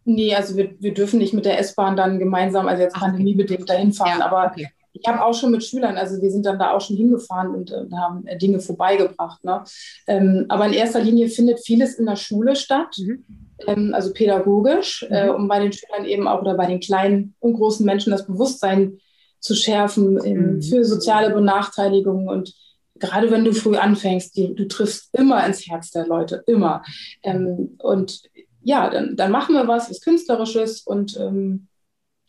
nee, 0.04 0.34
also 0.34 0.56
wir, 0.56 0.70
wir 0.78 0.94
dürfen 0.94 1.18
nicht 1.18 1.34
mit 1.34 1.44
der 1.44 1.58
S-Bahn 1.58 1.96
dann 1.96 2.20
gemeinsam, 2.20 2.68
also 2.68 2.82
jetzt 2.82 2.94
pandemiebedingt 2.94 3.68
dahin 3.68 3.92
fahren, 3.92 4.20
ja, 4.20 4.26
aber 4.26 4.50
okay 4.52 4.70
ich 4.92 5.08
habe 5.08 5.24
auch 5.24 5.34
schon 5.34 5.50
mit 5.50 5.64
Schülern, 5.64 5.96
also 5.96 6.20
wir 6.20 6.30
sind 6.30 6.44
dann 6.44 6.58
da 6.58 6.72
auch 6.72 6.80
schon 6.80 6.96
hingefahren 6.96 7.54
und 7.54 7.70
äh, 7.70 7.86
haben 7.94 8.26
äh, 8.26 8.36
Dinge 8.36 8.60
vorbeigebracht. 8.60 9.42
Ne? 9.44 9.64
Ähm, 10.06 10.46
aber 10.48 10.66
in 10.66 10.74
erster 10.74 11.00
Linie 11.00 11.28
findet 11.28 11.60
vieles 11.64 11.94
in 11.94 12.06
der 12.06 12.16
Schule 12.16 12.56
statt, 12.56 12.96
mhm. 12.98 13.24
ähm, 13.66 13.94
also 13.94 14.12
pädagogisch, 14.12 15.06
mhm. 15.08 15.14
äh, 15.14 15.28
um 15.30 15.48
bei 15.48 15.60
den 15.60 15.72
Schülern 15.72 16.04
eben 16.04 16.28
auch 16.28 16.42
oder 16.42 16.54
bei 16.54 16.66
den 16.66 16.80
kleinen 16.80 17.34
und 17.40 17.54
großen 17.54 17.86
Menschen 17.86 18.10
das 18.10 18.26
Bewusstsein 18.26 18.98
zu 19.40 19.54
schärfen 19.54 20.20
ähm, 20.24 20.54
mhm. 20.56 20.62
für 20.62 20.84
soziale 20.84 21.32
Benachteiligungen 21.32 22.28
und 22.28 22.54
gerade 23.02 23.30
wenn 23.32 23.44
du 23.44 23.52
früh 23.52 23.76
anfängst, 23.76 24.36
die, 24.36 24.54
du 24.54 24.68
triffst 24.68 25.12
immer 25.12 25.44
ins 25.44 25.66
Herz 25.66 25.90
der 25.90 26.06
Leute, 26.06 26.44
immer. 26.46 26.84
Ähm, 27.24 27.76
und 27.78 28.22
ja, 28.62 28.88
dann, 28.88 29.16
dann 29.16 29.32
machen 29.32 29.56
wir 29.56 29.66
was, 29.66 29.90
was 29.90 30.00
Künstlerisches 30.00 30.82
und 30.82 31.18
ähm, 31.18 31.66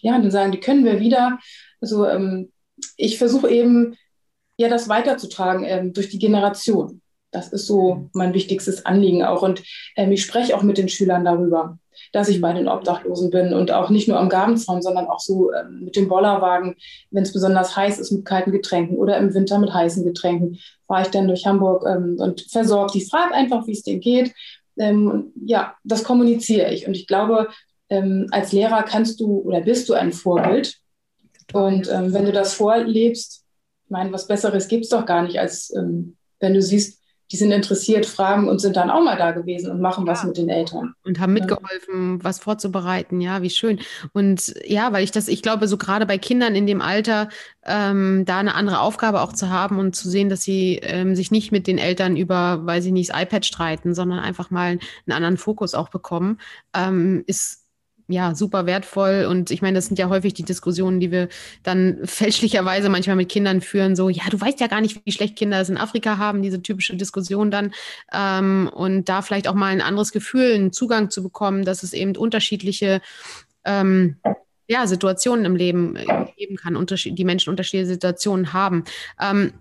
ja, 0.04 0.18
dann 0.18 0.32
sagen, 0.32 0.52
die 0.52 0.60
können 0.60 0.84
wir 0.84 1.00
wieder. 1.00 1.40
Also 1.84 2.08
ähm, 2.08 2.50
ich 2.96 3.18
versuche 3.18 3.50
eben, 3.50 3.98
ja, 4.56 4.70
das 4.70 4.88
weiterzutragen 4.88 5.66
ähm, 5.66 5.92
durch 5.92 6.08
die 6.08 6.18
Generation. 6.18 7.02
Das 7.30 7.52
ist 7.52 7.68
so 7.68 8.10
mein 8.14 8.34
wichtigstes 8.34 8.86
Anliegen 8.86 9.26
auch. 9.26 9.42
Und 9.42 9.62
ähm, 9.98 10.14
ich 10.14 10.24
spreche 10.24 10.56
auch 10.56 10.64
mit 10.64 10.78
den 10.78 10.88
Schülern 10.88 11.26
darüber, 11.26 11.78
dass 12.14 12.30
ich 12.30 12.40
bei 12.40 12.54
den 12.54 12.70
Obdachlosen 12.70 13.32
bin 13.32 13.54
und 13.54 13.72
auch 13.72 13.90
nicht 13.90 14.08
nur 14.08 14.18
am 14.18 14.30
Gabenzaun, 14.30 14.82
sondern 14.82 15.08
auch 15.08 15.20
so 15.20 15.52
ähm, 15.52 15.82
mit 15.84 15.98
dem 15.98 16.08
Bollerwagen, 16.08 16.76
wenn 17.12 17.24
es 17.24 17.34
besonders 17.34 17.76
heiß 17.76 18.00
ist 18.00 18.12
mit 18.12 18.24
kalten 18.24 18.54
Getränken 18.54 18.96
oder 18.96 19.18
im 19.18 19.34
Winter 19.34 19.60
mit 19.60 19.74
heißen 19.74 20.06
Getränken, 20.06 20.60
fahre 20.88 21.02
ich 21.02 21.10
dann 21.10 21.28
durch 21.28 21.46
Hamburg 21.46 21.84
ähm, 21.86 22.16
und 22.18 22.46
versorge 22.50 22.94
die. 22.94 23.06
Frage 23.06 23.34
einfach, 23.34 23.68
wie 23.68 23.74
es 23.74 23.84
denen 23.84 24.00
geht. 24.00 24.32
Ähm, 24.78 25.34
ja, 25.46 25.76
das 25.84 26.06
kommuniziere 26.06 26.74
ich. 26.74 26.88
Und 26.88 26.94
ich 26.94 27.08
glaube, 27.08 27.50
ähm, 27.90 28.28
als 28.32 28.54
Lehrer 28.54 28.84
kannst 28.84 29.20
du 29.20 29.42
oder 29.42 29.60
bist 29.60 29.90
du 29.90 29.96
ein 29.96 30.14
Vorbild 30.14 30.80
und 31.54 31.90
ähm, 31.90 32.14
wenn 32.14 32.26
du 32.26 32.32
das 32.32 32.54
vorlebst, 32.54 33.44
ich 33.86 33.92
meine, 33.92 34.12
was 34.12 34.28
Besseres 34.28 34.68
gibt 34.68 34.86
es 34.86 34.90
doch 34.90 35.06
gar 35.06 35.24
nicht, 35.24 35.40
als 35.40 35.74
ähm, 35.76 36.18
wenn 36.40 36.54
du 36.54 36.62
siehst, 36.62 37.00
die 37.32 37.38
sind 37.38 37.52
interessiert, 37.52 38.06
fragen 38.06 38.48
und 38.48 38.60
sind 38.60 38.76
dann 38.76 38.92
auch 38.92 39.02
mal 39.02 39.18
da 39.18 39.32
gewesen 39.32 39.72
und 39.72 39.82
machen 39.82 40.06
was 40.06 40.24
mit 40.24 40.38
den 40.38 40.50
Eltern. 40.50 40.94
Und 41.04 41.20
haben 41.20 41.34
mitgeholfen, 41.34 42.18
ja. 42.18 42.24
was 42.24 42.38
vorzubereiten. 42.38 43.22
Ja, 43.22 43.42
wie 43.42 43.50
schön. 43.50 43.80
Und 44.14 44.54
ja, 44.66 44.94
weil 44.94 45.04
ich 45.04 45.10
das, 45.10 45.28
ich 45.28 45.42
glaube, 45.42 45.68
so 45.68 45.78
gerade 45.78 46.06
bei 46.06 46.20
Kindern 46.20 46.54
in 46.54 46.68
dem 46.68 46.80
Alter, 46.80 47.30
ähm, 47.64 48.24
da 48.26 48.38
eine 48.38 48.54
andere 48.54 48.82
Aufgabe 48.82 49.22
auch 49.22 49.34
zu 49.34 49.50
haben 49.50 49.80
und 49.80 49.96
zu 49.96 50.10
sehen, 50.10 50.30
dass 50.30 50.44
sie 50.44 50.80
ähm, 50.84 51.16
sich 51.16 51.32
nicht 51.32 51.52
mit 51.52 51.66
den 51.66 51.80
Eltern 51.80 52.18
über, 52.18 52.64
weiß 52.66 52.86
ich 52.86 52.92
nicht, 52.92 53.10
das 53.10 53.22
iPad 53.22 53.46
streiten, 53.46 53.96
sondern 53.96 54.20
einfach 54.20 54.52
mal 54.52 54.68
einen 54.68 54.82
anderen 55.08 55.38
Fokus 55.38 55.74
auch 55.74 55.90
bekommen, 55.90 56.40
ähm, 56.76 57.24
ist 57.26 57.63
ja, 58.08 58.36
super 58.36 58.66
wertvoll. 58.66 59.26
Und 59.30 59.52
ich 59.52 59.62
meine, 59.62 59.76
das 59.76 59.88
sind 59.88 59.98
ja 59.98 60.10
häufig 60.10 60.34
die 60.34 60.44
Diskussionen, 60.44 61.00
die 61.00 61.12
wir 61.12 61.30
dann 61.64 62.00
fälschlicherweise 62.04 62.90
manchmal 62.90 63.16
mit 63.16 63.30
Kindern 63.30 63.62
führen. 63.62 63.96
So, 63.96 64.10
ja, 64.10 64.24
du 64.30 64.40
weißt 64.40 64.60
ja 64.60 64.68
gar 64.68 64.82
nicht, 64.82 65.02
wie 65.06 65.12
schlecht 65.12 65.36
Kinder 65.36 65.62
es 65.62 65.70
in 65.70 65.78
Afrika 65.78 66.18
haben, 66.18 66.42
diese 66.42 66.62
typische 66.62 66.96
Diskussion 66.96 67.52
dann. 67.52 67.74
Ähm, 68.12 68.70
und 68.74 69.10
da 69.10 69.22
vielleicht 69.22 69.48
auch 69.48 69.54
mal 69.54 69.72
ein 69.72 69.82
anderes 69.82 70.12
Gefühl, 70.12 70.54
einen 70.54 70.74
Zugang 70.74 71.10
zu 71.10 71.24
bekommen, 71.24 71.66
dass 71.66 71.84
es 71.84 71.94
eben 71.94 72.16
unterschiedliche 72.16 73.02
ähm, 73.66 74.18
ja, 74.68 74.88
Situationen 74.88 75.46
im 75.46 75.56
Leben 75.56 75.96
äh, 75.96 76.06
geben 76.38 76.58
kann, 76.58 76.86
die 76.86 77.26
Menschen 77.26 77.50
unterschiedliche 77.50 77.88
Situationen 77.94 78.54
haben. 78.54 78.84
Ähm, 79.20 79.54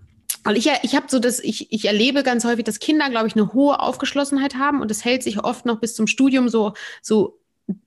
weil 0.43 0.57
ich, 0.57 0.69
ich 0.81 0.95
habe 0.95 1.05
so 1.09 1.19
das, 1.19 1.39
ich, 1.39 1.71
ich 1.71 1.85
erlebe 1.85 2.23
ganz 2.23 2.43
häufig, 2.43 2.65
dass 2.65 2.79
Kinder, 2.79 3.09
glaube 3.09 3.27
ich, 3.27 3.35
eine 3.35 3.53
hohe 3.53 3.79
Aufgeschlossenheit 3.79 4.55
haben 4.55 4.81
und 4.81 4.91
das 4.91 5.05
hält 5.05 5.23
sich 5.23 5.41
oft 5.43 5.65
noch 5.65 5.79
bis 5.79 5.95
zum 5.95 6.07
Studium 6.07 6.49
so, 6.49 6.73
so 7.01 7.39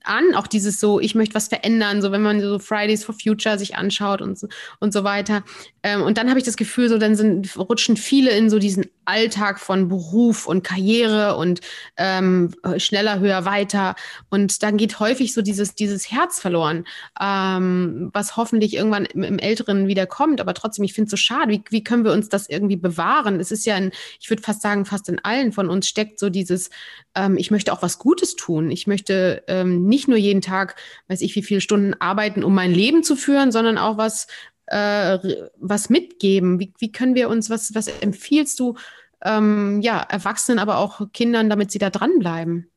an, 0.03 0.33
auch 0.35 0.47
dieses 0.47 0.79
so, 0.79 0.99
ich 0.99 1.15
möchte 1.15 1.35
was 1.35 1.47
verändern, 1.47 2.01
so 2.01 2.11
wenn 2.11 2.21
man 2.21 2.41
so 2.41 2.59
Fridays 2.59 3.03
for 3.03 3.13
Future 3.13 3.59
sich 3.59 3.75
anschaut 3.75 4.21
und 4.21 4.37
so, 4.37 4.47
und 4.79 4.91
so 4.91 5.03
weiter. 5.03 5.43
Ähm, 5.83 6.01
und 6.01 6.17
dann 6.17 6.29
habe 6.29 6.39
ich 6.39 6.45
das 6.45 6.57
Gefühl, 6.57 6.89
so 6.89 6.97
dann 6.97 7.15
sind, 7.15 7.55
rutschen 7.57 7.97
viele 7.97 8.31
in 8.31 8.49
so 8.49 8.59
diesen 8.59 8.85
Alltag 9.07 9.59
von 9.59 9.87
Beruf 9.87 10.47
und 10.47 10.63
Karriere 10.63 11.37
und 11.37 11.61
ähm, 11.97 12.53
schneller, 12.77 13.19
höher, 13.19 13.45
weiter. 13.45 13.95
Und 14.29 14.63
dann 14.63 14.77
geht 14.77 14.99
häufig 14.99 15.33
so 15.33 15.41
dieses, 15.41 15.75
dieses 15.75 16.11
Herz 16.11 16.39
verloren, 16.39 16.85
ähm, 17.19 18.09
was 18.13 18.35
hoffentlich 18.37 18.75
irgendwann 18.75 19.05
im, 19.05 19.23
im, 19.23 19.39
Älteren 19.39 19.87
wieder 19.87 20.05
kommt. 20.05 20.41
Aber 20.41 20.53
trotzdem, 20.53 20.83
ich 20.83 20.93
finde 20.93 21.05
es 21.05 21.11
so 21.11 21.17
schade. 21.17 21.51
Wie, 21.51 21.63
wie 21.69 21.83
können 21.83 22.03
wir 22.03 22.11
uns 22.11 22.29
das 22.29 22.49
irgendwie 22.49 22.75
bewahren? 22.75 23.39
Es 23.39 23.51
ist 23.51 23.65
ja, 23.65 23.77
in, 23.77 23.91
ich 24.19 24.29
würde 24.29 24.43
fast 24.43 24.61
sagen, 24.61 24.85
fast 24.85 25.09
in 25.09 25.19
allen 25.23 25.51
von 25.51 25.69
uns 25.69 25.87
steckt 25.87 26.19
so 26.19 26.29
dieses, 26.29 26.69
ähm, 27.15 27.37
ich 27.37 27.51
möchte 27.51 27.71
auch 27.73 27.81
was 27.81 27.99
Gutes 27.99 28.35
tun. 28.35 28.71
Ich 28.71 28.87
möchte 28.87 29.43
ähm, 29.47 29.85
nicht 29.85 30.07
nur 30.07 30.17
jeden 30.17 30.41
Tag, 30.41 30.75
weiß 31.07 31.21
ich, 31.21 31.35
wie 31.35 31.43
viele 31.43 31.61
Stunden 31.61 31.93
arbeiten, 31.99 32.43
um 32.43 32.53
mein 32.53 32.73
Leben 32.73 33.03
zu 33.03 33.15
führen, 33.15 33.51
sondern 33.51 33.77
auch 33.77 33.97
was, 33.97 34.27
äh, 34.67 35.17
was 35.57 35.89
mitgeben? 35.89 36.59
Wie, 36.59 36.73
wie 36.77 36.91
können 36.91 37.15
wir 37.15 37.29
uns, 37.29 37.49
was, 37.49 37.73
was 37.73 37.87
empfiehlst 37.87 38.59
du 38.59 38.75
ähm, 39.23 39.81
ja, 39.81 39.99
Erwachsenen, 40.01 40.59
aber 40.59 40.77
auch 40.77 41.01
Kindern, 41.13 41.49
damit 41.49 41.71
sie 41.71 41.79
da 41.79 41.89
dranbleiben? 41.89 42.69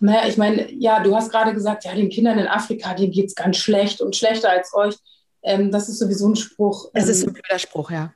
Naja, 0.00 0.26
ich 0.26 0.36
meine, 0.36 0.72
ja, 0.72 1.02
du 1.02 1.14
hast 1.14 1.30
gerade 1.30 1.52
gesagt, 1.52 1.84
ja, 1.84 1.94
den 1.94 2.08
Kindern 2.08 2.38
in 2.38 2.46
Afrika, 2.46 2.94
denen 2.94 3.12
geht 3.12 3.26
es 3.26 3.34
ganz 3.34 3.58
schlecht 3.58 4.00
und 4.00 4.16
schlechter 4.16 4.50
als 4.50 4.74
euch. 4.74 4.96
Ähm, 5.42 5.70
das 5.70 5.88
ist 5.88 5.98
sowieso 5.98 6.28
ein 6.28 6.36
Spruch. 6.36 6.90
Es 6.94 7.04
ähm, 7.04 7.10
ist 7.10 7.26
ein 7.26 7.32
blöder 7.32 7.58
Spruch, 7.58 7.90
ja. 7.90 8.14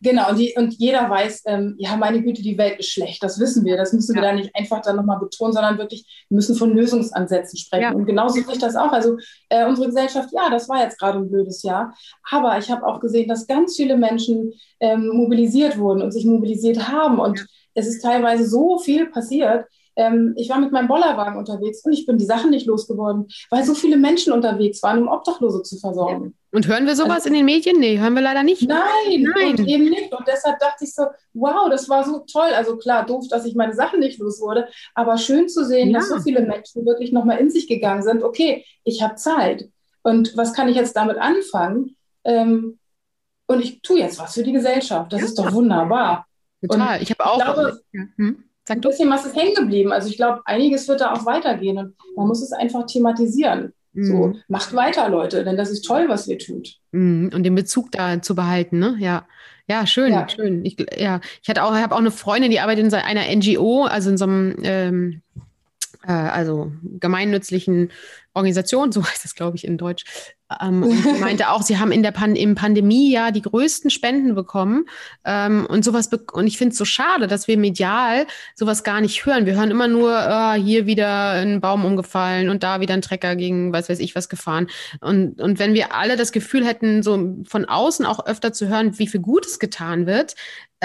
Genau, 0.00 0.28
und, 0.30 0.38
die, 0.38 0.52
und 0.56 0.74
jeder 0.74 1.08
weiß, 1.08 1.44
ähm, 1.46 1.76
ja, 1.78 1.96
meine 1.96 2.22
Güte, 2.22 2.42
die 2.42 2.58
Welt 2.58 2.78
ist 2.78 2.90
schlecht, 2.90 3.22
das 3.22 3.40
wissen 3.40 3.64
wir. 3.64 3.76
Das 3.76 3.92
müssen 3.92 4.14
wir 4.14 4.22
ja. 4.22 4.30
da 4.30 4.34
nicht 4.34 4.54
einfach 4.54 4.82
dann 4.82 4.96
nochmal 4.96 5.18
betonen, 5.18 5.54
sondern 5.54 5.78
wirklich, 5.78 6.26
wir 6.28 6.36
müssen 6.36 6.56
von 6.56 6.76
Lösungsansätzen 6.76 7.58
sprechen. 7.58 7.82
Ja. 7.82 7.92
Und 7.92 8.04
genauso 8.04 8.34
sehe 8.34 8.52
ich 8.52 8.58
das 8.58 8.76
auch. 8.76 8.92
Also 8.92 9.16
äh, 9.48 9.66
unsere 9.66 9.86
Gesellschaft, 9.86 10.28
ja, 10.32 10.50
das 10.50 10.68
war 10.68 10.82
jetzt 10.82 10.98
gerade 10.98 11.18
ein 11.18 11.30
blödes 11.30 11.62
Jahr. 11.62 11.94
Aber 12.30 12.58
ich 12.58 12.70
habe 12.70 12.86
auch 12.86 13.00
gesehen, 13.00 13.28
dass 13.28 13.46
ganz 13.46 13.76
viele 13.76 13.96
Menschen 13.96 14.52
ähm, 14.80 15.08
mobilisiert 15.08 15.78
wurden 15.78 16.02
und 16.02 16.12
sich 16.12 16.26
mobilisiert 16.26 16.88
haben. 16.88 17.18
Und 17.18 17.38
ja. 17.38 17.44
es 17.74 17.86
ist 17.86 18.02
teilweise 18.02 18.46
so 18.46 18.78
viel 18.78 19.06
passiert, 19.06 19.66
ähm, 19.96 20.34
ich 20.36 20.48
war 20.48 20.58
mit 20.58 20.72
meinem 20.72 20.88
Bollerwagen 20.88 21.38
unterwegs 21.38 21.84
und 21.84 21.92
ich 21.92 22.06
bin 22.06 22.18
die 22.18 22.24
Sachen 22.24 22.50
nicht 22.50 22.66
losgeworden, 22.66 23.28
weil 23.50 23.64
so 23.64 23.74
viele 23.74 23.96
Menschen 23.96 24.32
unterwegs 24.32 24.82
waren, 24.82 25.02
um 25.02 25.08
Obdachlose 25.08 25.62
zu 25.62 25.78
versorgen. 25.78 26.34
Und 26.50 26.68
hören 26.68 26.86
wir 26.86 26.94
sowas 26.94 27.16
also, 27.16 27.28
in 27.28 27.34
den 27.34 27.44
Medien? 27.44 27.78
Nee, 27.78 27.98
hören 27.98 28.14
wir 28.14 28.22
leider 28.22 28.42
nicht. 28.42 28.62
Nein, 28.62 29.26
nein. 29.34 29.66
eben 29.66 29.88
nicht. 29.88 30.12
Und 30.12 30.26
deshalb 30.26 30.58
dachte 30.60 30.84
ich 30.84 30.94
so, 30.94 31.06
wow, 31.32 31.68
das 31.68 31.88
war 31.88 32.04
so 32.04 32.24
toll. 32.30 32.50
Also 32.54 32.76
klar, 32.76 33.04
doof, 33.06 33.26
dass 33.28 33.44
ich 33.44 33.54
meine 33.54 33.74
Sachen 33.74 34.00
nicht 34.00 34.18
los 34.20 34.40
wurde, 34.40 34.68
aber 34.94 35.18
schön 35.18 35.48
zu 35.48 35.64
sehen, 35.64 35.90
ja. 35.90 35.98
dass 35.98 36.08
so 36.08 36.20
viele 36.20 36.42
Menschen 36.42 36.86
wirklich 36.86 37.12
nochmal 37.12 37.38
in 37.38 37.50
sich 37.50 37.66
gegangen 37.66 38.02
sind. 38.02 38.22
Okay, 38.22 38.64
ich 38.84 39.02
habe 39.02 39.16
Zeit. 39.16 39.68
Und 40.02 40.36
was 40.36 40.52
kann 40.52 40.68
ich 40.68 40.76
jetzt 40.76 40.96
damit 40.96 41.18
anfangen? 41.18 41.96
Ähm, 42.24 42.78
und 43.46 43.60
ich 43.60 43.82
tue 43.82 43.98
jetzt 43.98 44.18
was 44.18 44.34
für 44.34 44.42
die 44.42 44.52
Gesellschaft. 44.52 45.12
Das 45.12 45.20
ja. 45.20 45.26
ist 45.26 45.38
doch 45.38 45.52
wunderbar. 45.52 46.26
Total. 46.62 46.96
Und 46.96 47.02
ich 47.02 47.10
habe 47.10 47.26
auch. 47.26 47.42
Glaube, 47.42 47.80
ja. 47.92 48.02
hm? 48.16 48.44
Sag 48.66 48.78
ein 48.78 48.80
bisschen 48.80 49.10
was 49.10 49.26
ist 49.26 49.36
hängen 49.36 49.54
geblieben. 49.54 49.92
Also 49.92 50.08
ich 50.08 50.16
glaube, 50.16 50.40
einiges 50.46 50.88
wird 50.88 51.00
da 51.00 51.12
auch 51.12 51.26
weitergehen 51.26 51.78
und 51.78 51.94
man 52.16 52.26
muss 52.26 52.42
es 52.42 52.52
einfach 52.52 52.86
thematisieren. 52.86 53.72
Mhm. 53.92 54.04
So, 54.04 54.32
macht 54.48 54.74
weiter, 54.74 55.08
Leute, 55.08 55.44
denn 55.44 55.56
das 55.56 55.70
ist 55.70 55.82
toll, 55.82 56.06
was 56.08 56.26
ihr 56.26 56.38
tut. 56.38 56.76
Mhm. 56.92 57.30
Und 57.34 57.42
den 57.42 57.54
Bezug 57.54 57.92
da 57.92 58.20
zu 58.20 58.34
behalten, 58.34 58.78
ne? 58.78 58.96
Ja. 58.98 59.26
Ja, 59.66 59.86
schön, 59.86 60.12
ja. 60.12 60.28
schön. 60.28 60.62
Ich, 60.64 60.76
ja, 60.98 61.20
ich 61.42 61.48
hatte 61.48 61.62
auch, 61.62 61.72
habe 61.72 61.94
auch 61.94 61.98
eine 61.98 62.10
Freundin, 62.10 62.50
die 62.50 62.60
arbeitet 62.60 62.84
in 62.84 62.92
einer 62.92 63.34
NGO, 63.34 63.84
also 63.84 64.10
in 64.10 64.18
so 64.18 64.26
einem 64.26 64.56
ähm, 64.62 65.22
äh, 66.06 66.12
also 66.12 66.72
gemeinnützlichen 67.00 67.90
Organisation, 68.34 68.92
so 68.92 69.02
heißt 69.04 69.24
das, 69.24 69.34
glaube 69.34 69.56
ich, 69.56 69.64
in 69.64 69.78
Deutsch. 69.78 70.04
Ähm, 70.60 70.80
meinte 71.20 71.50
auch, 71.50 71.62
sie 71.62 71.78
haben 71.78 71.90
in 71.90 72.02
der 72.02 72.10
Pan 72.10 72.36
im 72.36 72.54
Pandemiejahr 72.54 73.32
die 73.32 73.42
größten 73.42 73.90
Spenden 73.90 74.34
bekommen. 74.34 74.86
Ähm, 75.24 75.66
und 75.66 75.84
sowas 75.84 76.10
be 76.10 76.24
und 76.32 76.46
ich 76.46 76.58
finde 76.58 76.72
es 76.72 76.78
so 76.78 76.84
schade, 76.84 77.26
dass 77.26 77.48
wir 77.48 77.56
medial 77.56 78.26
sowas 78.54 78.84
gar 78.84 79.00
nicht 79.00 79.24
hören. 79.24 79.46
Wir 79.46 79.54
hören 79.54 79.70
immer 79.70 79.88
nur, 79.88 80.12
äh, 80.16 80.60
hier 80.60 80.86
wieder 80.86 81.30
ein 81.30 81.60
Baum 81.60 81.84
umgefallen 81.84 82.50
und 82.50 82.62
da 82.62 82.80
wieder 82.80 82.94
ein 82.94 83.02
Trecker 83.02 83.36
gegen 83.36 83.72
weiß 83.72 83.88
weiß 83.88 84.00
ich 84.00 84.14
was 84.14 84.28
gefahren. 84.28 84.68
Und, 85.00 85.40
und 85.40 85.58
wenn 85.58 85.74
wir 85.74 85.94
alle 85.94 86.16
das 86.16 86.32
Gefühl 86.32 86.66
hätten, 86.66 87.02
so 87.02 87.36
von 87.46 87.64
außen 87.64 88.04
auch 88.04 88.26
öfter 88.26 88.52
zu 88.52 88.68
hören, 88.68 88.98
wie 88.98 89.06
viel 89.06 89.20
Gutes 89.20 89.58
getan 89.58 90.06
wird, 90.06 90.34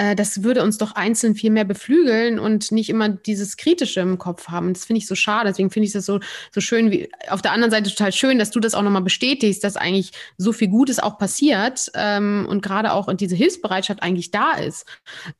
äh, 0.00 0.16
das 0.16 0.42
würde 0.42 0.62
uns 0.62 0.78
doch 0.78 0.92
einzeln 0.92 1.34
viel 1.34 1.50
mehr 1.50 1.64
beflügeln 1.64 2.38
und 2.38 2.72
nicht 2.72 2.88
immer 2.88 3.10
dieses 3.10 3.58
Kritische 3.58 4.00
im 4.00 4.16
Kopf 4.16 4.48
haben. 4.48 4.72
Das 4.72 4.86
finde 4.86 4.98
ich 4.98 5.06
so 5.06 5.14
schade. 5.14 5.50
Deswegen 5.50 5.70
finde 5.70 5.86
ich 5.86 5.92
das 5.92 6.06
so, 6.06 6.20
so 6.52 6.60
schön, 6.62 6.90
wie 6.90 7.10
auf 7.28 7.39
der 7.42 7.52
anderen 7.52 7.70
Seite 7.70 7.90
total 7.90 8.12
schön, 8.12 8.38
dass 8.38 8.50
du 8.50 8.60
das 8.60 8.74
auch 8.74 8.82
nochmal 8.82 9.02
bestätigst, 9.02 9.62
dass 9.64 9.76
eigentlich 9.76 10.12
so 10.38 10.52
viel 10.52 10.68
Gutes 10.68 10.98
auch 10.98 11.18
passiert 11.18 11.90
ähm, 11.94 12.46
und 12.48 12.62
gerade 12.62 12.92
auch 12.92 13.12
diese 13.14 13.36
Hilfsbereitschaft 13.36 14.02
eigentlich 14.02 14.30
da 14.30 14.52
ist. 14.52 14.86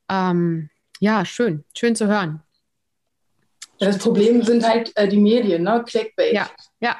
Ähm, 0.08 0.70
ja, 1.00 1.24
schön, 1.24 1.64
schön 1.74 1.96
zu 1.96 2.06
hören. 2.06 2.42
Ja, 3.80 3.86
das 3.86 3.98
Problem 3.98 4.42
sind 4.42 4.66
halt 4.68 4.92
äh, 4.94 5.08
die 5.08 5.16
Medien, 5.16 5.62
ne? 5.62 5.82
Clickbait. 5.86 6.34
Ja, 6.34 6.50
ja. 6.80 6.96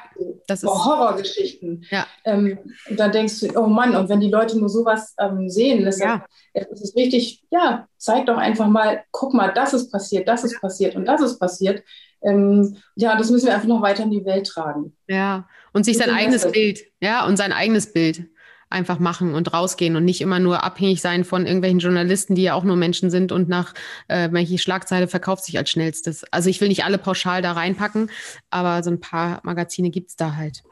Das 0.47 0.63
ist 0.63 0.69
Horrorgeschichten. 0.69 1.85
Ja. 1.91 2.07
Ähm, 2.25 2.57
und 2.89 2.99
dann 2.99 3.11
denkst 3.11 3.39
du, 3.39 3.55
oh 3.55 3.67
Mann, 3.67 3.95
und 3.95 4.09
wenn 4.09 4.19
die 4.19 4.31
Leute 4.31 4.57
nur 4.57 4.67
sowas 4.67 5.13
ähm, 5.19 5.47
sehen, 5.47 5.85
das 5.85 5.99
ja. 5.99 6.25
ist 6.53 6.81
es 6.81 6.95
wichtig, 6.95 7.43
ja, 7.51 7.87
zeig 7.97 8.25
doch 8.25 8.37
einfach 8.37 8.67
mal, 8.67 9.03
guck 9.11 9.35
mal, 9.35 9.53
das 9.53 9.75
ist 9.75 9.91
passiert, 9.91 10.27
das 10.27 10.43
ist 10.43 10.59
passiert 10.59 10.95
und 10.95 11.05
das 11.05 11.21
ist 11.21 11.37
passiert. 11.37 11.83
Ähm, 12.23 12.77
ja, 12.95 13.17
das 13.17 13.29
müssen 13.31 13.47
wir 13.47 13.53
einfach 13.53 13.67
noch 13.67 13.81
weiter 13.81 14.03
in 14.03 14.11
die 14.11 14.25
Welt 14.25 14.47
tragen. 14.47 14.95
Ja, 15.07 15.47
und 15.73 15.85
sich 15.85 15.97
sein 15.97 16.09
eigenes 16.09 16.51
Bild, 16.51 16.79
ja, 16.99 17.25
und 17.25 17.37
sein 17.37 17.51
eigenes 17.51 17.93
Bild 17.93 18.25
einfach 18.71 18.99
machen 18.99 19.33
und 19.33 19.53
rausgehen 19.53 19.95
und 19.95 20.05
nicht 20.05 20.21
immer 20.21 20.39
nur 20.39 20.63
abhängig 20.63 21.01
sein 21.01 21.23
von 21.23 21.45
irgendwelchen 21.45 21.79
Journalisten, 21.79 22.35
die 22.35 22.43
ja 22.43 22.53
auch 22.53 22.63
nur 22.63 22.77
Menschen 22.77 23.09
sind 23.09 23.31
und 23.31 23.49
nach 23.49 23.73
äh, 24.07 24.29
welche 24.31 24.57
Schlagzeile 24.57 25.07
verkauft 25.07 25.43
sich 25.45 25.57
als 25.57 25.69
schnellstes. 25.69 26.23
Also 26.31 26.49
ich 26.49 26.61
will 26.61 26.69
nicht 26.69 26.85
alle 26.85 26.97
pauschal 26.97 27.41
da 27.41 27.51
reinpacken, 27.51 28.09
aber 28.49 28.81
so 28.83 28.89
ein 28.89 28.99
paar 28.99 29.41
Magazine 29.43 29.89
gibt 29.89 30.09
es 30.09 30.15
da 30.15 30.35
halt. 30.35 30.63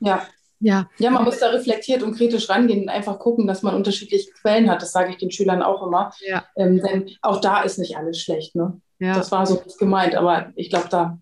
Ja. 0.00 0.26
Ja. 0.60 0.88
ja, 0.96 1.10
man 1.10 1.24
muss 1.24 1.40
da 1.40 1.48
reflektiert 1.48 2.02
und 2.02 2.16
kritisch 2.16 2.48
rangehen 2.48 2.82
und 2.82 2.88
einfach 2.88 3.18
gucken, 3.18 3.46
dass 3.46 3.62
man 3.62 3.74
unterschiedliche 3.74 4.30
Quellen 4.30 4.70
hat. 4.70 4.80
Das 4.80 4.92
sage 4.92 5.10
ich 5.10 5.18
den 5.18 5.30
Schülern 5.30 5.62
auch 5.62 5.86
immer. 5.86 6.12
Ja. 6.26 6.46
Ähm, 6.56 6.80
denn 6.80 7.10
auch 7.20 7.40
da 7.42 7.62
ist 7.62 7.78
nicht 7.78 7.98
alles 7.98 8.18
schlecht. 8.18 8.54
Ne? 8.54 8.80
Ja. 8.98 9.14
Das 9.14 9.30
war 9.32 9.46
so 9.46 9.62
gemeint, 9.78 10.14
aber 10.14 10.52
ich 10.56 10.70
glaube, 10.70 10.88
da 10.88 11.18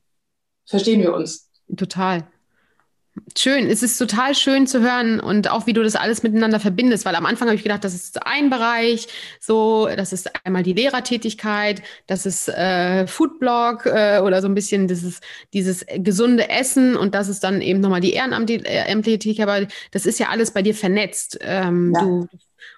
verstehen 0.67 1.01
wir 1.01 1.15
uns. 1.15 1.51
Total. 1.77 2.27
Schön, 3.37 3.67
es 3.67 3.83
ist 3.83 3.99
total 3.99 4.35
schön 4.35 4.67
zu 4.67 4.81
hören 4.81 5.21
und 5.21 5.51
auch 5.51 5.67
wie 5.67 5.75
du 5.75 5.83
das 5.83 5.97
alles 5.97 6.23
miteinander 6.23 6.59
verbindest, 6.61 7.05
weil 7.05 7.15
am 7.15 7.27
Anfang 7.27 7.49
habe 7.49 7.57
ich 7.57 7.63
gedacht, 7.63 7.85
das 7.85 7.93
ist 7.93 8.27
ein 8.27 8.49
Bereich, 8.49 9.07
so, 9.39 9.87
das 9.95 10.15
ist 10.15 10.31
einmal 10.47 10.63
die 10.63 10.73
Lehrertätigkeit, 10.73 11.83
das 12.07 12.25
ist 12.25 12.49
äh, 12.49 13.07
Foodblog 13.07 13.85
äh, 13.85 14.21
oder 14.21 14.41
so 14.41 14.49
ein 14.49 14.55
bisschen 14.55 14.89
dieses, 14.89 15.21
dieses 15.53 15.85
gesunde 15.97 16.49
Essen 16.49 16.97
und 16.97 17.15
das 17.15 17.29
ist 17.29 17.45
dann 17.45 17.61
eben 17.61 17.81
nochmal 17.81 18.01
die 18.01 18.15
ehrenamtliche 18.15 19.19
Tätigkeit, 19.19 19.47
aber 19.47 19.67
das 19.91 20.07
ist 20.07 20.19
ja 20.19 20.29
alles 20.31 20.51
bei 20.53 20.63
dir 20.63 20.75
vernetzt. 20.75 21.39
Ähm, 21.43 21.93
ja. 21.95 22.01
Du 22.01 22.29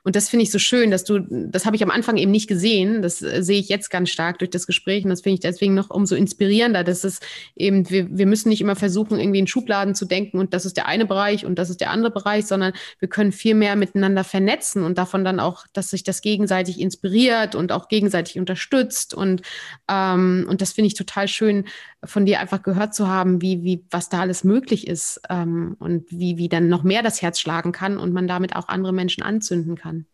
und 0.03 0.17
das 0.17 0.29
finde 0.29 0.43
ich 0.43 0.51
so 0.51 0.59
schön, 0.59 0.91
dass 0.91 1.05
du, 1.05 1.21
das 1.21 1.65
habe 1.65 1.77
ich 1.77 1.83
am 1.83 1.91
Anfang 1.91 2.17
eben 2.17 2.31
nicht 2.31 2.47
gesehen. 2.47 3.03
Das 3.03 3.23
äh, 3.23 3.43
sehe 3.43 3.59
ich 3.59 3.69
jetzt 3.69 3.91
ganz 3.91 4.11
stark 4.11 4.39
durch 4.39 4.51
das 4.51 4.67
Gespräch. 4.67 5.05
Und 5.05 5.11
das 5.11 5.23
finde 5.23 5.35
ich 5.35 5.41
deswegen 5.41 5.75
noch 5.75 5.91
umso 5.91 6.15
inspirierender, 6.15 6.85
dass 6.85 7.05
es 7.05 7.21
eben, 7.57 7.89
wir, 7.89 8.07
wir 8.11 8.27
müssen 8.27 8.51
nicht 8.51 8.61
immer 8.61 8.77
versuchen, 8.77 9.19
irgendwie 9.19 9.39
in 9.39 9.47
Schubladen 9.47 9.95
zu 9.95 10.05
denken 10.05 10.39
und 10.39 10.53
das 10.53 10.67
ist 10.67 10.77
der 10.77 10.87
eine 10.87 11.07
Bereich 11.07 11.47
und 11.47 11.59
das 11.59 11.71
ist 11.71 11.81
der 11.81 11.91
andere 11.91 12.11
Bereich, 12.11 12.47
sondern 12.47 12.73
wir 12.99 13.09
können 13.09 13.33
viel 13.33 13.55
mehr 13.55 13.77
miteinander 13.77 14.25
vernetzen 14.25 14.83
und 14.83 14.99
davon 14.99 15.25
dann 15.25 15.41
auch, 15.41 15.67
dass 15.73 15.91
sich 15.91 16.05
das 16.05 16.21
gegenseitig 16.21 16.81
inspiriert 16.81 17.55
und 17.55 17.73
auch 17.73 17.89
gegenseitig 17.89 18.39
unterstützt. 18.39 19.15
Und, 19.15 19.43
ähm, 19.89 20.47
und 20.49 20.61
das 20.61 20.73
finde 20.73 20.89
ich 20.89 20.95
total 20.95 21.29
schön, 21.29 21.65
von 22.07 22.27
dir 22.27 22.41
einfach 22.41 22.63
gehört 22.63 22.95
zu 22.95 23.09
haben, 23.09 23.43
wie, 23.43 23.63
wie, 23.63 23.85
was 23.91 24.09
da 24.09 24.21
alles 24.21 24.45
möglich 24.45 24.87
ist 24.87 25.21
ähm, 25.31 25.77
und 25.79 26.11
wie, 26.11 26.37
wie 26.37 26.49
dann 26.49 26.69
noch 26.69 26.83
mehr 26.83 27.03
das 27.03 27.23
Herz 27.23 27.41
schlagen 27.41 27.73
kann 27.73 27.99
und 27.99 28.13
man 28.13 28.27
damit 28.27 28.57
auch 28.57 28.69
andere 28.69 28.93
Menschen 28.93 29.23
anzünden 29.23 29.77
kann. 29.77 30.07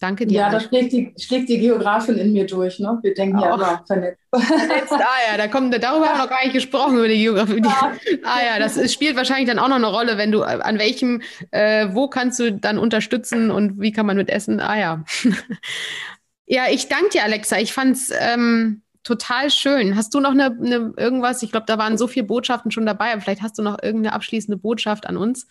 Danke 0.00 0.26
dir. 0.26 0.34
Ja, 0.34 0.50
da 0.50 0.60
schlägt 0.60 0.92
die, 0.92 1.12
schlägt 1.18 1.50
die 1.50 1.58
Geografin 1.58 2.16
in 2.16 2.32
mir 2.32 2.46
durch. 2.46 2.78
Ne? 2.78 2.98
Wir 3.02 3.12
denken 3.12 3.38
ja 3.38 3.54
immer 3.54 3.84
vernetzt. 3.86 4.18
vernetzt. 4.34 4.92
Ah 4.92 5.30
ja, 5.30 5.36
da 5.36 5.46
kommt, 5.46 5.74
darüber 5.74 6.06
haben 6.06 6.18
wir 6.18 6.24
noch 6.24 6.30
gar 6.30 6.42
nicht 6.42 6.54
gesprochen, 6.54 6.96
über 6.96 7.08
die 7.08 7.18
Geografie. 7.18 7.60
Ja. 7.62 7.92
Ah 8.24 8.38
ja, 8.42 8.58
das 8.58 8.78
ist, 8.78 8.94
spielt 8.94 9.16
wahrscheinlich 9.16 9.46
dann 9.46 9.58
auch 9.58 9.68
noch 9.68 9.76
eine 9.76 9.88
Rolle, 9.88 10.16
wenn 10.16 10.32
du, 10.32 10.42
an 10.42 10.78
welchem, 10.78 11.20
äh, 11.50 11.88
wo 11.92 12.08
kannst 12.08 12.40
du 12.40 12.50
dann 12.50 12.78
unterstützen 12.78 13.50
und 13.50 13.78
wie 13.78 13.92
kann 13.92 14.06
man 14.06 14.16
mit 14.16 14.30
essen? 14.30 14.58
Ah 14.60 14.78
ja. 14.78 15.04
ja, 16.46 16.64
ich 16.70 16.88
danke 16.88 17.10
dir, 17.10 17.24
Alexa. 17.24 17.58
Ich 17.58 17.74
fand 17.74 17.96
es 17.96 18.10
ähm, 18.18 18.80
total 19.02 19.50
schön. 19.50 19.96
Hast 19.96 20.14
du 20.14 20.20
noch 20.20 20.30
eine, 20.30 20.46
eine 20.46 20.92
irgendwas? 20.96 21.42
Ich 21.42 21.50
glaube, 21.50 21.66
da 21.66 21.78
waren 21.78 21.98
so 21.98 22.06
viele 22.06 22.26
Botschaften 22.26 22.70
schon 22.70 22.86
dabei, 22.86 23.12
aber 23.12 23.20
vielleicht 23.20 23.42
hast 23.42 23.58
du 23.58 23.62
noch 23.62 23.82
irgendeine 23.82 24.14
abschließende 24.14 24.56
Botschaft 24.56 25.06
an 25.06 25.16
uns 25.16 25.46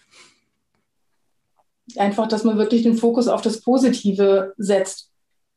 einfach, 1.98 2.28
dass 2.28 2.44
man 2.44 2.58
wirklich 2.58 2.84
den 2.84 2.96
Fokus 2.96 3.28
auf 3.28 3.42
das 3.42 3.62
Positive 3.62 4.54
setzt. 4.58 5.12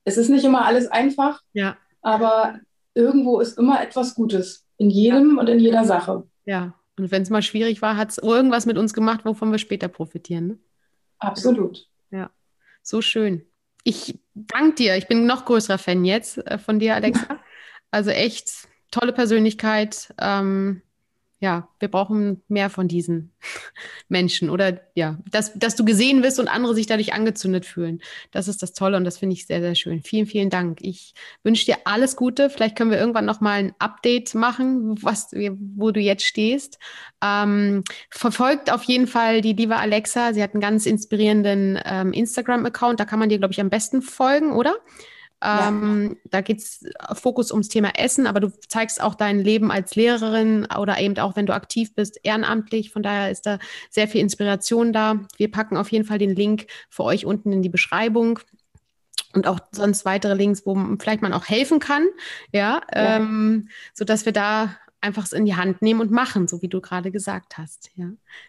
Es 0.05 0.17
ist 0.17 0.29
nicht 0.29 0.45
immer 0.45 0.65
alles 0.65 0.89
einfach, 0.89 1.43
ja. 1.53 1.77
aber 2.01 2.61
irgendwo 2.95 3.41
ist 3.41 3.59
immer 3.59 3.83
etwas 3.83 4.15
Gutes 4.15 4.67
in 4.79 4.91
jedem 4.91 5.37
ja. 5.37 5.41
und 5.41 5.49
in 5.49 5.61
jeder 5.61 5.85
Sache. 5.85 6.25
Ja, 6.45 6.75
und 6.99 7.11
wenn 7.11 7.23
es 7.23 7.31
mal 7.31 7.43
schwierig 7.43 7.83
war, 7.83 7.97
hat 7.97 8.11
es 8.11 8.19
irgendwas 8.19 8.67
mit 8.67 8.79
uns 8.79 8.95
gemacht, 8.95 9.25
wovon 9.25 9.51
wir 9.51 9.59
später 9.59 9.89
profitieren. 9.89 10.47
Ne? 10.47 10.59
Absolut. 11.19 11.89
Ja, 12.11 12.31
so 12.83 13.01
schön. 13.01 13.47
Ich 13.85 14.19
danke 14.35 14.77
dir. 14.77 14.97
Ich 14.97 15.09
bin 15.09 15.27
noch 15.27 15.45
größerer 15.45 15.79
Fan 15.79 16.05
jetzt 16.05 16.39
äh, 16.47 16.59
von 16.59 16.79
dir, 16.79 16.95
Alexa. 16.95 17.27
Also 17.93 18.11
echt 18.11 18.69
tolle 18.91 19.13
Persönlichkeit. 19.13 20.13
Ähm, 20.21 20.83
ja, 21.43 21.69
wir 21.81 21.89
brauchen 21.89 22.41
mehr 22.47 22.71
von 22.71 22.87
diesen 22.87 23.33
Menschen 24.09 24.49
oder 24.49 24.81
ja, 24.95 25.19
dass, 25.29 25.53
dass 25.59 25.75
du 25.75 25.85
gesehen 25.85 26.23
wirst 26.23 26.39
und 26.39 26.47
andere 26.47 26.73
sich 26.73 26.87
dadurch 26.87 27.15
angezündet 27.15 27.67
fühlen. 27.67 28.01
Das 28.31 28.47
ist 28.47 28.63
das 28.63 28.75
Tolle 28.75 28.97
und 28.97 29.03
das 29.03 29.19
finde 29.19 29.35
ich 29.35 29.49
sehr, 29.49 29.61
sehr 29.61 29.75
schön. 29.75 30.03
Vielen, 30.05 30.27
vielen 30.27 30.51
Dank. 30.51 30.79
Ich 30.83 31.15
wünsche 31.43 31.65
dir 31.65 31.79
alles 31.85 32.15
Gute. 32.15 32.49
Vielleicht 32.49 32.77
können 32.77 32.93
wir 32.93 32.99
irgendwann 33.01 33.25
nochmal 33.25 33.59
ein 33.59 33.75
Update 33.81 34.37
machen, 34.37 35.03
was, 35.03 35.33
wo 35.33 35.91
du 35.91 35.99
jetzt 35.99 36.25
stehst. 36.25 36.79
Ähm, 37.21 37.83
verfolgt 38.09 38.73
auf 38.73 38.85
jeden 38.85 39.09
Fall 39.09 39.41
die 39.41 39.55
liebe 39.55 39.77
Alexa. 39.77 40.35
Sie 40.35 40.43
hat 40.45 40.55
einen 40.55 40.61
ganz 40.61 40.87
inspirierenden 40.87 41.77
ähm, 41.85 42.13
Instagram-Account. 42.13 43.01
Da 43.01 43.05
kann 43.05 43.19
man 43.19 43.31
dir, 43.31 43.39
glaube 43.39 43.53
ich, 43.53 43.61
am 43.61 43.69
besten 43.69 44.01
folgen, 44.01 44.53
oder? 44.53 44.77
Ähm, 45.43 46.11
ja. 46.11 46.31
Da 46.31 46.41
geht 46.41 46.59
es 46.59 46.85
Fokus 47.15 47.51
ums 47.51 47.69
Thema 47.69 47.91
Essen, 47.97 48.27
aber 48.27 48.41
du 48.41 48.51
zeigst 48.69 49.03
auch 49.03 49.15
dein 49.15 49.41
Leben 49.41 49.71
als 49.71 49.95
Lehrerin 49.95 50.67
oder 50.79 50.99
eben 50.99 51.19
auch, 51.19 51.37
wenn 51.37 51.47
du 51.47 51.55
aktiv 51.55 51.95
bist, 51.95 52.21
ehrenamtlich. 52.23 52.93
Von 52.93 53.03
daher 53.03 53.31
ist 53.31 53.47
da 53.47 53.59
sehr 53.91 54.09
viel 54.09 54.21
Inspiration 54.21 54.93
da. 54.93 55.21
Wir 55.37 55.51
packen 55.51 55.77
auf 55.77 55.91
jeden 55.91 56.05
Fall 56.05 56.19
den 56.19 56.35
Link 56.35 56.67
für 56.89 57.05
euch 57.05 57.27
unten 57.27 57.53
in 57.53 57.63
die 57.63 57.69
Beschreibung 57.69 58.39
und 59.35 59.47
auch 59.47 59.61
sonst 59.73 60.05
weitere 60.05 60.35
Links, 60.35 60.65
wo 60.67 60.77
vielleicht 60.99 61.23
man 61.23 61.33
auch 61.33 61.47
helfen 61.47 61.79
kann, 61.79 62.07
ja, 62.53 62.83
ja. 62.95 63.17
Ähm, 63.17 63.69
so 63.95 64.05
dass 64.05 64.27
wir 64.27 64.33
da 64.33 64.77
einfach 65.01 65.25
es 65.25 65.33
in 65.33 65.45
die 65.45 65.57
Hand 65.57 65.83
nehmen 65.83 66.01
und 66.01 66.11
machen, 66.11 66.47
so 66.49 66.63
wie 66.63 66.69
du 66.69 66.81
gerade 66.81 67.11
gesagt 67.11 67.59
hast. 67.59 67.91
Ja. 67.97 68.07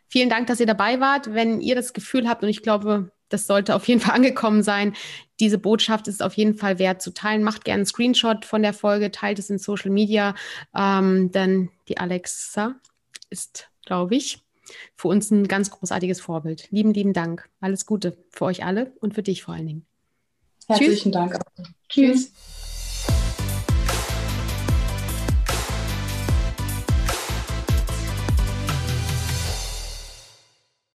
Vielen 0.07 0.29
Dank, 0.29 0.47
dass 0.47 0.59
ihr 0.59 0.67
dabei 0.67 0.99
wart. 0.99 1.33
Wenn 1.33 1.61
ihr 1.61 1.75
das 1.75 1.93
Gefühl 1.93 2.29
habt, 2.29 2.43
und 2.43 2.49
ich 2.49 2.61
glaube, 2.61 3.11
das 3.33 3.47
sollte 3.47 3.75
auf 3.75 3.87
jeden 3.87 3.99
Fall 4.01 4.15
angekommen 4.15 4.63
sein, 4.63 4.95
diese 5.39 5.57
Botschaft 5.57 6.07
ist 6.07 6.21
auf 6.23 6.35
jeden 6.35 6.55
Fall 6.55 6.79
wert 6.79 7.01
zu 7.01 7.13
teilen. 7.13 7.43
Macht 7.43 7.65
gerne 7.65 7.79
einen 7.79 7.85
Screenshot 7.85 8.45
von 8.45 8.61
der 8.61 8.73
Folge, 8.73 9.11
teilt 9.11 9.39
es 9.39 9.49
in 9.49 9.57
Social 9.57 9.91
Media, 9.91 10.35
ähm, 10.75 11.31
denn 11.31 11.69
die 11.87 11.97
Alexa 11.97 12.75
ist, 13.29 13.69
glaube 13.85 14.15
ich, 14.15 14.39
für 14.95 15.09
uns 15.09 15.31
ein 15.31 15.47
ganz 15.47 15.71
großartiges 15.71 16.21
Vorbild. 16.21 16.69
Lieben, 16.71 16.93
lieben 16.93 17.13
Dank. 17.13 17.49
Alles 17.59 17.85
Gute 17.85 18.17
für 18.29 18.45
euch 18.45 18.63
alle 18.63 18.93
und 19.01 19.13
für 19.13 19.23
dich 19.23 19.43
vor 19.43 19.55
allen 19.55 19.67
Dingen. 19.67 19.85
Herzlichen 20.67 21.11
Tschüss. 21.11 21.13
Dank. 21.13 21.39
Tschüss. 21.89 22.31